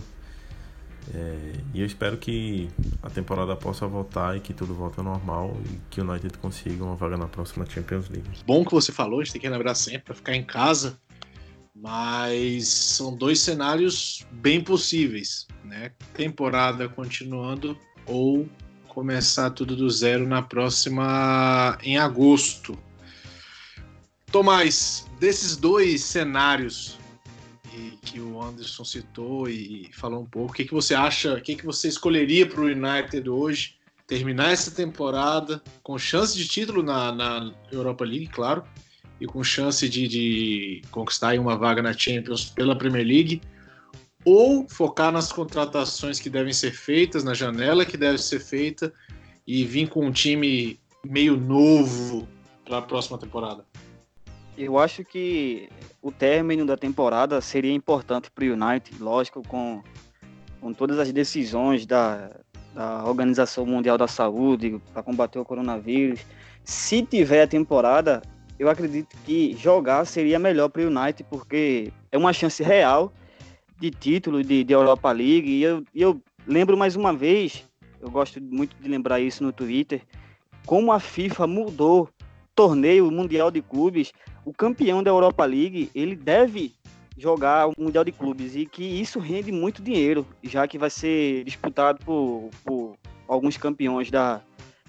É, 1.13 1.53
e 1.73 1.81
eu 1.81 1.85
espero 1.85 2.17
que 2.17 2.69
a 3.03 3.09
temporada 3.09 3.55
possa 3.55 3.87
voltar 3.87 4.35
e 4.35 4.39
que 4.39 4.53
tudo 4.53 4.73
volte 4.73 4.97
ao 4.99 5.03
normal 5.03 5.55
e 5.65 5.79
que 5.89 6.01
o 6.01 6.09
United 6.09 6.37
consiga 6.39 6.83
uma 6.83 6.95
vaga 6.95 7.17
na 7.17 7.27
próxima 7.27 7.65
Champions 7.65 8.09
League. 8.09 8.27
Bom 8.45 8.65
que 8.65 8.71
você 8.71 8.91
falou, 8.91 9.19
a 9.19 9.23
gente 9.23 9.33
tem 9.33 9.41
que 9.41 9.49
lembrar 9.49 9.75
sempre 9.75 10.05
para 10.05 10.15
ficar 10.15 10.35
em 10.35 10.43
casa 10.43 10.97
mas 11.75 12.69
são 12.69 13.13
dois 13.13 13.41
cenários 13.41 14.25
bem 14.31 14.63
possíveis, 14.63 15.45
né? 15.63 15.91
Temporada 16.13 16.87
continuando 16.87 17.77
ou 18.05 18.47
começar 18.87 19.49
tudo 19.49 19.75
do 19.75 19.89
zero 19.89 20.25
na 20.25 20.41
próxima 20.41 21.77
em 21.83 21.97
agosto. 21.97 22.79
Tomás, 24.31 25.05
desses 25.19 25.57
dois 25.57 26.01
cenários 26.01 26.97
que 28.05 28.19
o 28.19 28.41
Anderson 28.41 28.85
citou 28.85 29.49
e 29.49 29.89
falou 29.93 30.21
um 30.21 30.25
pouco, 30.25 30.51
o 30.51 30.55
que, 30.55 30.63
que 30.63 30.73
você 30.73 30.93
acha, 30.93 31.33
o 31.33 31.41
que, 31.41 31.55
que 31.55 31.65
você 31.65 31.87
escolheria 31.87 32.45
para 32.45 32.61
o 32.61 32.65
United 32.65 33.27
hoje? 33.29 33.75
Terminar 34.07 34.51
essa 34.51 34.69
temporada 34.69 35.61
com 35.81 35.97
chance 35.97 36.37
de 36.37 36.47
título 36.47 36.83
na, 36.83 37.11
na 37.11 37.53
Europa 37.71 38.05
League, 38.05 38.27
claro, 38.27 38.63
e 39.19 39.25
com 39.25 39.43
chance 39.43 39.89
de, 39.89 40.07
de 40.07 40.81
conquistar 40.91 41.37
uma 41.39 41.57
vaga 41.57 41.81
na 41.81 41.91
Champions 41.91 42.45
pela 42.45 42.77
Premier 42.77 43.05
League, 43.05 43.41
ou 44.23 44.67
focar 44.69 45.11
nas 45.11 45.31
contratações 45.31 46.19
que 46.19 46.29
devem 46.29 46.53
ser 46.53 46.71
feitas, 46.71 47.23
na 47.23 47.33
janela 47.33 47.85
que 47.85 47.97
deve 47.97 48.19
ser 48.19 48.39
feita, 48.39 48.93
e 49.47 49.63
vir 49.63 49.89
com 49.89 50.05
um 50.05 50.11
time 50.11 50.79
meio 51.03 51.35
novo 51.35 52.27
para 52.63 52.77
a 52.77 52.81
próxima 52.81 53.17
temporada? 53.17 53.65
Eu 54.57 54.79
acho 54.79 55.03
que 55.03 55.69
o 56.01 56.11
término 56.11 56.65
da 56.65 56.77
temporada 56.77 57.41
seria 57.41 57.73
importante 57.73 58.31
para 58.31 58.45
o 58.45 58.53
United, 58.53 59.01
lógico, 59.01 59.45
com, 59.45 59.83
com 60.61 60.71
todas 60.71 60.97
as 60.97 61.11
decisões 61.11 61.85
da, 61.85 62.31
da 62.73 63.03
Organização 63.05 63.65
Mundial 63.65 63.97
da 63.97 64.07
Saúde 64.07 64.81
para 64.93 65.03
combater 65.03 65.39
o 65.39 65.45
coronavírus. 65.45 66.21
Se 66.63 67.01
tiver 67.01 67.43
a 67.43 67.47
temporada, 67.47 68.21
eu 68.57 68.69
acredito 68.69 69.17
que 69.25 69.55
jogar 69.57 70.05
seria 70.05 70.39
melhor 70.39 70.69
para 70.69 70.83
o 70.83 70.87
United, 70.87 71.25
porque 71.29 71.91
é 72.09 72.17
uma 72.17 72.31
chance 72.31 72.63
real 72.63 73.11
de 73.77 73.91
título 73.91 74.41
de, 74.41 74.63
de 74.63 74.73
Europa 74.73 75.11
League. 75.11 75.49
E 75.49 75.63
eu, 75.63 75.83
eu 75.93 76.21
lembro 76.47 76.77
mais 76.77 76.95
uma 76.95 77.11
vez, 77.11 77.65
eu 77.99 78.09
gosto 78.09 78.41
muito 78.41 78.73
de 78.77 78.87
lembrar 78.87 79.19
isso 79.19 79.43
no 79.43 79.51
Twitter, 79.51 80.01
como 80.65 80.93
a 80.93 80.99
FIFA 80.99 81.45
mudou 81.45 82.09
torneio 82.55 83.11
mundial 83.11 83.51
de 83.51 83.61
clubes. 83.61 84.13
O 84.45 84.53
campeão 84.53 85.03
da 85.03 85.09
Europa 85.09 85.43
League, 85.43 85.89
ele 85.93 86.15
deve 86.15 86.73
jogar 87.17 87.67
o 87.67 87.73
Mundial 87.77 88.03
de 88.03 88.11
Clubes 88.11 88.55
e 88.55 88.65
que 88.65 88.83
isso 88.83 89.19
rende 89.19 89.51
muito 89.51 89.81
dinheiro, 89.81 90.25
já 90.43 90.67
que 90.67 90.77
vai 90.77 90.89
ser 90.89 91.43
disputado 91.43 91.99
por, 92.05 92.49
por 92.63 92.95
alguns 93.27 93.57
campeões 93.57 94.11
da, 94.11 94.41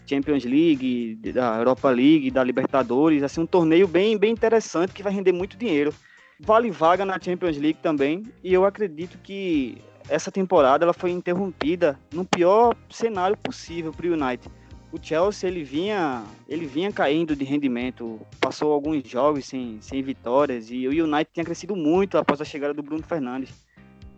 Champions 0.07 0.45
League, 0.45 1.17
da 1.35 1.57
Europa 1.57 1.91
League, 1.91 2.31
da 2.31 2.43
Libertadores, 2.45 3.23
assim 3.23 3.41
um 3.41 3.47
torneio 3.47 3.89
bem, 3.89 4.17
bem 4.17 4.33
interessante 4.33 4.93
que 4.93 5.03
vai 5.03 5.13
render 5.13 5.33
muito 5.33 5.57
dinheiro. 5.57 5.93
Vale 6.39 6.71
vaga 6.71 7.05
na 7.05 7.19
Champions 7.21 7.57
League 7.57 7.81
também, 7.83 8.23
e 8.43 8.55
eu 8.55 8.65
acredito 8.65 9.19
que 9.19 9.79
essa 10.09 10.31
temporada 10.31 10.85
ela 10.85 10.93
foi 10.93 11.11
interrompida 11.11 11.99
no 12.13 12.25
pior 12.25 12.77
cenário 12.89 13.37
possível 13.37 13.93
para 13.93 14.07
o 14.07 14.13
United. 14.13 14.49
O 14.93 14.99
Chelsea 15.03 15.49
ele 15.49 15.65
vinha, 15.65 16.25
ele 16.49 16.65
vinha 16.65 16.93
caindo 16.93 17.35
de 17.35 17.45
rendimento, 17.45 18.21
passou 18.41 18.73
alguns 18.73 19.07
jogos 19.09 19.45
sem, 19.45 19.79
sem 19.81 20.01
vitórias 20.01 20.71
e 20.71 20.87
o 20.87 21.05
United 21.05 21.31
tinha 21.33 21.45
crescido 21.45 21.75
muito 21.75 22.17
após 22.17 22.41
a 22.41 22.45
chegada 22.45 22.73
do 22.73 22.83
Bruno 22.83 23.03
Fernandes. 23.03 23.53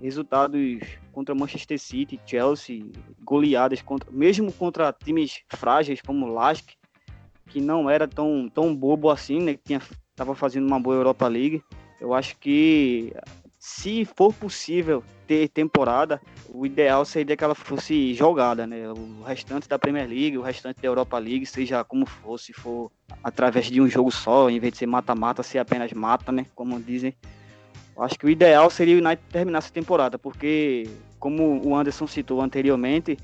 Resultados 0.01 0.61
contra 1.11 1.35
Manchester 1.35 1.79
City, 1.79 2.21
Chelsea, 2.25 2.85
goleadas 3.25 3.83
contra, 3.83 4.09
mesmo 4.12 4.53
contra 4.53 4.93
times 4.93 5.41
frágeis 5.49 6.01
como 6.01 6.27
o 6.27 6.33
Lask, 6.33 6.71
que 7.47 7.61
não 7.61 7.91
era 7.91 8.07
tão, 8.07 8.49
tão 8.49 8.77
bobo 8.77 9.11
assim, 9.11 9.41
né, 9.41 9.55
que 9.55 9.75
estava 9.75 10.35
fazendo 10.35 10.66
uma 10.66 10.79
boa 10.79 10.95
Europa 10.95 11.27
League. 11.27 11.62
Eu 12.01 12.14
acho 12.14 12.37
que 12.37 13.12
se 13.69 14.07
for 14.16 14.33
possível 14.33 15.05
ter 15.27 15.47
temporada, 15.49 16.21
o 16.49 16.64
ideal 16.64 17.05
seria 17.05 17.37
que 17.37 17.45
ela 17.45 17.55
fosse 17.55 18.14
jogada, 18.14 18.66
né? 18.66 18.89
O 18.89 19.23
restante 19.23 19.69
da 19.69 19.79
Premier 19.79 20.09
League, 20.09 20.39
o 20.39 20.43
restante 20.43 20.81
da 20.81 20.89
Europa 20.89 21.19
League, 21.19 21.45
seja 21.45 21.85
como 21.85 22.07
for, 22.07 22.39
se 22.39 22.55
for 22.55 22.91
através 23.23 23.66
de 23.66 23.79
um 23.79 23.87
jogo 23.87 24.11
só, 24.11 24.49
em 24.49 24.59
vez 24.59 24.73
de 24.73 24.79
ser 24.79 24.87
mata-mata, 24.87 25.43
ser 25.43 25.59
apenas 25.59 25.93
mata, 25.93 26.33
né? 26.33 26.47
Como 26.55 26.81
dizem 26.81 27.14
Acho 27.99 28.19
que 28.19 28.27
o 28.27 28.31
ideal 28.31 28.71
seria 28.71 28.95
o 28.95 29.05
United 29.05 29.23
terminar 29.31 29.59
essa 29.59 29.73
temporada, 29.73 30.19
porque, 30.19 30.89
como 31.19 31.61
o 31.66 31.77
Anderson 31.77 32.07
citou 32.07 32.41
anteriormente, 32.41 33.19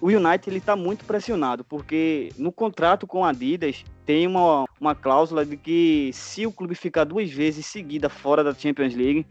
o 0.00 0.08
United 0.08 0.50
ele 0.50 0.58
está 0.58 0.76
muito 0.76 1.04
pressionado, 1.04 1.64
porque 1.64 2.30
no 2.36 2.52
contrato 2.52 3.06
com 3.06 3.24
a 3.24 3.30
Adidas 3.30 3.84
tem 4.04 4.26
uma, 4.26 4.66
uma 4.80 4.94
cláusula 4.94 5.46
de 5.46 5.56
que 5.56 6.10
se 6.12 6.44
o 6.44 6.52
clube 6.52 6.74
ficar 6.74 7.04
duas 7.04 7.30
vezes 7.30 7.64
seguida 7.64 8.08
fora 8.08 8.44
da 8.44 8.52
Champions 8.52 8.94
League, 8.94 9.24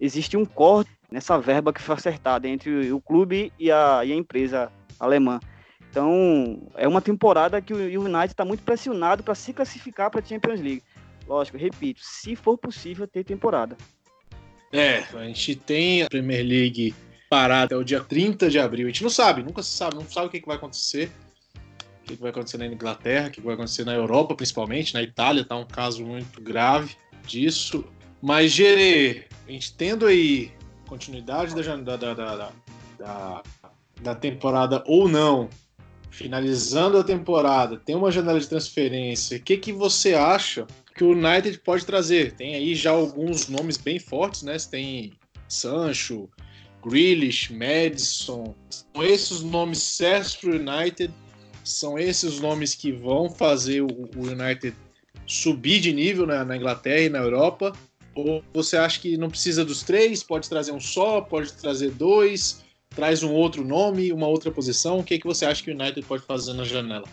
existe 0.00 0.36
um 0.36 0.44
corte 0.44 0.90
nessa 1.10 1.38
verba 1.38 1.72
que 1.72 1.80
foi 1.80 1.94
acertada 1.94 2.48
entre 2.48 2.92
o 2.92 3.00
clube 3.00 3.52
e 3.58 3.70
a, 3.70 4.04
e 4.04 4.12
a 4.12 4.16
empresa 4.16 4.70
alemã. 4.98 5.40
Então, 5.90 6.66
é 6.74 6.88
uma 6.88 7.00
temporada 7.00 7.62
que 7.62 7.72
o 7.72 8.02
United 8.02 8.32
está 8.32 8.44
muito 8.44 8.64
pressionado 8.64 9.22
para 9.22 9.34
se 9.34 9.52
classificar 9.52 10.10
para 10.10 10.20
a 10.20 10.24
Champions 10.24 10.60
League. 10.60 10.82
Lógico, 11.26 11.56
repito, 11.56 12.00
se 12.02 12.34
for 12.34 12.58
possível 12.58 13.06
ter 13.06 13.22
temporada. 13.22 13.76
É, 14.72 15.04
a 15.14 15.24
gente 15.26 15.54
tem 15.54 16.02
a 16.02 16.08
Premier 16.08 16.44
League 16.44 16.92
parada 17.30 17.66
até 17.66 17.76
o 17.76 17.84
dia 17.84 18.00
30 18.00 18.50
de 18.50 18.58
abril. 18.58 18.86
A 18.86 18.90
gente 18.90 19.04
não 19.04 19.10
sabe, 19.10 19.42
nunca 19.42 19.62
se 19.62 19.70
sabe, 19.70 19.94
não 19.94 20.08
sabe 20.08 20.26
o 20.26 20.30
que, 20.30 20.40
que 20.40 20.46
vai 20.46 20.56
acontecer. 20.56 21.12
O 22.02 22.06
que, 22.06 22.16
que 22.16 22.20
vai 22.20 22.30
acontecer 22.30 22.58
na 22.58 22.66
Inglaterra, 22.66 23.28
o 23.28 23.30
que, 23.30 23.40
que 23.40 23.46
vai 23.46 23.54
acontecer 23.54 23.84
na 23.84 23.94
Europa, 23.94 24.34
principalmente. 24.34 24.92
Na 24.94 25.02
Itália 25.02 25.42
está 25.42 25.56
um 25.56 25.64
caso 25.64 26.04
muito 26.04 26.40
grave 26.40 26.96
disso. 27.24 27.84
Mas, 28.26 28.52
Gerê, 28.52 29.24
a 29.46 29.52
gente 29.52 29.74
tendo 29.74 30.06
aí 30.06 30.50
continuidade 30.88 31.54
da, 31.54 31.76
da, 31.76 32.14
da, 32.14 32.52
da, 32.98 33.42
da 34.00 34.14
temporada 34.14 34.82
ou 34.86 35.06
não, 35.06 35.50
finalizando 36.10 36.96
a 36.96 37.04
temporada, 37.04 37.76
tem 37.76 37.94
uma 37.94 38.10
janela 38.10 38.40
de 38.40 38.48
transferência, 38.48 39.36
o 39.36 39.42
que, 39.42 39.58
que 39.58 39.74
você 39.74 40.14
acha 40.14 40.66
que 40.96 41.04
o 41.04 41.10
United 41.10 41.58
pode 41.58 41.84
trazer. 41.84 42.32
Tem 42.32 42.54
aí 42.54 42.74
já 42.74 42.92
alguns 42.92 43.46
nomes 43.46 43.76
bem 43.76 43.98
fortes, 43.98 44.42
né? 44.42 44.58
Você 44.58 44.70
tem 44.70 45.12
Sancho, 45.46 46.26
Grealish, 46.82 47.52
Madison. 47.52 48.54
São 48.70 49.04
esses 49.04 49.30
os 49.32 49.42
nomes 49.42 49.82
certos 49.82 50.36
para 50.36 50.48
o 50.48 50.54
United. 50.54 51.12
São 51.62 51.98
esses 51.98 52.34
os 52.34 52.40
nomes 52.40 52.74
que 52.74 52.90
vão 52.90 53.28
fazer 53.28 53.82
o, 53.82 54.08
United 54.16 54.74
subir 55.26 55.80
de 55.80 55.92
nível 55.92 56.26
na, 56.26 56.42
na 56.42 56.56
Inglaterra 56.56 57.00
e 57.00 57.08
na 57.10 57.18
Europa. 57.18 57.72
Ou 58.14 58.44
você 58.52 58.76
acha 58.76 59.00
que 59.00 59.16
não 59.16 59.28
precisa 59.28 59.64
dos 59.64 59.82
três? 59.82 60.22
Pode 60.22 60.48
trazer 60.48 60.72
um 60.72 60.80
só? 60.80 61.20
Pode 61.20 61.52
trazer 61.52 61.90
dois? 61.90 62.64
Traz 62.90 63.22
um 63.22 63.32
outro 63.32 63.64
nome, 63.64 64.12
uma 64.12 64.28
outra 64.28 64.52
posição? 64.52 65.00
O 65.00 65.04
que, 65.04 65.14
é 65.14 65.18
que 65.18 65.26
você 65.26 65.44
acha 65.44 65.62
que 65.62 65.70
o 65.70 65.74
United 65.74 66.06
pode 66.06 66.24
fazer 66.24 66.52
na 66.52 66.64
janela? 66.64 67.08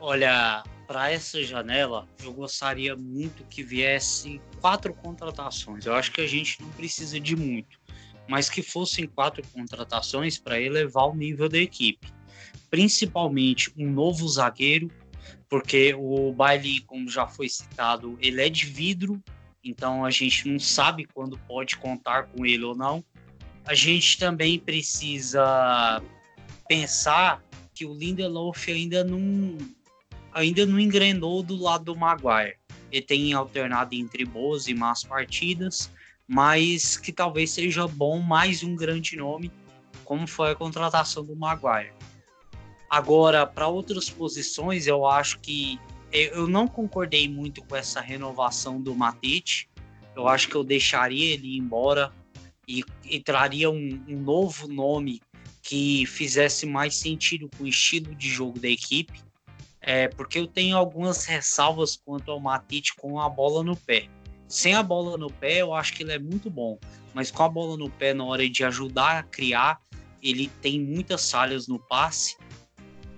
Olha, 0.00 0.64
para 0.88 1.12
essa 1.12 1.42
janela, 1.44 2.08
eu 2.24 2.32
gostaria 2.32 2.96
muito 2.96 3.44
que 3.44 3.62
viesse 3.62 4.40
quatro 4.60 4.94
contratações. 4.94 5.86
Eu 5.86 5.94
acho 5.94 6.10
que 6.10 6.20
a 6.20 6.26
gente 6.26 6.60
não 6.62 6.70
precisa 6.70 7.20
de 7.20 7.36
muito, 7.36 7.78
mas 8.26 8.48
que 8.48 8.62
fossem 8.62 9.06
quatro 9.06 9.42
contratações 9.52 10.38
para 10.38 10.60
elevar 10.60 11.04
o 11.08 11.14
nível 11.14 11.48
da 11.48 11.58
equipe. 11.58 12.08
Principalmente 12.70 13.70
um 13.76 13.90
novo 13.90 14.26
zagueiro, 14.26 14.90
porque 15.48 15.94
o 15.94 16.32
Bailey, 16.32 16.80
como 16.80 17.08
já 17.08 17.26
foi 17.26 17.48
citado, 17.48 18.18
ele 18.20 18.40
é 18.40 18.48
de 18.48 18.66
vidro, 18.66 19.22
então 19.68 20.04
a 20.04 20.10
gente 20.10 20.48
não 20.48 20.58
sabe 20.58 21.06
quando 21.12 21.38
pode 21.46 21.76
contar 21.76 22.24
com 22.24 22.46
ele 22.46 22.64
ou 22.64 22.74
não. 22.74 23.04
A 23.66 23.74
gente 23.74 24.18
também 24.18 24.58
precisa 24.58 26.02
pensar 26.66 27.42
que 27.74 27.84
o 27.84 27.94
Lindelof 27.94 28.70
ainda 28.70 29.04
não 29.04 29.58
ainda 30.32 30.64
não 30.64 30.78
engrenou 30.78 31.42
do 31.42 31.56
lado 31.56 31.84
do 31.84 31.96
Maguire. 31.96 32.56
ele 32.90 33.02
tem 33.02 33.32
alternado 33.32 33.94
entre 33.94 34.24
boas 34.24 34.68
e 34.68 34.74
más 34.74 35.04
partidas, 35.04 35.90
mas 36.26 36.96
que 36.96 37.12
talvez 37.12 37.50
seja 37.50 37.86
bom 37.86 38.20
mais 38.20 38.62
um 38.62 38.74
grande 38.74 39.16
nome, 39.16 39.50
como 40.04 40.26
foi 40.26 40.52
a 40.52 40.54
contratação 40.54 41.24
do 41.24 41.36
Maguire. 41.36 41.92
Agora, 42.88 43.46
para 43.46 43.68
outras 43.68 44.08
posições, 44.08 44.86
eu 44.86 45.06
acho 45.06 45.38
que 45.40 45.78
eu 46.12 46.46
não 46.46 46.66
concordei 46.66 47.28
muito 47.28 47.62
com 47.64 47.76
essa 47.76 48.00
renovação 48.00 48.80
do 48.80 48.94
Matite. 48.94 49.68
Eu 50.16 50.26
acho 50.26 50.48
que 50.48 50.54
eu 50.54 50.64
deixaria 50.64 51.34
ele 51.34 51.56
ir 51.56 51.58
embora 51.58 52.12
e, 52.66 52.82
e 53.04 53.20
traria 53.20 53.70
um, 53.70 54.04
um, 54.08 54.20
novo 54.20 54.66
nome 54.66 55.20
que 55.62 56.06
fizesse 56.06 56.66
mais 56.66 56.96
sentido 56.96 57.48
com 57.56 57.64
o 57.64 57.68
estilo 57.68 58.14
de 58.14 58.28
jogo 58.28 58.58
da 58.58 58.68
equipe. 58.68 59.22
É, 59.80 60.08
porque 60.08 60.38
eu 60.38 60.46
tenho 60.46 60.76
algumas 60.76 61.24
ressalvas 61.24 61.96
quanto 61.96 62.30
ao 62.30 62.40
Matite 62.40 62.94
com 62.96 63.20
a 63.20 63.28
bola 63.28 63.62
no 63.62 63.76
pé. 63.76 64.08
Sem 64.48 64.74
a 64.74 64.82
bola 64.82 65.16
no 65.16 65.30
pé, 65.30 65.60
eu 65.60 65.74
acho 65.74 65.94
que 65.94 66.02
ele 66.02 66.12
é 66.12 66.18
muito 66.18 66.48
bom, 66.48 66.78
mas 67.12 67.30
com 67.30 67.42
a 67.42 67.48
bola 67.48 67.76
no 67.76 67.90
pé 67.90 68.14
na 68.14 68.24
hora 68.24 68.48
de 68.48 68.64
ajudar 68.64 69.18
a 69.18 69.22
criar, 69.22 69.78
ele 70.22 70.48
tem 70.62 70.80
muitas 70.80 71.30
falhas 71.30 71.68
no 71.68 71.78
passe 71.78 72.36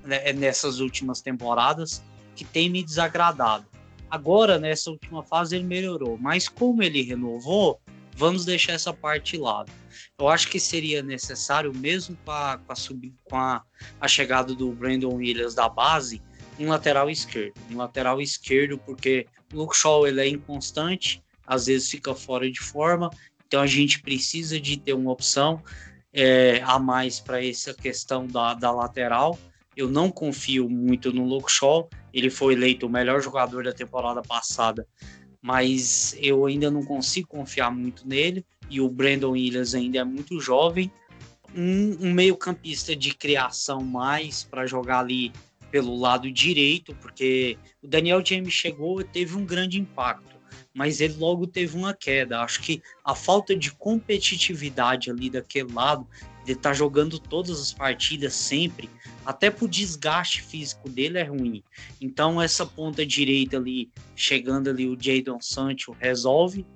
né, 0.05 0.33
nessas 0.33 0.81
últimas 0.81 1.21
temporadas 1.23 2.03
que 2.41 2.45
tem 2.47 2.71
me 2.71 2.83
desagradado. 2.83 3.67
Agora, 4.11 4.59
nessa 4.59 4.91
última 4.91 5.23
fase, 5.23 5.57
ele 5.57 5.67
melhorou, 5.67 6.17
mas 6.17 6.49
como 6.49 6.83
ele 6.83 7.03
renovou, 7.03 7.79
vamos 8.17 8.47
deixar 8.47 8.73
essa 8.73 8.95
parte 8.95 9.33
de 9.33 9.43
lado. 9.43 9.71
Eu 10.19 10.27
acho 10.27 10.49
que 10.49 10.59
seria 10.59 11.03
necessário, 11.03 11.71
mesmo 11.75 12.17
com 12.25 12.31
a, 12.31 12.59
com 12.67 12.73
a, 12.73 12.77
com 13.25 13.37
a, 13.37 13.63
a 14.01 14.09
chegada 14.09 14.55
do 14.55 14.73
Brandon 14.73 15.17
Williams 15.17 15.55
da 15.55 15.69
base, 15.69 16.23
um 16.59 16.71
lateral 16.71 17.11
esquerdo. 17.11 17.53
Um 17.71 17.77
lateral 17.77 18.23
esquerdo, 18.23 18.79
porque 18.79 19.27
o 19.53 19.59
Luke 19.59 19.77
Shaw 19.77 20.07
ele 20.07 20.23
é 20.23 20.29
inconstante, 20.29 21.23
às 21.47 21.67
vezes 21.67 21.91
fica 21.91 22.15
fora 22.15 22.51
de 22.51 22.61
forma, 22.61 23.11
então 23.47 23.61
a 23.61 23.67
gente 23.67 24.01
precisa 24.01 24.59
de 24.59 24.79
ter 24.79 24.95
uma 24.95 25.13
opção 25.13 25.63
é, 26.11 26.63
a 26.65 26.79
mais 26.79 27.21
para 27.21 27.45
essa 27.45 27.75
questão 27.75 28.27
da, 28.27 28.55
da 28.55 28.71
lateral. 28.71 29.39
Eu 29.81 29.89
não 29.89 30.11
confio 30.11 30.69
muito 30.69 31.11
no 31.11 31.25
Luke 31.25 31.51
Shaw. 31.51 31.89
Ele 32.13 32.29
foi 32.29 32.53
eleito 32.53 32.87
o 32.87 32.91
melhor 32.91 33.23
jogador 33.23 33.65
da 33.65 33.73
temporada 33.73 34.21
passada, 34.21 34.87
mas 35.41 36.15
eu 36.21 36.45
ainda 36.45 36.71
não 36.71 36.85
consigo 36.85 37.29
confiar 37.29 37.75
muito 37.75 38.07
nele. 38.07 38.45
E 38.69 38.79
o 38.79 38.91
Brandon 38.91 39.31
Williams 39.31 39.75
ainda 39.75 40.01
é 40.01 40.05
muito 40.05 40.39
jovem. 40.39 40.93
Um, 41.57 41.97
um 41.99 42.13
meio-campista 42.13 42.95
de 42.95 43.15
criação 43.15 43.81
mais 43.83 44.45
para 44.45 44.67
jogar 44.67 44.99
ali 44.99 45.33
pelo 45.71 45.97
lado 45.97 46.31
direito, 46.31 46.95
porque 46.97 47.57
o 47.83 47.89
Daniel 47.89 48.23
James 48.23 48.53
chegou 48.53 49.01
e 49.01 49.05
teve 49.05 49.35
um 49.35 49.47
grande 49.47 49.81
impacto, 49.81 50.37
mas 50.75 51.01
ele 51.01 51.15
logo 51.15 51.47
teve 51.47 51.75
uma 51.75 51.95
queda. 51.95 52.43
Acho 52.43 52.61
que 52.61 52.83
a 53.03 53.15
falta 53.15 53.57
de 53.57 53.73
competitividade 53.73 55.11
ali 55.11 55.31
daquele 55.31 55.73
lado 55.73 56.07
ele 56.47 56.59
tá 56.59 56.73
jogando 56.73 57.19
todas 57.19 57.61
as 57.61 57.73
partidas 57.73 58.35
sempre, 58.35 58.89
até 59.25 59.51
pro 59.51 59.69
desgaste 59.69 60.43
físico 60.43 60.89
dele 60.89 61.19
é 61.19 61.25
ruim. 61.25 61.63
Então 62.01 62.41
essa 62.41 62.65
ponta 62.65 63.05
direita 63.05 63.57
ali, 63.57 63.91
chegando 64.17 64.71
ali 64.71 64.89
o 64.89 64.97
Jadon 65.01 65.41
Sancho 65.41 65.97
resolve. 65.99 66.67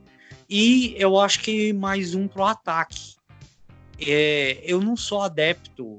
E 0.48 0.94
eu 0.98 1.18
acho 1.18 1.40
que 1.40 1.72
mais 1.72 2.14
um 2.14 2.28
pro 2.28 2.44
ataque. 2.44 3.14
É, 3.98 4.60
eu 4.62 4.80
não 4.80 4.96
sou 4.96 5.22
adepto 5.22 5.98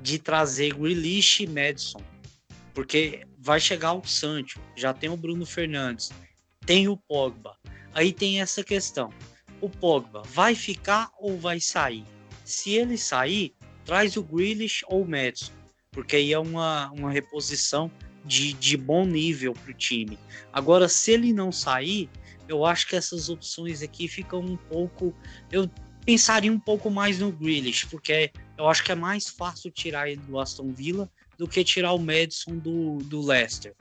de 0.00 0.18
trazer 0.18 0.74
Grealish 0.74 1.44
e 1.44 1.46
Madison, 1.46 2.02
porque 2.74 3.24
vai 3.38 3.60
chegar 3.60 3.92
o 3.92 4.04
Sancho, 4.04 4.60
já 4.76 4.92
tem 4.92 5.08
o 5.08 5.16
Bruno 5.16 5.46
Fernandes, 5.46 6.10
tem 6.66 6.88
o 6.88 6.96
Pogba. 6.96 7.56
Aí 7.94 8.12
tem 8.12 8.40
essa 8.40 8.64
questão. 8.64 9.10
O 9.60 9.68
Pogba 9.68 10.22
vai 10.26 10.54
ficar 10.54 11.10
ou 11.18 11.38
vai 11.38 11.60
sair? 11.60 12.04
Se 12.52 12.74
ele 12.74 12.98
sair, 12.98 13.54
traz 13.82 14.14
o 14.14 14.22
Grealish 14.22 14.84
ou 14.86 15.02
o 15.02 15.08
Madison, 15.08 15.52
porque 15.90 16.16
aí 16.16 16.34
é 16.34 16.38
uma, 16.38 16.90
uma 16.90 17.10
reposição 17.10 17.90
de, 18.26 18.52
de 18.52 18.76
bom 18.76 19.06
nível 19.06 19.54
para 19.54 19.70
o 19.70 19.74
time. 19.74 20.18
Agora, 20.52 20.86
se 20.86 21.12
ele 21.12 21.32
não 21.32 21.50
sair, 21.50 22.10
eu 22.46 22.66
acho 22.66 22.86
que 22.86 22.94
essas 22.94 23.30
opções 23.30 23.80
aqui 23.82 24.06
ficam 24.06 24.40
um 24.40 24.56
pouco. 24.56 25.14
Eu 25.50 25.68
pensaria 26.04 26.52
um 26.52 26.60
pouco 26.60 26.90
mais 26.90 27.20
no 27.20 27.32
Grealish, 27.32 27.86
porque 27.86 28.30
eu 28.58 28.68
acho 28.68 28.84
que 28.84 28.92
é 28.92 28.96
mais 28.96 29.28
fácil 29.28 29.70
tirar 29.70 30.10
ele 30.10 30.20
do 30.20 30.38
Aston 30.38 30.72
Villa 30.72 31.10
do 31.38 31.48
que 31.48 31.64
tirar 31.64 31.94
o 31.94 31.98
Madison 31.98 32.58
do, 32.58 32.98
do 32.98 33.24
Leicester. 33.24 33.74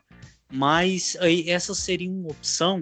Mas 0.49 1.17
aí, 1.19 1.49
essa 1.49 1.75
seria 1.75 2.09
uma 2.09 2.31
opção 2.31 2.79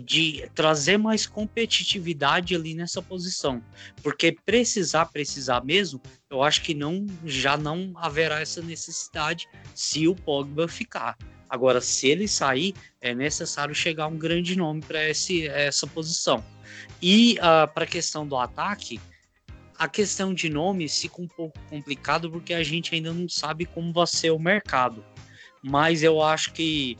de 0.00 0.48
trazer 0.54 0.96
mais 0.96 1.26
competitividade 1.26 2.54
ali 2.54 2.74
nessa 2.74 3.02
posição, 3.02 3.62
porque 4.02 4.36
precisar, 4.44 5.06
precisar 5.06 5.64
mesmo, 5.64 6.00
eu 6.30 6.42
acho 6.42 6.62
que 6.62 6.72
não 6.72 7.06
já 7.24 7.56
não 7.56 7.92
haverá 7.96 8.40
essa 8.40 8.62
necessidade 8.62 9.48
se 9.74 10.08
o 10.08 10.14
Pogba 10.14 10.66
ficar. 10.66 11.16
Agora, 11.48 11.82
se 11.82 12.08
ele 12.08 12.26
sair, 12.26 12.74
é 12.98 13.14
necessário 13.14 13.74
chegar 13.74 14.06
um 14.06 14.16
grande 14.16 14.56
nome 14.56 14.80
para 14.80 15.00
essa 15.02 15.86
posição. 15.86 16.42
E 17.00 17.34
uh, 17.34 17.42
ah, 17.42 17.66
para 17.66 17.84
a 17.84 17.86
questão 17.86 18.26
do 18.26 18.36
ataque, 18.36 18.98
a 19.78 19.86
questão 19.86 20.32
de 20.32 20.48
nomes 20.48 20.98
fica 20.98 21.20
um 21.20 21.28
pouco 21.28 21.58
complicado 21.68 22.30
porque 22.30 22.54
a 22.54 22.62
gente 22.62 22.94
ainda 22.94 23.12
não 23.12 23.28
sabe 23.28 23.66
como 23.66 23.92
vai 23.92 24.06
ser 24.06 24.30
o 24.30 24.38
mercado. 24.38 25.04
Mas 25.62 26.02
eu 26.02 26.22
acho 26.22 26.52
que 26.52 26.96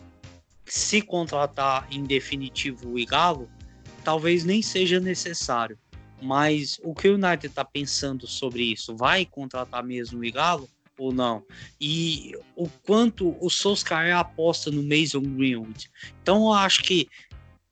se 0.65 1.03
contratar 1.03 1.87
em 1.91 2.05
definitivo 2.05 2.93
o 2.93 2.99
Igalo, 2.99 3.51
talvez 4.05 4.45
nem 4.45 4.63
seja 4.63 5.01
necessário. 5.01 5.79
Mas 6.21 6.79
o 6.85 6.95
que 6.95 7.09
o 7.09 7.15
United 7.15 7.47
está 7.47 7.65
pensando 7.65 8.27
sobre 8.27 8.63
isso? 8.63 8.97
Vai 8.97 9.27
contratar 9.27 9.83
mesmo 9.83 10.21
o 10.21 10.25
Igalo 10.25 10.69
ou 10.97 11.13
não? 11.13 11.45
E 11.81 12.33
o 12.55 12.69
quanto 12.69 13.37
o 13.45 13.51
Solskjaer 13.51 14.17
aposta 14.17 14.71
no 14.71 14.83
Mason 14.83 15.23
Greenwood? 15.23 15.91
Então 16.23 16.47
eu 16.47 16.53
acho 16.53 16.83
que 16.83 17.09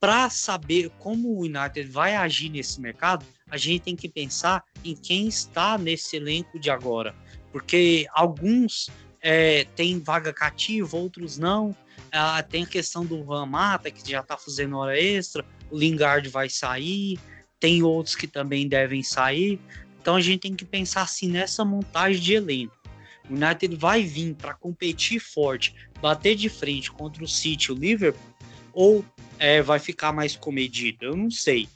para 0.00 0.30
saber 0.30 0.90
como 0.98 1.28
o 1.28 1.42
United 1.42 1.84
vai 1.84 2.16
agir 2.16 2.48
nesse 2.48 2.80
mercado, 2.80 3.24
a 3.50 3.56
gente 3.58 3.82
tem 3.82 3.94
que 3.94 4.08
pensar 4.08 4.64
em 4.82 4.96
quem 4.96 5.28
está 5.28 5.76
nesse 5.76 6.16
elenco 6.16 6.58
de 6.58 6.70
agora. 6.70 7.14
Porque 7.52 8.06
alguns 8.14 8.88
é, 9.20 9.64
têm 9.76 10.00
vaga 10.00 10.32
cativa, 10.32 10.96
outros 10.96 11.36
não. 11.36 11.76
Ah, 12.12 12.42
tem 12.42 12.64
a 12.64 12.66
questão 12.66 13.04
do 13.04 13.24
Van 13.24 13.46
Mata, 13.46 13.90
que 13.90 14.08
já 14.10 14.20
está 14.20 14.36
fazendo 14.36 14.76
hora 14.76 14.98
extra, 15.00 15.44
o 15.70 15.78
Lingard 15.78 16.28
vai 16.28 16.48
sair, 16.48 17.18
tem 17.58 17.82
outros 17.82 18.16
que 18.16 18.26
também 18.26 18.68
devem 18.68 19.02
sair. 19.02 19.60
Então 20.00 20.16
a 20.16 20.20
gente 20.20 20.40
tem 20.40 20.54
que 20.54 20.64
pensar 20.64 21.02
assim 21.02 21.28
nessa 21.28 21.64
montagem 21.64 22.20
de 22.20 22.34
elenco. 22.34 22.76
O 23.28 23.34
United 23.34 23.76
vai 23.76 24.02
vir 24.02 24.34
para 24.34 24.54
competir 24.54 25.20
forte, 25.20 25.74
bater 26.00 26.34
de 26.34 26.48
frente 26.48 26.90
contra 26.90 27.22
o 27.22 27.28
City, 27.28 27.70
o 27.70 27.76
Liverpool, 27.76 28.20
ou 28.72 29.04
é, 29.38 29.62
vai 29.62 29.78
ficar 29.78 30.12
mais 30.12 30.34
comedido? 30.34 31.04
Eu 31.04 31.16
não 31.16 31.30
sei. 31.30 31.68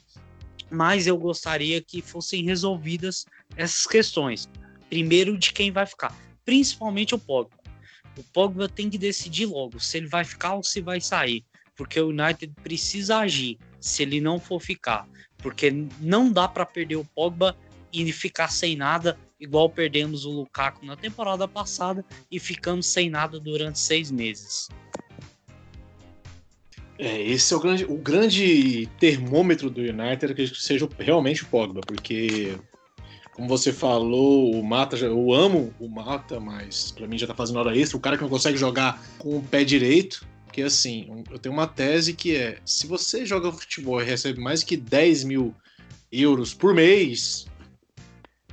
Mas 0.69 1.07
eu 1.07 1.17
gostaria 1.17 1.81
que 1.81 2.01
fossem 2.01 2.43
resolvidas 2.43 3.25
essas 3.55 3.85
questões. 3.85 4.49
Primeiro, 4.89 5.37
de 5.37 5.53
quem 5.53 5.71
vai 5.71 5.85
ficar, 5.85 6.13
principalmente 6.43 7.15
o 7.15 7.19
Pogba. 7.19 7.64
O 8.17 8.23
Pogba 8.23 8.69
tem 8.69 8.89
que 8.89 8.97
decidir 8.97 9.45
logo 9.45 9.79
se 9.79 9.97
ele 9.97 10.07
vai 10.07 10.23
ficar 10.23 10.55
ou 10.55 10.63
se 10.63 10.81
vai 10.81 11.01
sair, 11.01 11.43
porque 11.75 11.99
o 11.99 12.09
United 12.09 12.53
precisa 12.63 13.17
agir 13.17 13.57
se 13.79 14.03
ele 14.03 14.21
não 14.21 14.39
for 14.39 14.59
ficar, 14.59 15.07
porque 15.37 15.71
não 15.99 16.31
dá 16.31 16.47
para 16.47 16.65
perder 16.65 16.95
o 16.95 17.05
Pogba 17.05 17.55
e 17.91 18.11
ficar 18.11 18.49
sem 18.49 18.75
nada, 18.75 19.17
igual 19.39 19.69
perdemos 19.69 20.25
o 20.25 20.31
Lukaku 20.31 20.85
na 20.85 20.95
temporada 20.95 21.47
passada 21.47 22.03
e 22.31 22.39
ficamos 22.39 22.85
sem 22.85 23.09
nada 23.09 23.39
durante 23.39 23.79
seis 23.79 24.11
meses. 24.11 24.69
É, 26.97 27.21
esse 27.21 27.53
é 27.53 27.57
o 27.57 27.59
grande, 27.59 27.85
o 27.85 27.97
grande 27.97 28.87
termômetro 28.99 29.69
do 29.69 29.81
United, 29.81 30.33
que 30.33 30.47
seja 30.47 30.87
realmente 30.97 31.43
o 31.43 31.47
Pogba, 31.47 31.81
porque 31.81 32.57
como 33.35 33.49
você 33.49 33.73
falou, 33.73 34.55
o 34.55 34.63
Mata, 34.63 34.95
eu 34.95 35.33
amo 35.33 35.73
o 35.77 35.89
Mata, 35.89 36.39
mas 36.39 36.91
para 36.91 37.05
mim 37.05 37.17
já 37.17 37.27
tá 37.27 37.35
fazendo 37.35 37.59
hora 37.59 37.77
extra. 37.77 37.97
O 37.97 37.99
cara 37.99 38.15
que 38.15 38.23
não 38.23 38.29
consegue 38.29 38.57
jogar 38.57 39.05
com 39.19 39.37
o 39.37 39.43
pé 39.43 39.65
direito, 39.65 40.25
porque 40.45 40.61
assim, 40.61 41.23
eu 41.29 41.37
tenho 41.37 41.53
uma 41.53 41.67
tese 41.67 42.13
que 42.13 42.33
é: 42.33 42.59
se 42.65 42.87
você 42.87 43.25
joga 43.25 43.51
futebol 43.51 44.01
e 44.01 44.05
recebe 44.05 44.39
mais 44.39 44.63
que 44.63 44.77
10 44.77 45.25
mil 45.25 45.53
euros 46.09 46.53
por 46.53 46.73
mês, 46.73 47.45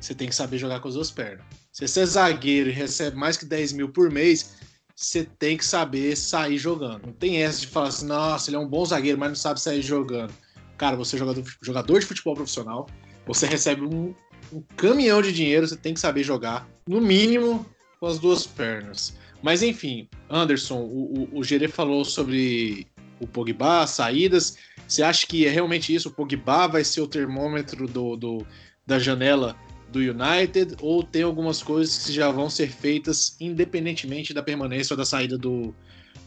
você 0.00 0.16
tem 0.16 0.28
que 0.28 0.34
saber 0.34 0.58
jogar 0.58 0.80
com 0.80 0.88
as 0.88 0.94
duas 0.94 1.12
pernas. 1.12 1.46
Se 1.70 1.86
você 1.86 2.00
é 2.00 2.06
zagueiro 2.06 2.68
e 2.68 2.72
recebe 2.72 3.16
mais 3.16 3.36
que 3.36 3.44
10 3.44 3.74
mil 3.74 3.88
por 3.88 4.10
mês, 4.10 4.56
você 4.96 5.22
tem 5.38 5.56
que 5.56 5.64
saber 5.64 6.16
sair 6.16 6.58
jogando. 6.58 7.06
Não 7.06 7.12
tem 7.12 7.40
essa 7.44 7.60
de 7.60 7.68
falar 7.68 7.86
assim, 7.86 8.06
nossa, 8.06 8.50
ele 8.50 8.56
é 8.56 8.58
um 8.60 8.68
bom 8.68 8.84
zagueiro, 8.84 9.16
mas 9.16 9.28
não 9.28 9.36
sabe 9.36 9.60
sair 9.60 9.80
jogando. 9.80 10.34
Cara, 10.76 10.96
você 10.96 11.14
é 11.14 11.20
jogador, 11.20 11.44
jogador 11.62 12.00
de 12.00 12.06
futebol 12.06 12.34
profissional, 12.34 12.88
você 13.24 13.46
recebe 13.46 13.82
um, 13.82 14.12
um 14.52 14.62
caminhão 14.76 15.22
de 15.22 15.32
dinheiro, 15.32 15.66
você 15.66 15.76
tem 15.76 15.94
que 15.94 16.00
saber 16.00 16.22
jogar, 16.22 16.68
no 16.86 17.00
mínimo, 17.00 17.66
com 17.98 18.06
as 18.06 18.18
duas 18.18 18.46
pernas. 18.46 19.16
Mas 19.42 19.62
enfim, 19.62 20.08
Anderson, 20.30 20.78
o, 20.78 21.28
o, 21.32 21.38
o 21.38 21.44
Gerê 21.44 21.66
falou 21.66 22.04
sobre 22.04 22.86
o 23.18 23.26
Pogba, 23.26 23.86
saídas. 23.86 24.56
Você 24.86 25.02
acha 25.02 25.26
que 25.26 25.46
é 25.46 25.50
realmente 25.50 25.94
isso? 25.94 26.08
O 26.08 26.12
Pogba 26.12 26.68
vai 26.68 26.84
ser 26.84 27.00
o 27.00 27.08
termômetro 27.08 27.86
do, 27.86 28.16
do 28.16 28.46
da 28.86 28.98
janela 28.98 29.56
do 29.90 29.98
United? 29.98 30.76
Ou 30.80 31.02
tem 31.02 31.22
algumas 31.22 31.62
coisas 31.62 32.04
que 32.04 32.12
já 32.12 32.30
vão 32.30 32.50
ser 32.50 32.68
feitas 32.70 33.36
independentemente 33.40 34.34
da 34.34 34.42
permanência 34.42 34.94
ou 34.94 34.98
da 34.98 35.04
saída 35.04 35.38
do, 35.38 35.74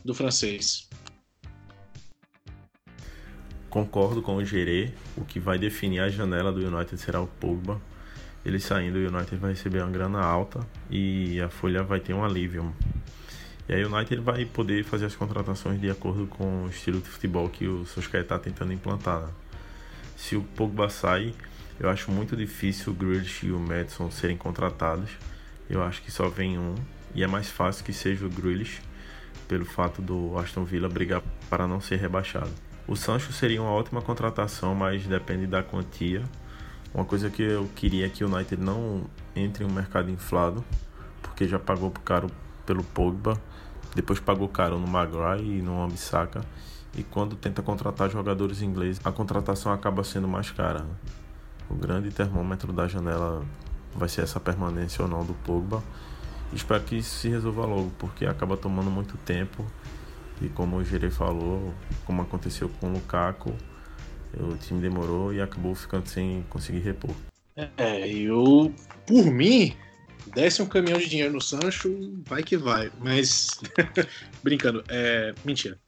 do 0.03 0.13
francês? 0.13 0.89
Concordo 3.69 4.21
com 4.21 4.37
o 4.37 4.45
Gerê. 4.45 4.93
O 5.17 5.25
que 5.25 5.39
vai 5.39 5.59
definir 5.59 5.99
a 5.99 6.09
janela 6.09 6.51
do 6.51 6.65
United 6.65 6.97
será 6.97 7.21
o 7.21 7.27
Pogba. 7.27 7.81
Ele 8.45 8.59
saindo, 8.59 8.97
o 8.97 9.07
United 9.07 9.35
vai 9.37 9.51
receber 9.51 9.81
uma 9.81 9.89
grana 9.89 10.21
alta 10.21 10.59
e 10.89 11.41
a 11.41 11.49
folha 11.49 11.81
vai 11.81 11.99
ter 11.99 12.13
um 12.13 12.23
alívio. 12.23 12.71
E 13.67 13.73
aí 13.73 13.83
o 13.83 13.93
United 13.93 14.21
vai 14.21 14.45
poder 14.45 14.83
fazer 14.83 15.05
as 15.05 15.15
contratações 15.15 15.81
de 15.81 15.89
acordo 15.89 16.27
com 16.27 16.65
o 16.65 16.69
estilo 16.69 17.01
de 17.01 17.09
futebol 17.09 17.49
que 17.49 17.67
o 17.67 17.85
Solskjaer 17.85 18.23
está 18.23 18.37
tentando 18.37 18.71
implantar. 18.71 19.21
Né? 19.21 19.29
Se 20.15 20.35
o 20.35 20.43
Pogba 20.43 20.87
sai, 20.89 21.33
eu 21.79 21.89
acho 21.89 22.11
muito 22.11 22.35
difícil 22.35 22.93
o 22.93 22.95
Grealish 22.95 23.47
e 23.47 23.51
o 23.51 23.59
Madison 23.59 24.11
serem 24.11 24.37
contratados. 24.37 25.09
Eu 25.67 25.83
acho 25.83 26.03
que 26.03 26.11
só 26.11 26.29
vem 26.29 26.59
um 26.59 26.75
e 27.15 27.23
é 27.23 27.27
mais 27.27 27.49
fácil 27.49 27.83
que 27.83 27.93
seja 27.93 28.25
o 28.25 28.29
Grealish 28.29 28.79
pelo 29.47 29.65
fato 29.65 30.01
do 30.01 30.37
Aston 30.37 30.63
Villa 30.63 30.87
brigar 30.87 31.23
para 31.49 31.67
não 31.67 31.81
ser 31.81 31.95
rebaixado. 31.95 32.51
O 32.87 32.95
Sancho 32.95 33.33
seria 33.33 33.61
uma 33.61 33.71
ótima 33.71 34.01
contratação, 34.01 34.75
mas 34.75 35.07
depende 35.07 35.47
da 35.47 35.63
quantia. 35.63 36.21
Uma 36.95 37.05
coisa 37.05 37.29
que 37.29 37.43
eu 37.43 37.69
queria 37.75 38.07
é 38.07 38.09
que 38.09 38.23
o 38.23 38.33
United 38.33 38.59
não 38.59 39.03
entre 39.35 39.63
em 39.63 39.67
um 39.67 39.71
mercado 39.71 40.09
inflado, 40.09 40.65
porque 41.21 41.47
já 41.47 41.59
pagou 41.59 41.91
caro 41.91 42.31
pelo 42.65 42.83
Pogba 42.83 43.39
depois 43.95 44.19
pagou 44.19 44.49
caro 44.49 44.77
no 44.77 44.85
Maguire 44.85 45.59
e 45.59 45.61
no 45.61 45.81
Ambissaca. 45.81 46.41
E 46.93 47.01
quando 47.01 47.37
tenta 47.37 47.61
contratar 47.61 48.11
jogadores 48.11 48.61
ingleses, 48.61 48.99
a 49.05 49.11
contratação 49.11 49.71
acaba 49.71 50.03
sendo 50.03 50.27
mais 50.27 50.51
cara. 50.51 50.79
Né? 50.79 50.95
O 51.69 51.75
grande 51.75 52.11
termômetro 52.11 52.73
da 52.73 52.89
janela 52.89 53.43
vai 53.95 54.09
ser 54.09 54.21
essa 54.21 54.39
permanência 54.39 55.01
ou 55.01 55.09
não 55.09 55.25
do 55.25 55.33
Pogba. 55.33 55.81
Espero 56.51 56.83
que 56.83 56.97
isso 56.97 57.19
se 57.19 57.29
resolva 57.29 57.65
logo, 57.65 57.89
porque 57.97 58.25
acaba 58.25 58.57
tomando 58.57 58.91
muito 58.91 59.17
tempo. 59.19 59.65
E 60.41 60.49
como 60.49 60.75
o 60.75 60.83
Gerei 60.83 61.09
falou, 61.09 61.73
como 62.05 62.21
aconteceu 62.21 62.69
com 62.81 62.89
o 62.89 62.93
Lukaku, 62.93 63.53
o 64.39 64.57
time 64.57 64.81
demorou 64.81 65.33
e 65.33 65.41
acabou 65.41 65.75
ficando 65.75 66.07
sem 66.07 66.43
conseguir 66.49 66.79
repor. 66.79 67.15
É, 67.77 68.07
eu, 68.09 68.73
por 69.05 69.25
mim, 69.31 69.75
desce 70.33 70.61
um 70.61 70.65
caminhão 70.65 70.99
de 70.99 71.07
dinheiro 71.07 71.33
no 71.33 71.41
Sancho, 71.41 72.13
vai 72.25 72.43
que 72.43 72.57
vai. 72.57 72.91
Mas, 72.99 73.59
brincando, 74.43 74.83
é. 74.89 75.33
Mentira. 75.43 75.79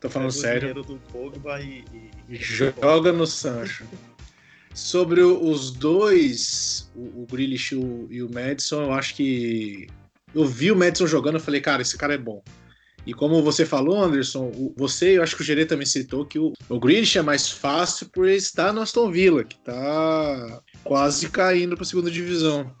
Tô 0.00 0.08
falando 0.08 0.30
sério. 0.30 0.74
do 0.74 0.96
Pogba 1.12 1.60
e, 1.60 1.84
e, 2.28 2.36
joga 2.36 3.12
no 3.12 3.26
Sancho. 3.26 3.84
Sobre 4.72 5.20
os 5.20 5.72
dois, 5.72 6.90
o, 6.94 7.22
o 7.22 7.26
Grealish 7.30 7.74
e 7.74 7.78
o, 7.78 8.08
e 8.10 8.22
o 8.22 8.32
Madison, 8.32 8.84
eu 8.84 8.92
acho 8.92 9.14
que. 9.14 9.88
Eu 10.32 10.46
vi 10.46 10.70
o 10.70 10.76
Madison 10.76 11.06
jogando 11.08 11.38
e 11.38 11.42
falei, 11.42 11.60
cara, 11.60 11.82
esse 11.82 11.98
cara 11.98 12.14
é 12.14 12.18
bom. 12.18 12.40
E 13.10 13.12
como 13.12 13.42
você 13.42 13.66
falou, 13.66 14.00
Anderson, 14.00 14.52
você, 14.76 15.18
eu 15.18 15.22
acho 15.24 15.34
que 15.34 15.42
o 15.42 15.44
Gerê 15.44 15.66
também 15.66 15.84
citou 15.84 16.24
que 16.24 16.38
o, 16.38 16.52
o 16.68 16.78
Grealish 16.78 17.18
é 17.18 17.22
mais 17.22 17.50
fácil 17.50 18.08
por 18.08 18.28
estar 18.28 18.72
no 18.72 18.80
Aston 18.80 19.10
Villa, 19.10 19.42
que 19.42 19.58
tá 19.58 20.62
quase 20.84 21.28
caindo 21.28 21.74
para 21.74 21.82
a 21.82 21.86
segunda 21.86 22.08
divisão. 22.08 22.72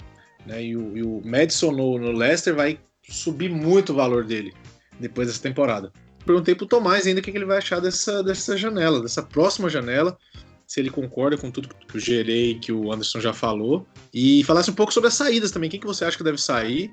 Né? 0.46 0.66
E, 0.66 0.76
o, 0.76 0.96
e 0.96 1.02
o 1.02 1.20
Madison 1.24 1.72
no, 1.72 1.98
no 1.98 2.12
Leicester 2.12 2.54
vai 2.54 2.78
subir 3.08 3.50
muito 3.50 3.90
o 3.90 3.96
valor 3.96 4.24
dele 4.24 4.54
depois 5.00 5.26
dessa 5.26 5.42
temporada. 5.42 5.92
Perguntei 6.24 6.54
pro 6.54 6.64
Tomás 6.64 7.08
ainda 7.08 7.18
o 7.18 7.24
que 7.24 7.30
ele 7.32 7.44
vai 7.44 7.58
achar 7.58 7.80
dessa, 7.80 8.22
dessa 8.22 8.56
janela, 8.56 9.02
dessa 9.02 9.24
próxima 9.24 9.68
janela, 9.68 10.16
se 10.64 10.78
ele 10.78 10.90
concorda 10.90 11.36
com 11.36 11.50
tudo 11.50 11.74
que 11.88 11.96
o 11.96 11.98
Gerei 11.98 12.56
que 12.56 12.70
o 12.70 12.92
Anderson 12.92 13.18
já 13.18 13.32
falou. 13.32 13.84
E 14.14 14.44
falasse 14.44 14.70
um 14.70 14.74
pouco 14.74 14.94
sobre 14.94 15.08
as 15.08 15.14
saídas 15.14 15.50
também. 15.50 15.68
Quem 15.68 15.80
que 15.80 15.86
você 15.88 16.04
acha 16.04 16.16
que 16.16 16.22
deve 16.22 16.40
sair? 16.40 16.92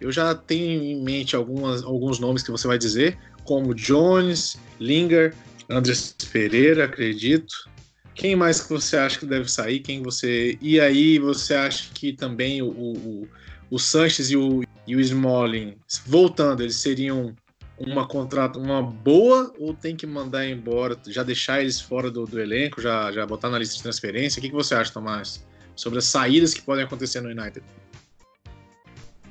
Eu 0.00 0.12
já 0.12 0.34
tenho 0.34 0.82
em 0.82 1.02
mente 1.02 1.34
algumas, 1.34 1.82
alguns 1.82 2.18
nomes 2.18 2.42
que 2.42 2.50
você 2.50 2.66
vai 2.66 2.78
dizer, 2.78 3.18
como 3.44 3.74
Jones, 3.74 4.58
Linger, 4.80 5.34
Andres 5.68 6.14
Pereira, 6.32 6.84
acredito. 6.84 7.68
Quem 8.14 8.36
mais 8.36 8.60
que 8.60 8.68
você 8.68 8.96
acha 8.96 9.18
que 9.18 9.26
deve 9.26 9.50
sair? 9.50 9.80
Quem 9.80 10.02
você. 10.02 10.58
E 10.60 10.78
aí 10.78 11.18
você 11.18 11.54
acha 11.54 11.90
que 11.92 12.12
também 12.12 12.62
o, 12.62 12.68
o, 12.68 13.28
o 13.70 13.78
Sanches 13.78 14.30
e 14.30 14.36
o, 14.36 14.62
e 14.86 14.94
o 14.94 15.00
Smalling, 15.00 15.76
voltando, 16.06 16.62
eles 16.62 16.76
seriam 16.76 17.34
uma 17.76 18.06
contrato, 18.06 18.60
uma 18.60 18.82
boa 18.82 19.52
ou 19.58 19.74
tem 19.74 19.96
que 19.96 20.06
mandar 20.06 20.46
embora, 20.46 20.96
já 21.08 21.22
deixar 21.22 21.60
eles 21.60 21.80
fora 21.80 22.10
do, 22.10 22.24
do 22.24 22.40
elenco, 22.40 22.80
já, 22.80 23.10
já 23.10 23.26
botar 23.26 23.50
na 23.50 23.58
lista 23.58 23.76
de 23.76 23.82
transferência? 23.82 24.38
O 24.38 24.42
que, 24.42 24.48
que 24.48 24.54
você 24.54 24.74
acha, 24.74 24.92
Tomás? 24.92 25.44
Sobre 25.74 25.98
as 25.98 26.04
saídas 26.04 26.54
que 26.54 26.62
podem 26.62 26.84
acontecer 26.84 27.20
no 27.20 27.28
United? 27.28 27.64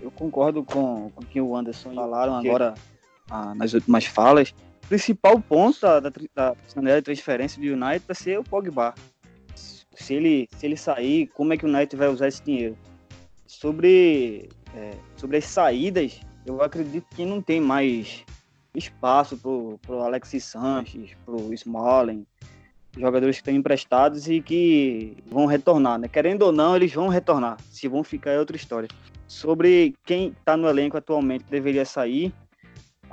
Eu 0.03 0.11
concordo 0.11 0.63
com, 0.63 1.09
com 1.11 1.23
o 1.23 1.25
que 1.25 1.39
o 1.39 1.55
Anderson 1.55 1.95
falaram 1.95 2.35
agora 2.35 2.73
ah, 3.29 3.55
nas 3.55 3.73
últimas 3.73 4.05
falas 4.05 4.53
principal 4.87 5.39
ponto 5.39 5.79
da, 5.81 5.99
da, 5.99 6.11
da 6.35 7.01
transferência 7.01 7.61
do 7.61 7.67
United 7.67 8.03
vai 8.05 8.15
ser 8.15 8.39
o 8.39 8.43
Pogba. 8.43 8.93
Se 9.55 10.13
ele, 10.13 10.47
se 10.57 10.65
ele 10.65 10.77
sair, 10.77 11.27
como 11.27 11.53
é 11.53 11.57
que 11.57 11.65
o 11.65 11.69
United 11.69 11.95
vai 11.95 12.09
usar 12.09 12.27
esse 12.27 12.43
dinheiro? 12.43 12.77
Sobre, 13.47 14.49
é, 14.75 14.91
sobre 15.15 15.37
as 15.37 15.45
saídas, 15.45 16.19
eu 16.45 16.61
acredito 16.61 17.05
que 17.15 17.25
não 17.25 17.41
tem 17.41 17.61
mais 17.61 18.23
espaço 18.75 19.37
pro, 19.37 19.79
pro 19.81 20.01
Alexis 20.01 20.43
Sanches, 20.43 21.11
pro 21.25 21.53
Smalling, 21.53 22.25
jogadores 22.97 23.37
que 23.37 23.41
estão 23.41 23.53
emprestados 23.53 24.27
e 24.27 24.41
que 24.41 25.17
vão 25.27 25.45
retornar, 25.45 25.99
né? 25.99 26.07
Querendo 26.07 26.43
ou 26.43 26.51
não, 26.51 26.75
eles 26.75 26.91
vão 26.91 27.07
retornar. 27.07 27.57
Se 27.69 27.87
vão 27.87 28.03
ficar 28.03 28.31
é 28.31 28.39
outra 28.39 28.55
história. 28.55 28.89
Sobre 29.27 29.95
quem 30.05 30.29
está 30.29 30.55
no 30.55 30.67
elenco 30.67 30.97
atualmente 30.97 31.45
deveria 31.49 31.85
sair, 31.85 32.33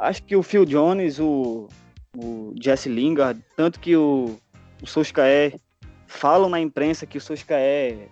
Acho 0.00 0.22
que 0.22 0.34
o 0.34 0.42
Phil 0.42 0.64
Jones, 0.64 1.20
o, 1.20 1.68
o 2.16 2.54
Jesse 2.58 2.88
Lingard, 2.88 3.38
tanto 3.54 3.78
que 3.78 3.94
o, 3.94 4.34
o 4.82 4.86
Solskjaer 4.86 5.61
falam 6.06 6.48
na 6.48 6.58
imprensa 6.58 7.04
que 7.04 7.18
o 7.18 7.20
Solskjaer 7.20 8.08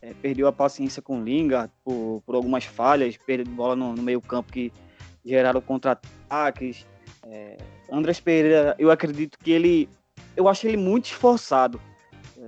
é, 0.00 0.14
perdeu 0.22 0.46
a 0.46 0.52
paciência 0.52 1.02
com 1.02 1.20
o 1.20 1.24
Lingard 1.24 1.72
por, 1.84 2.22
por 2.24 2.36
algumas 2.36 2.64
falhas, 2.64 3.16
perda 3.16 3.42
de 3.42 3.50
bola 3.50 3.74
no, 3.74 3.92
no 3.92 4.02
meio 4.02 4.20
campo 4.20 4.52
que 4.52 4.72
geraram 5.24 5.60
contra-ataques. 5.60 6.86
É, 7.24 7.56
Pereira, 8.24 8.76
eu 8.78 8.92
acredito 8.92 9.36
que 9.36 9.50
ele, 9.50 9.88
eu 10.36 10.46
acho 10.48 10.68
ele 10.68 10.76
muito 10.76 11.06
esforçado. 11.06 11.80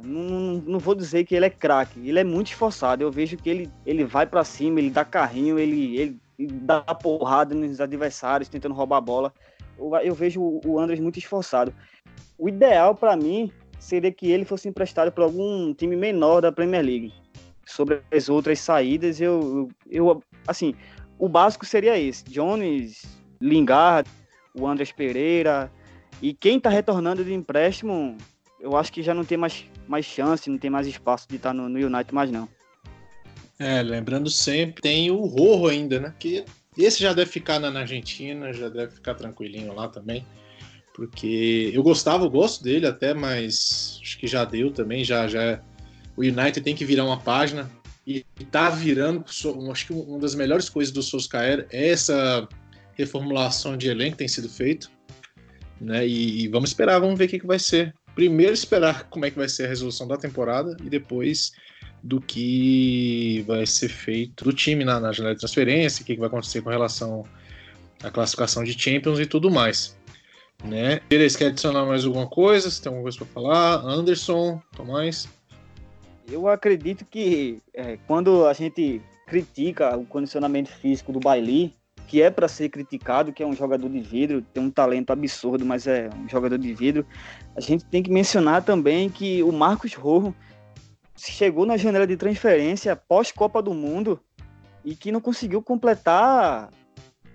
Não, 0.03 0.63
não, 0.67 0.79
vou 0.79 0.95
dizer 0.95 1.25
que 1.25 1.35
ele 1.35 1.47
é 1.47 1.51
craque, 1.51 2.09
ele 2.09 2.19
é 2.19 2.25
muito 2.25 2.49
esforçado. 2.49 3.03
Eu 3.03 3.11
vejo 3.11 3.37
que 3.37 3.49
ele, 3.49 3.71
ele 3.87 4.05
vai 4.05 4.27
para 4.27 4.43
cima, 4.45 4.81
ele 4.81 4.91
dá 4.91 5.05
carrinho, 5.05 5.59
ele, 5.59 5.97
ele 5.97 6.21
dar 6.39 6.83
porrada 6.97 7.55
nos 7.55 7.81
adversários, 7.81 8.49
tentando 8.49 8.75
roubar 8.75 8.99
a 8.99 9.01
bola. 9.01 9.33
Eu, 9.79 9.95
eu 9.97 10.15
vejo 10.15 10.61
o 10.65 10.79
Andres 10.79 10.99
muito 10.99 11.19
esforçado. 11.19 11.73
O 12.39 12.49
ideal 12.49 12.95
para 12.95 13.17
mim 13.17 13.53
seria 13.79 14.11
que 14.11 14.31
ele 14.31 14.45
fosse 14.45 14.69
emprestado 14.69 15.13
para 15.13 15.25
algum 15.25 15.73
time 15.75 15.95
menor 15.95 16.41
da 16.41 16.51
Premier 16.51 16.85
League. 16.85 17.13
Sobre 17.67 18.03
as 18.13 18.29
outras 18.29 18.61
saídas, 18.61 19.21
eu, 19.21 19.69
eu, 19.89 20.07
eu 20.07 20.23
assim, 20.47 20.75
o 21.19 21.29
básico 21.29 21.65
seria 21.65 21.99
esse: 21.99 22.25
Jones, 22.25 23.03
Lingard, 23.41 24.09
o 24.59 24.67
Andres 24.67 24.93
Pereira. 24.93 25.71
E 26.23 26.33
quem 26.33 26.59
está 26.59 26.71
retornando 26.71 27.25
de 27.25 27.33
empréstimo, 27.33 28.17
eu 28.61 28.77
acho 28.77 28.93
que 28.93 29.03
já 29.03 29.13
não 29.13 29.25
tem 29.25 29.37
mais, 29.37 29.69
mais 29.89 30.05
chance, 30.05 30.51
não 30.51 30.59
tem 30.59 30.71
mais 30.71 30.87
espaço 30.87 31.27
de 31.29 31.37
estar 31.37 31.53
no, 31.53 31.69
no 31.69 31.79
United 31.79 32.15
mais 32.15 32.31
não. 32.31 32.49
É, 33.59 33.83
lembrando 33.83 34.29
sempre, 34.31 34.83
tem 34.83 35.11
o 35.11 35.25
Rojo 35.25 35.69
ainda, 35.69 36.01
né? 36.01 36.15
Que 36.19 36.45
esse 36.77 37.01
já 37.01 37.13
deve 37.13 37.31
ficar 37.31 37.61
na 37.61 37.69
Argentina, 37.81 38.53
já 38.53 38.69
deve 38.69 38.93
ficar 38.93 39.15
tranquilinho 39.15 39.73
lá 39.73 39.89
também. 39.89 40.27
Porque 40.95 41.71
eu 41.73 41.83
gostava, 41.83 42.25
eu 42.25 42.31
gosto 42.31 42.63
dele 42.63 42.87
até, 42.87 43.15
mas 43.15 43.99
acho 44.03 44.19
que 44.19 44.27
já 44.27 44.45
deu 44.45 44.73
também, 44.73 45.05
já 45.05 45.27
já 45.27 45.43
é, 45.43 45.61
o 46.17 46.23
United 46.23 46.61
tem 46.61 46.75
que 46.75 46.85
virar 46.85 47.05
uma 47.05 47.19
página 47.19 47.71
e 48.07 48.23
tá 48.51 48.69
virando, 48.71 49.25
acho 49.71 49.87
que 49.87 49.93
uma 49.93 50.19
das 50.19 50.35
melhores 50.35 50.69
coisas 50.69 50.93
do 50.93 51.03
Solskjaer 51.03 51.67
é 51.71 51.89
essa 51.89 52.47
reformulação 52.93 53.77
de 53.77 53.89
elenco 53.89 54.13
que 54.13 54.19
tem 54.19 54.29
sido 54.29 54.49
feito, 54.49 54.91
né? 55.81 56.07
E, 56.07 56.45
e 56.45 56.49
vamos 56.49 56.71
esperar, 56.71 57.01
vamos 57.01 57.19
ver 57.19 57.25
o 57.25 57.29
que, 57.29 57.39
que 57.41 57.47
vai 57.47 57.59
ser. 57.59 57.95
Primeiro 58.15 58.53
esperar 58.53 59.05
como 59.09 59.25
é 59.25 59.31
que 59.31 59.37
vai 59.37 59.49
ser 59.49 59.65
a 59.65 59.69
resolução 59.69 60.07
da 60.07 60.17
temporada 60.17 60.77
e 60.83 60.89
depois 60.89 61.53
do 62.03 62.21
que 62.21 63.43
vai 63.47 63.65
ser 63.67 63.89
feito 63.89 64.45
do 64.45 64.53
time 64.53 64.85
na, 64.85 65.01
na 65.01 65.11
janela 65.11 65.35
de 65.35 65.41
transferência, 65.41 66.03
o 66.03 66.07
que, 66.07 66.15
que 66.15 66.21
vai 66.21 66.29
acontecer 66.29 66.61
com 66.61 66.71
relação 66.71 67.25
à 68.03 68.11
classificação 68.11 68.63
de 68.63 68.79
Champions 68.79 69.19
e 69.19 69.27
tudo 69.27 69.51
mais. 69.51 69.97
Né? 70.63 71.01
Pérez, 71.09 71.35
quer 71.35 71.47
adicionar 71.47 71.85
mais 71.87 72.05
alguma 72.05 72.27
coisa? 72.27 72.71
Você 72.71 72.83
tem 72.83 72.91
alguma 72.91 73.05
coisa 73.05 73.19
para 73.19 73.27
falar? 73.27 73.75
Anderson, 73.85 74.61
Tomás? 74.77 75.29
Eu 76.31 76.47
acredito 76.49 77.05
que 77.05 77.61
é, 77.73 77.99
quando 78.07 78.47
a 78.47 78.53
gente 78.53 79.01
critica 79.27 79.97
o 79.97 80.05
condicionamento 80.05 80.71
físico 80.71 81.13
do 81.13 81.21
Bailey, 81.21 81.75
que 82.07 82.23
é 82.23 82.31
para 82.31 82.49
ser 82.49 82.69
criticado, 82.69 83.33
que 83.33 83.43
é 83.43 83.47
um 83.47 83.55
jogador 83.55 83.89
de 83.89 84.01
vidro, 84.01 84.43
tem 84.43 84.63
um 84.63 84.71
talento 84.71 85.11
absurdo, 85.11 85.65
mas 85.65 85.87
é 85.87 86.11
um 86.17 86.29
jogador 86.29 86.59
de 86.59 86.73
vidro. 86.75 87.07
A 87.57 87.61
gente 87.61 87.85
tem 87.85 88.03
que 88.03 88.11
mencionar 88.11 88.63
também 88.63 89.09
que 89.09 89.43
o 89.43 89.53
Marcos 89.53 89.95
Rojo 89.95 90.35
chegou 91.17 91.65
na 91.65 91.77
janela 91.77 92.07
de 92.07 92.17
transferência 92.17 92.95
pós 92.97 93.31
Copa 93.33 93.63
do 93.63 93.73
Mundo 93.73 94.21
e 94.85 94.95
que 94.95 95.11
não 95.11 95.21
conseguiu 95.21 95.63
completar, 95.63 96.71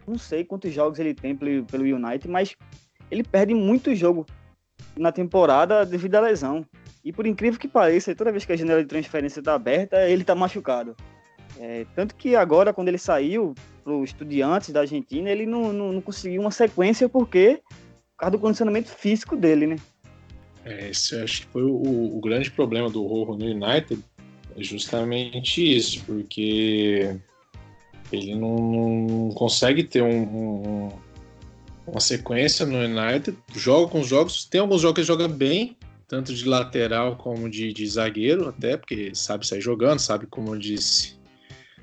não 0.08 0.18
sei 0.18 0.44
quantos 0.44 0.74
jogos 0.74 1.00
ele 1.00 1.14
tem 1.14 1.36
pelo, 1.36 1.66
pelo 1.66 1.84
United, 1.84 2.28
mas 2.28 2.56
ele 3.10 3.24
perde 3.24 3.54
muito 3.54 3.96
jogo 3.96 4.26
na 4.96 5.12
temporada 5.12 5.86
devido 5.86 6.16
à 6.16 6.20
lesão. 6.20 6.66
E 7.04 7.12
por 7.14 7.26
incrível 7.26 7.60
que 7.60 7.68
pareça, 7.68 8.14
toda 8.14 8.32
vez 8.32 8.46
que 8.46 8.52
a 8.52 8.58
janela 8.58 8.82
de 8.82 8.88
transferência 8.88 9.40
está 9.40 9.54
aberta, 9.56 10.08
ele 10.08 10.22
está 10.22 10.36
machucado. 10.36 10.96
É, 11.60 11.86
tanto 11.96 12.16
que 12.16 12.36
agora, 12.36 12.74
quando 12.74 12.90
ele 12.90 12.98
saiu 12.98 13.56
para 13.90 13.96
o 13.96 14.04
Estudiantes 14.04 14.70
da 14.70 14.82
Argentina, 14.82 15.32
ele 15.32 15.48
não, 15.48 15.74
não, 15.74 15.92
não, 15.92 16.02
conseguiu 16.02 16.42
uma 16.42 16.52
sequência 16.52 17.10
porque 17.10 17.60
por 18.12 18.20
causa 18.20 18.32
do 18.32 18.40
condicionamento 18.40 18.90
físico 18.90 19.36
dele, 19.36 19.66
né? 19.66 19.76
É, 20.64 20.90
esse 20.90 21.16
acho 21.16 21.42
que 21.42 21.48
foi 21.48 21.64
o, 21.64 22.18
o 22.18 22.22
grande 22.22 22.52
problema 22.52 22.90
do 22.90 23.04
Rojo 23.08 23.40
no 23.40 23.46
United, 23.46 24.00
é 24.56 24.64
justamente 24.64 25.76
isso, 25.76 26.04
porque 26.06 27.18
ele 28.12 28.36
não, 28.36 29.08
não 29.08 29.30
consegue 29.32 29.84
ter 29.84 30.04
um, 30.04 30.22
um, 30.22 30.90
uma 31.88 32.00
sequência 32.00 32.66
no 32.66 32.78
United, 32.78 33.36
joga 33.56 33.90
com 33.92 34.02
os 34.02 34.08
jogos, 34.08 34.46
tem 34.46 34.62
alguns 34.62 34.82
jogos 34.82 34.96
que 34.96 35.00
ele 35.02 35.08
joga 35.08 35.28
bem, 35.28 35.78
tanto 36.08 36.34
de 36.34 36.46
lateral 36.46 37.16
como 37.16 37.50
de, 37.50 37.74
de 37.74 37.88
zagueiro, 37.88 38.50
até 38.50 38.78
porque 38.78 39.16
sabe 39.16 39.48
sair 39.48 39.62
jogando, 39.62 40.00
sabe, 40.00 40.28
como 40.28 40.54
eu 40.54 40.60
disse, 40.60 41.19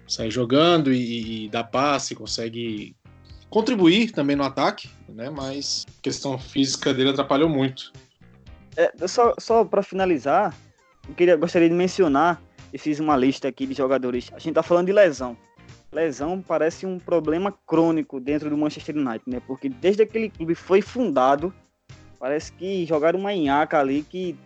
sair 0.07 0.30
jogando 0.30 0.92
e, 0.92 1.46
e 1.46 1.48
dar 1.48 1.64
passe, 1.64 2.14
consegue 2.14 2.94
contribuir 3.48 4.12
também 4.12 4.36
no 4.36 4.44
ataque, 4.44 4.88
né? 5.09 5.30
Mas 5.30 5.86
a 5.88 6.02
questão 6.02 6.38
física 6.38 6.92
dele 6.92 7.11
atrapalhou 7.11 7.48
muito. 7.48 7.92
É, 8.76 8.92
só 9.07 9.34
só 9.38 9.64
para 9.64 9.82
finalizar, 9.82 10.54
eu 11.09 11.14
queria, 11.14 11.36
gostaria 11.36 11.68
de 11.68 11.74
mencionar, 11.74 12.40
e 12.72 12.78
fiz 12.78 13.00
uma 13.00 13.16
lista 13.16 13.48
aqui 13.48 13.66
de 13.66 13.74
jogadores. 13.74 14.30
A 14.34 14.38
gente 14.38 14.54
tá 14.54 14.62
falando 14.62 14.86
de 14.86 14.92
lesão. 14.92 15.36
Lesão 15.92 16.42
parece 16.42 16.84
um 16.84 16.98
problema 16.98 17.54
crônico 17.66 18.20
dentro 18.20 18.50
do 18.50 18.57
Manchester 18.57 18.96
United, 18.96 19.22
né? 19.26 19.40
Porque 19.46 19.68
desde 19.68 20.02
aquele 20.02 20.28
clube 20.28 20.54
foi 20.54 20.82
fundado, 20.82 21.54
parece 22.18 22.52
que 22.52 22.84
jogaram 22.84 23.18
uma 23.18 23.32
enhaca 23.32 23.78
ali 23.78 24.02
que 24.02 24.36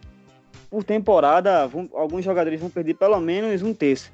por 0.70 0.84
temporada 0.84 1.66
vão, 1.66 1.88
alguns 1.92 2.24
jogadores 2.24 2.60
vão 2.60 2.70
perder 2.70 2.94
pelo 2.94 3.18
menos 3.18 3.62
um 3.62 3.74
terço. 3.74 4.12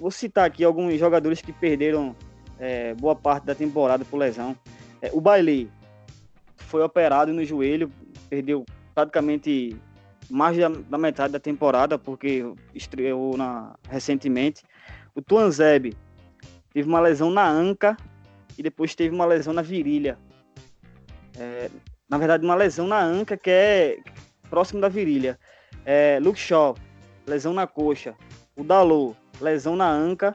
Vou 0.00 0.10
citar 0.10 0.46
aqui 0.46 0.64
alguns 0.64 0.98
jogadores 0.98 1.42
que 1.42 1.52
perderam 1.52 2.16
é, 2.58 2.94
boa 2.94 3.14
parte 3.14 3.44
da 3.44 3.54
temporada 3.54 4.02
por 4.02 4.16
lesão. 4.16 4.56
É, 5.02 5.10
o 5.12 5.20
Bailey 5.20 5.70
foi 6.56 6.82
operado 6.82 7.34
no 7.34 7.44
joelho, 7.44 7.92
perdeu 8.30 8.64
praticamente 8.94 9.76
mais 10.30 10.56
da, 10.56 10.68
da 10.68 10.96
metade 10.96 11.34
da 11.34 11.38
temporada, 11.38 11.98
porque 11.98 12.50
estreou 12.74 13.36
na, 13.36 13.76
recentemente. 13.90 14.62
O 15.14 15.20
Tuanzeb 15.20 15.94
teve 16.72 16.88
uma 16.88 17.00
lesão 17.00 17.30
na 17.30 17.46
anca 17.46 17.94
e 18.56 18.62
depois 18.62 18.94
teve 18.94 19.14
uma 19.14 19.26
lesão 19.26 19.52
na 19.52 19.60
virilha. 19.60 20.18
É, 21.38 21.68
na 22.08 22.16
verdade, 22.16 22.42
uma 22.42 22.54
lesão 22.54 22.86
na 22.86 23.02
anca 23.02 23.36
que 23.36 23.50
é 23.50 23.98
próximo 24.48 24.80
da 24.80 24.88
virilha. 24.88 25.38
É, 25.84 26.18
Luke 26.22 26.38
Shaw, 26.38 26.74
lesão 27.26 27.52
na 27.52 27.66
coxa. 27.66 28.14
O 28.56 28.64
Dalot, 28.64 29.16
lesão 29.40 29.76
na 29.76 29.90
anca. 29.90 30.34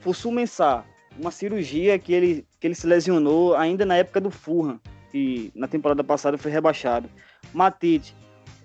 Fussu 0.00 0.30
Mensah, 0.30 0.84
uma 1.18 1.30
cirurgia 1.30 1.98
que 1.98 2.12
ele, 2.12 2.46
que 2.60 2.66
ele 2.66 2.74
se 2.74 2.86
lesionou 2.86 3.54
ainda 3.56 3.84
na 3.84 3.96
época 3.96 4.20
do 4.20 4.30
Fulham, 4.30 4.80
que 5.10 5.50
na 5.54 5.66
temporada 5.66 6.04
passada 6.04 6.38
foi 6.38 6.50
rebaixado. 6.50 7.08
Matite, 7.52 8.14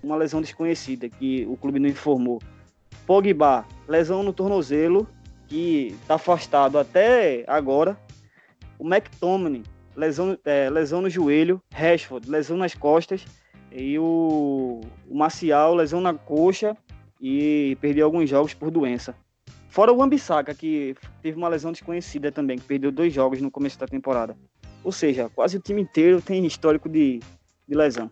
uma 0.04 0.16
lesão 0.16 0.42
desconhecida 0.42 1.10
que 1.10 1.46
o 1.48 1.58
clube 1.58 1.80
não 1.80 1.90
informou. 1.90 2.42
Pogba, 3.08 3.66
lesão 3.88 4.24
no 4.24 4.34
tornozelo, 4.34 5.08
que 5.48 5.96
está 6.02 6.16
afastado 6.16 6.78
até 6.78 7.44
agora. 7.48 7.98
O 8.78 8.86
McTominay, 8.86 9.64
lesão, 9.96 10.38
é, 10.46 10.70
lesão 10.70 11.02
no 11.02 11.10
joelho. 11.10 11.62
Rashford, 11.74 12.30
lesão 12.30 12.58
nas 12.58 12.74
costas. 12.74 13.26
E 13.72 13.98
o, 13.98 14.82
o 15.10 15.16
Marcial, 15.16 15.74
lesão 15.76 16.00
na 16.00 16.14
coxa 16.14 16.78
e 17.20 17.78
perdeu 17.80 18.06
alguns 18.06 18.30
jogos 18.30 18.54
por 18.54 18.70
doença. 18.70 19.16
Fora 19.74 19.92
o 19.92 20.04
Ambissaca, 20.04 20.54
que 20.54 20.96
teve 21.20 21.36
uma 21.36 21.50
lesão 21.50 21.72
desconhecida 21.72 22.32
também, 22.32 22.60
que 22.60 22.64
perdeu 22.64 22.92
dois 22.92 23.12
jogos 23.12 23.42
no 23.42 23.50
começo 23.50 23.80
da 23.80 23.88
temporada. 23.88 24.38
Ou 24.84 24.92
seja, 24.92 25.32
quase 25.34 25.58
o 25.58 25.60
time 25.60 25.82
inteiro 25.82 26.22
tem 26.22 26.46
histórico 26.46 26.88
de, 26.88 27.20
de 27.68 27.76
lesão. 27.76 28.12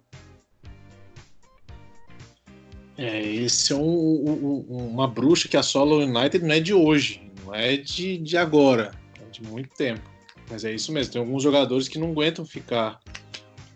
É, 2.97 3.21
esse 3.21 3.73
é 3.73 3.75
um, 3.75 3.79
um, 3.79 4.87
uma 4.87 5.07
bruxa 5.07 5.47
que 5.47 5.55
assola 5.55 5.97
o 5.97 5.99
United 5.99 6.43
não 6.43 6.55
é 6.55 6.59
de 6.59 6.73
hoje, 6.73 7.21
não 7.45 7.53
é 7.53 7.77
de, 7.77 8.17
de 8.17 8.37
agora, 8.37 8.89
é 9.23 9.29
de 9.29 9.43
muito 9.43 9.69
tempo. 9.75 10.01
Mas 10.49 10.65
é 10.65 10.73
isso 10.73 10.91
mesmo, 10.91 11.13
tem 11.13 11.21
alguns 11.21 11.43
jogadores 11.43 11.87
que 11.87 11.99
não 11.99 12.09
aguentam 12.09 12.43
ficar, 12.43 12.99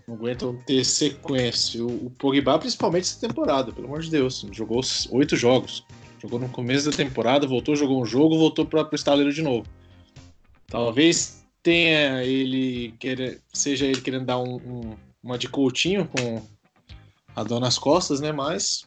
não 0.07 0.15
aguentam 0.15 0.57
ter 0.65 0.83
sequência. 0.83 1.85
O, 1.85 2.07
o 2.07 2.09
Pogba, 2.17 2.57
principalmente 2.57 3.03
essa 3.03 3.27
temporada, 3.27 3.71
pelo 3.71 3.85
amor 3.85 4.01
de 4.01 4.09
Deus, 4.09 4.43
jogou 4.51 4.81
oito 5.11 5.35
jogos. 5.35 5.85
Jogou 6.21 6.39
no 6.39 6.49
começo 6.49 6.89
da 6.89 6.95
temporada, 6.95 7.47
voltou, 7.47 7.75
jogou 7.75 8.01
um 8.01 8.05
jogo, 8.05 8.37
voltou 8.37 8.65
para 8.65 8.87
o 8.91 8.95
estaleiro 8.95 9.33
de 9.33 9.41
novo. 9.41 9.67
Talvez 10.67 11.45
tenha 11.61 12.23
ele, 12.23 12.93
querer, 12.99 13.41
seja 13.53 13.85
ele 13.85 14.01
querendo 14.01 14.25
dar 14.25 14.39
um, 14.39 14.55
um, 14.55 14.95
uma 15.23 15.37
de 15.37 15.47
Coutinho 15.47 16.07
com 16.07 16.41
a 17.35 17.43
dor 17.43 17.59
nas 17.59 17.77
costas, 17.77 18.19
né? 18.19 18.31
Mas 18.31 18.85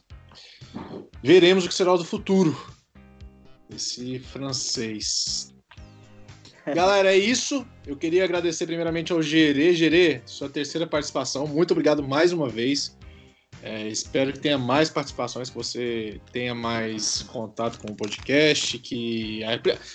veremos 1.21 1.65
o 1.65 1.67
que 1.67 1.73
será 1.73 1.93
o 1.93 1.97
do 1.97 2.05
futuro 2.05 2.55
esse 3.73 4.19
francês. 4.19 5.53
Galera, 6.73 7.13
é 7.13 7.17
isso. 7.17 7.65
Eu 7.85 7.95
queria 7.95 8.23
agradecer 8.23 8.65
primeiramente 8.65 9.11
ao 9.11 9.21
Gerê. 9.21 9.73
Gerê, 9.73 10.21
sua 10.25 10.49
terceira 10.49 10.85
participação. 10.85 11.47
Muito 11.47 11.71
obrigado 11.71 12.03
mais 12.03 12.33
uma 12.33 12.49
vez. 12.49 12.97
É, 13.61 13.87
espero 13.87 14.31
que 14.31 14.39
tenha 14.39 14.57
mais 14.57 14.89
participações, 14.89 15.49
que 15.49 15.55
você 15.55 16.21
tenha 16.31 16.55
mais 16.55 17.23
contato 17.23 17.79
com 17.79 17.91
o 17.91 17.95
podcast. 17.95 18.77
Que, 18.79 19.41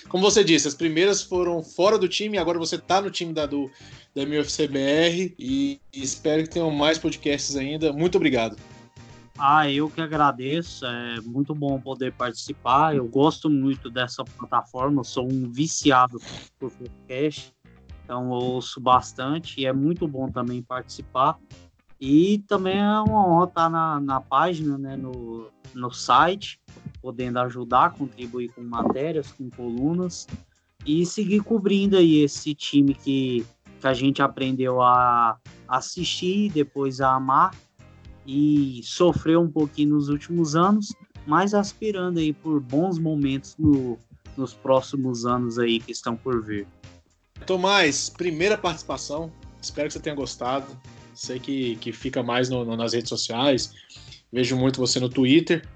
como 0.08 0.22
você 0.22 0.44
disse, 0.44 0.68
as 0.68 0.74
primeiras 0.74 1.22
foram 1.22 1.62
fora 1.62 1.98
do 1.98 2.08
time, 2.08 2.36
agora 2.36 2.58
você 2.58 2.76
está 2.76 3.00
no 3.00 3.10
time 3.10 3.32
da, 3.32 3.46
do, 3.46 3.70
da 4.14 4.22
MFCBR 4.22 5.34
e, 5.38 5.80
e 5.92 6.02
espero 6.02 6.42
que 6.42 6.50
tenham 6.50 6.70
mais 6.70 6.98
podcasts 6.98 7.56
ainda. 7.56 7.92
Muito 7.92 8.16
obrigado. 8.16 8.56
Ah, 9.38 9.68
eu 9.68 9.90
que 9.90 10.00
agradeço. 10.00 10.86
É 10.86 11.20
muito 11.22 11.54
bom 11.54 11.80
poder 11.80 12.12
participar. 12.12 12.94
Eu 12.94 13.08
gosto 13.08 13.50
muito 13.50 13.90
dessa 13.90 14.24
plataforma. 14.24 15.00
Eu 15.00 15.04
sou 15.04 15.26
um 15.26 15.50
viciado 15.50 16.20
por 16.58 16.70
podcast, 16.70 17.52
então 18.04 18.28
ouço 18.28 18.80
bastante 18.80 19.60
e 19.60 19.66
é 19.66 19.72
muito 19.72 20.06
bom 20.06 20.30
também 20.30 20.62
participar. 20.62 21.38
E 22.00 22.38
também 22.46 22.78
é 22.78 23.00
uma 23.00 23.26
honra 23.26 23.44
estar 23.44 23.70
na, 23.70 24.00
na 24.00 24.20
página, 24.20 24.76
né, 24.76 24.96
no, 24.96 25.50
no 25.74 25.90
site, 25.90 26.60
podendo 27.00 27.38
ajudar, 27.40 27.92
contribuir 27.92 28.48
com 28.52 28.62
matérias, 28.62 29.32
com 29.32 29.48
colunas 29.50 30.26
e 30.86 31.04
seguir 31.06 31.40
cobrindo 31.40 31.96
aí 31.96 32.22
esse 32.22 32.54
time 32.54 32.94
que, 32.94 33.46
que 33.80 33.86
a 33.86 33.94
gente 33.94 34.20
aprendeu 34.22 34.82
a 34.82 35.38
assistir, 35.68 36.50
depois 36.52 37.00
a 37.00 37.14
amar 37.14 37.54
e 38.26 38.80
sofreu 38.82 39.40
um 39.40 39.50
pouquinho 39.50 39.90
nos 39.90 40.08
últimos 40.08 40.56
anos, 40.56 40.92
mas 41.26 41.54
aspirando 41.54 42.18
aí 42.18 42.32
por 42.32 42.60
bons 42.60 42.98
momentos 42.98 43.54
no, 43.58 43.98
nos 44.36 44.54
próximos 44.54 45.26
anos 45.26 45.58
aí 45.58 45.78
que 45.80 45.92
estão 45.92 46.16
por 46.16 46.42
vir. 46.42 46.66
Tomás, 47.46 48.08
primeira 48.08 48.56
participação, 48.56 49.30
espero 49.60 49.88
que 49.88 49.94
você 49.94 50.00
tenha 50.00 50.16
gostado. 50.16 50.66
Sei 51.14 51.38
que, 51.38 51.76
que 51.76 51.92
fica 51.92 52.22
mais 52.22 52.48
no, 52.48 52.64
no, 52.64 52.76
nas 52.76 52.92
redes 52.92 53.08
sociais, 53.08 53.72
vejo 54.32 54.56
muito 54.56 54.80
você 54.80 54.98
no 54.98 55.08
Twitter, 55.08 55.66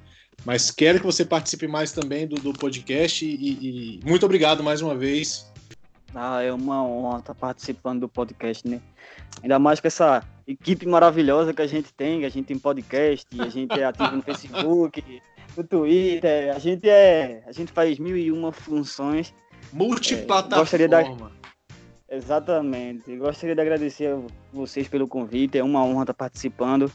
mas 0.44 0.70
quero 0.70 0.98
que 0.98 1.06
você 1.06 1.24
participe 1.24 1.66
mais 1.66 1.92
também 1.92 2.26
do, 2.26 2.36
do 2.36 2.52
podcast 2.52 3.24
e, 3.24 3.30
e, 3.34 4.00
muito 4.04 4.26
obrigado 4.26 4.62
mais 4.62 4.82
uma 4.82 4.96
vez. 4.96 5.50
Ah, 6.14 6.42
é 6.42 6.52
uma 6.52 6.82
honra 6.82 7.18
estar 7.18 7.34
participando 7.34 8.00
do 8.00 8.08
podcast, 8.08 8.66
né? 8.66 8.80
Ainda 9.42 9.58
mais 9.58 9.78
com 9.78 9.86
essa 9.86 10.24
equipe 10.46 10.86
maravilhosa 10.86 11.52
que 11.52 11.62
a 11.62 11.66
gente 11.66 11.92
tem, 11.92 12.20
que 12.20 12.26
a 12.26 12.30
gente 12.30 12.46
tem 12.46 12.58
podcast, 12.58 13.26
a 13.38 13.48
gente 13.48 13.78
é 13.78 13.84
ativo 13.84 14.16
no 14.16 14.22
Facebook, 14.22 15.22
no 15.56 15.64
Twitter, 15.64 16.54
a 16.54 16.58
gente 16.58 16.88
é, 16.88 17.44
a 17.46 17.52
gente 17.52 17.70
faz 17.70 17.98
mil 17.98 18.16
e 18.16 18.32
uma 18.32 18.50
funções. 18.50 19.34
Multiplataforma. 19.72 20.56
É, 20.56 20.60
gostaria 20.60 20.88
da, 20.88 21.02
Exatamente. 22.10 23.14
Gostaria 23.16 23.54
de 23.54 23.60
agradecer 23.60 24.16
vocês 24.52 24.88
pelo 24.88 25.08
convite. 25.08 25.58
É 25.58 25.64
uma 25.64 25.84
honra 25.84 26.02
estar 26.02 26.14
participando. 26.14 26.90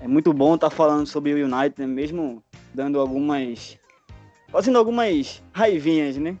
É 0.00 0.08
muito 0.08 0.32
bom 0.32 0.54
estar 0.54 0.70
falando 0.70 1.06
sobre 1.06 1.32
o 1.32 1.46
United, 1.46 1.80
né? 1.80 1.86
mesmo 1.86 2.42
dando 2.72 3.00
algumas. 3.00 3.78
fazendo 4.48 4.78
algumas 4.78 5.42
raivinhas, 5.52 6.16
né? 6.16 6.36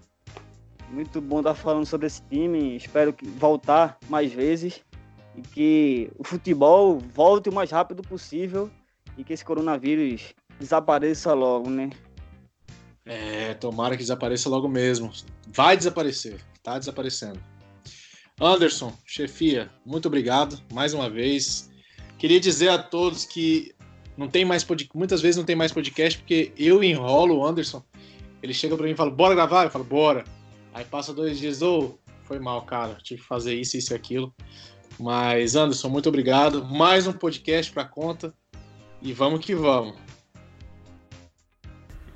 Muito 0.90 1.20
bom 1.20 1.38
estar 1.38 1.54
falando 1.54 1.86
sobre 1.86 2.06
esse 2.06 2.22
time. 2.22 2.76
Espero 2.76 3.12
que 3.12 3.26
voltar 3.26 3.98
mais 4.08 4.32
vezes 4.32 4.82
e 5.36 5.42
que 5.42 6.10
o 6.18 6.24
futebol 6.24 6.98
volte 6.98 7.48
o 7.48 7.52
mais 7.52 7.70
rápido 7.70 8.02
possível 8.02 8.70
e 9.16 9.24
que 9.24 9.32
esse 9.32 9.44
coronavírus 9.44 10.34
desapareça 10.58 11.32
logo, 11.32 11.70
né? 11.70 11.90
É, 13.04 13.54
tomara 13.54 13.96
que 13.96 14.02
desapareça 14.02 14.48
logo 14.48 14.68
mesmo. 14.68 15.12
Vai 15.48 15.76
desaparecer, 15.76 16.40
tá 16.62 16.78
desaparecendo. 16.78 17.40
Anderson, 18.40 18.92
chefia, 19.06 19.70
muito 19.86 20.06
obrigado 20.06 20.60
mais 20.72 20.92
uma 20.92 21.08
vez. 21.08 21.70
Queria 22.18 22.40
dizer 22.40 22.68
a 22.68 22.78
todos 22.78 23.24
que 23.24 23.72
não 24.16 24.28
tem 24.28 24.44
mais 24.44 24.64
pod... 24.64 24.88
muitas 24.92 25.20
vezes 25.20 25.36
não 25.36 25.44
tem 25.44 25.54
mais 25.54 25.72
podcast 25.72 26.18
porque 26.18 26.52
eu 26.58 26.82
enrolo 26.82 27.38
o 27.38 27.46
Anderson. 27.46 27.82
Ele 28.42 28.52
chega 28.52 28.76
para 28.76 28.86
mim 28.86 28.92
e 28.92 28.96
fala: 28.96 29.10
"Bora 29.10 29.34
gravar?" 29.34 29.64
Eu 29.64 29.70
falo: 29.70 29.84
"Bora". 29.84 30.24
Aí 30.72 30.84
passa 30.84 31.14
dois 31.14 31.38
dias, 31.38 31.62
ou 31.62 31.98
oh, 32.04 32.10
foi 32.24 32.40
mal, 32.40 32.62
cara, 32.62 32.98
tive 33.02 33.20
que 33.20 33.26
fazer 33.26 33.54
isso, 33.54 33.76
isso 33.76 33.92
e 33.92 33.96
aquilo. 33.96 34.34
Mas 34.98 35.54
Anderson, 35.54 35.88
muito 35.88 36.08
obrigado. 36.08 36.64
Mais 36.64 37.06
um 37.06 37.12
podcast 37.12 37.72
para 37.72 37.84
conta 37.84 38.34
e 39.00 39.12
vamos 39.12 39.44
que 39.44 39.54
vamos. 39.54 39.96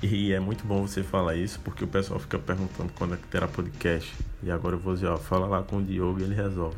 E 0.00 0.32
é 0.32 0.38
muito 0.38 0.64
bom 0.64 0.86
você 0.86 1.02
falar 1.02 1.34
isso, 1.34 1.58
porque 1.64 1.82
o 1.82 1.88
pessoal 1.88 2.20
fica 2.20 2.38
perguntando 2.38 2.92
quando 2.94 3.14
é 3.14 3.16
que 3.16 3.26
terá 3.26 3.48
podcast. 3.48 4.14
E 4.44 4.50
agora 4.50 4.76
eu 4.76 4.78
vou 4.78 4.94
dizer, 4.94 5.08
ó, 5.08 5.16
fala 5.16 5.48
lá 5.48 5.60
com 5.64 5.78
o 5.78 5.82
Diogo 5.82 6.20
e 6.20 6.22
ele 6.22 6.36
resolve. 6.36 6.76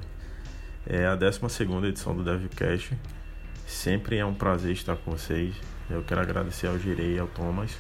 É 0.87 1.07
a 1.07 1.15
12 1.15 1.39
edição 1.87 2.17
do 2.17 2.25
DevCast. 2.25 2.97
Sempre 3.67 4.17
é 4.17 4.25
um 4.25 4.33
prazer 4.33 4.73
estar 4.73 4.97
com 4.97 5.11
vocês. 5.11 5.55
Eu 5.91 6.03
quero 6.03 6.23
agradecer 6.23 6.67
ao 6.67 6.79
Girei 6.79 7.17
e 7.17 7.19
ao 7.19 7.27
Thomas 7.27 7.77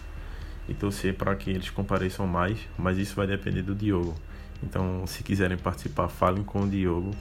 e 0.68 0.74
torcer 0.74 1.14
para 1.14 1.34
que 1.34 1.48
eles 1.48 1.70
compareçam 1.70 2.26
mais, 2.26 2.58
mas 2.76 2.98
isso 2.98 3.16
vai 3.16 3.26
depender 3.26 3.62
do 3.62 3.74
Diogo. 3.74 4.14
Então, 4.62 5.06
se 5.06 5.22
quiserem 5.22 5.56
participar, 5.56 6.08
falem 6.08 6.44
com 6.44 6.64
o 6.64 6.68
Diogo, 6.68 7.12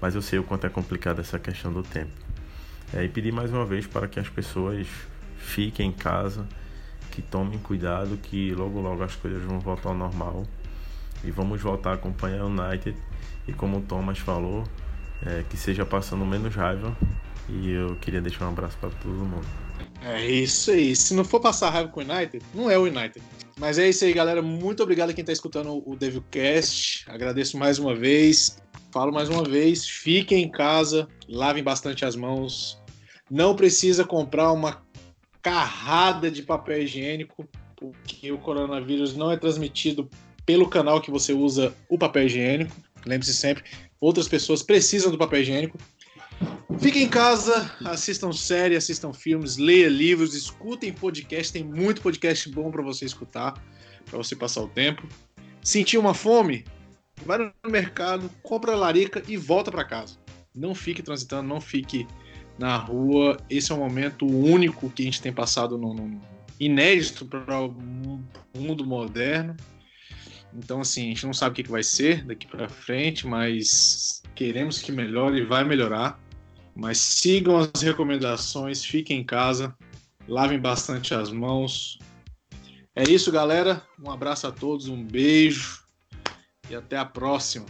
mas 0.00 0.16
eu 0.16 0.22
sei 0.22 0.40
o 0.40 0.42
quanto 0.42 0.66
é 0.66 0.68
complicado 0.68 1.20
essa 1.20 1.38
questão 1.38 1.72
do 1.72 1.84
tempo. 1.84 2.10
É, 2.92 3.04
e 3.04 3.08
pedir 3.08 3.32
mais 3.32 3.52
uma 3.52 3.64
vez 3.64 3.86
para 3.86 4.08
que 4.08 4.18
as 4.18 4.28
pessoas 4.28 4.88
fiquem 5.38 5.90
em 5.90 5.92
casa, 5.92 6.44
que 7.14 7.22
tomem 7.22 7.58
cuidado, 7.58 8.16
que 8.16 8.52
logo 8.54 8.80
logo 8.80 9.02
as 9.02 9.14
coisas 9.14 9.42
vão 9.42 9.60
voltar 9.60 9.90
ao 9.90 9.94
normal 9.94 10.44
e 11.22 11.30
vamos 11.30 11.62
voltar 11.62 11.90
a 11.90 11.94
acompanhar 11.94 12.44
o 12.44 12.48
United. 12.48 12.96
E 13.46 13.52
como 13.52 13.78
o 13.78 13.80
Thomas 13.82 14.18
falou, 14.18 14.64
é, 15.24 15.44
que 15.48 15.56
seja 15.56 15.86
passando 15.86 16.24
menos 16.26 16.54
raiva. 16.54 16.96
E 17.48 17.70
eu 17.70 17.96
queria 17.96 18.20
deixar 18.20 18.46
um 18.46 18.48
abraço 18.48 18.76
para 18.78 18.90
todo 18.90 19.14
mundo. 19.14 19.46
É 20.02 20.24
isso 20.26 20.70
aí. 20.70 20.96
Se 20.96 21.14
não 21.14 21.24
for 21.24 21.40
passar 21.40 21.70
raiva 21.70 21.88
com 21.88 22.00
o 22.00 22.02
United, 22.02 22.44
não 22.54 22.70
é 22.70 22.78
o 22.78 22.84
United. 22.84 23.22
Mas 23.58 23.78
é 23.78 23.88
isso 23.88 24.04
aí, 24.04 24.12
galera. 24.12 24.42
Muito 24.42 24.82
obrigado 24.82 25.10
a 25.10 25.12
quem 25.12 25.22
está 25.22 25.32
escutando 25.32 25.82
o 25.86 25.94
Devilcast. 25.94 27.04
Agradeço 27.08 27.56
mais 27.56 27.78
uma 27.78 27.94
vez. 27.94 28.58
Falo 28.90 29.12
mais 29.12 29.28
uma 29.28 29.42
vez, 29.42 29.88
fiquem 29.88 30.44
em 30.44 30.48
casa, 30.48 31.08
lavem 31.28 31.64
bastante 31.64 32.04
as 32.04 32.14
mãos. 32.14 32.80
Não 33.28 33.56
precisa 33.56 34.04
comprar 34.04 34.52
uma 34.52 34.83
carrada 35.44 36.30
de 36.30 36.42
papel 36.42 36.82
higiênico, 36.82 37.46
porque 37.76 38.32
o 38.32 38.38
coronavírus 38.38 39.14
não 39.14 39.30
é 39.30 39.36
transmitido 39.36 40.08
pelo 40.46 40.68
canal 40.68 41.02
que 41.02 41.10
você 41.10 41.34
usa 41.34 41.74
o 41.86 41.98
papel 41.98 42.24
higiênico. 42.24 42.74
Lembre-se 43.04 43.34
sempre, 43.34 43.62
outras 44.00 44.26
pessoas 44.26 44.62
precisam 44.62 45.12
do 45.12 45.18
papel 45.18 45.42
higiênico. 45.42 45.78
Fiquem 46.78 47.02
em 47.02 47.08
casa, 47.08 47.70
assistam 47.84 48.32
séries, 48.32 48.78
assistam 48.78 49.12
filmes, 49.12 49.58
leia 49.58 49.88
livros, 49.88 50.34
escutem 50.34 50.94
podcast. 50.94 51.52
Tem 51.52 51.62
muito 51.62 52.00
podcast 52.00 52.48
bom 52.48 52.70
para 52.70 52.82
você 52.82 53.04
escutar, 53.04 53.52
para 54.06 54.16
você 54.16 54.34
passar 54.34 54.62
o 54.62 54.68
tempo. 54.68 55.06
Sentir 55.62 55.98
uma 55.98 56.14
fome? 56.14 56.64
Vai 57.24 57.38
no 57.38 57.70
mercado, 57.70 58.30
compra 58.42 58.72
a 58.72 58.76
larica 58.76 59.22
e 59.28 59.36
volta 59.36 59.70
para 59.70 59.84
casa. 59.84 60.16
Não 60.54 60.74
fique 60.74 61.02
transitando, 61.02 61.48
não 61.48 61.60
fique 61.60 62.06
na 62.58 62.76
rua. 62.76 63.36
Esse 63.48 63.72
é 63.72 63.74
um 63.74 63.78
momento 63.78 64.26
único 64.26 64.90
que 64.90 65.02
a 65.02 65.04
gente 65.04 65.22
tem 65.22 65.32
passado 65.32 65.76
no, 65.76 65.94
no 65.94 66.20
inédito 66.58 67.24
para 67.24 67.60
o 67.60 67.74
mundo 68.56 68.86
moderno. 68.86 69.56
Então, 70.54 70.80
assim, 70.80 71.02
a 71.02 71.08
gente 71.08 71.26
não 71.26 71.32
sabe 71.32 71.52
o 71.52 71.64
que, 71.64 71.70
vai 71.70 71.82
ser 71.82 72.24
daqui 72.24 72.46
para 72.46 72.68
frente, 72.68 73.26
mas 73.26 74.22
queremos 74.34 74.78
que 74.78 74.92
melhore 74.92 75.38
e 75.38 75.44
vai 75.44 75.64
melhorar. 75.64 76.20
Mas 76.76 76.98
sigam 76.98 77.56
as 77.56 77.82
recomendações, 77.82 78.84
fiquem 78.84 79.20
em 79.20 79.24
casa, 79.24 79.74
lavem 80.28 80.58
bastante 80.58 81.14
as 81.14 81.30
mãos. 81.30 81.98
É 82.94 83.02
isso, 83.02 83.32
galera. 83.32 83.82
Um 84.00 84.10
abraço 84.10 84.46
a 84.46 84.52
todos, 84.52 84.88
um 84.88 85.02
beijo 85.02 85.82
e 86.70 86.74
até 86.74 86.96
a 86.96 87.04
próxima. 87.04 87.66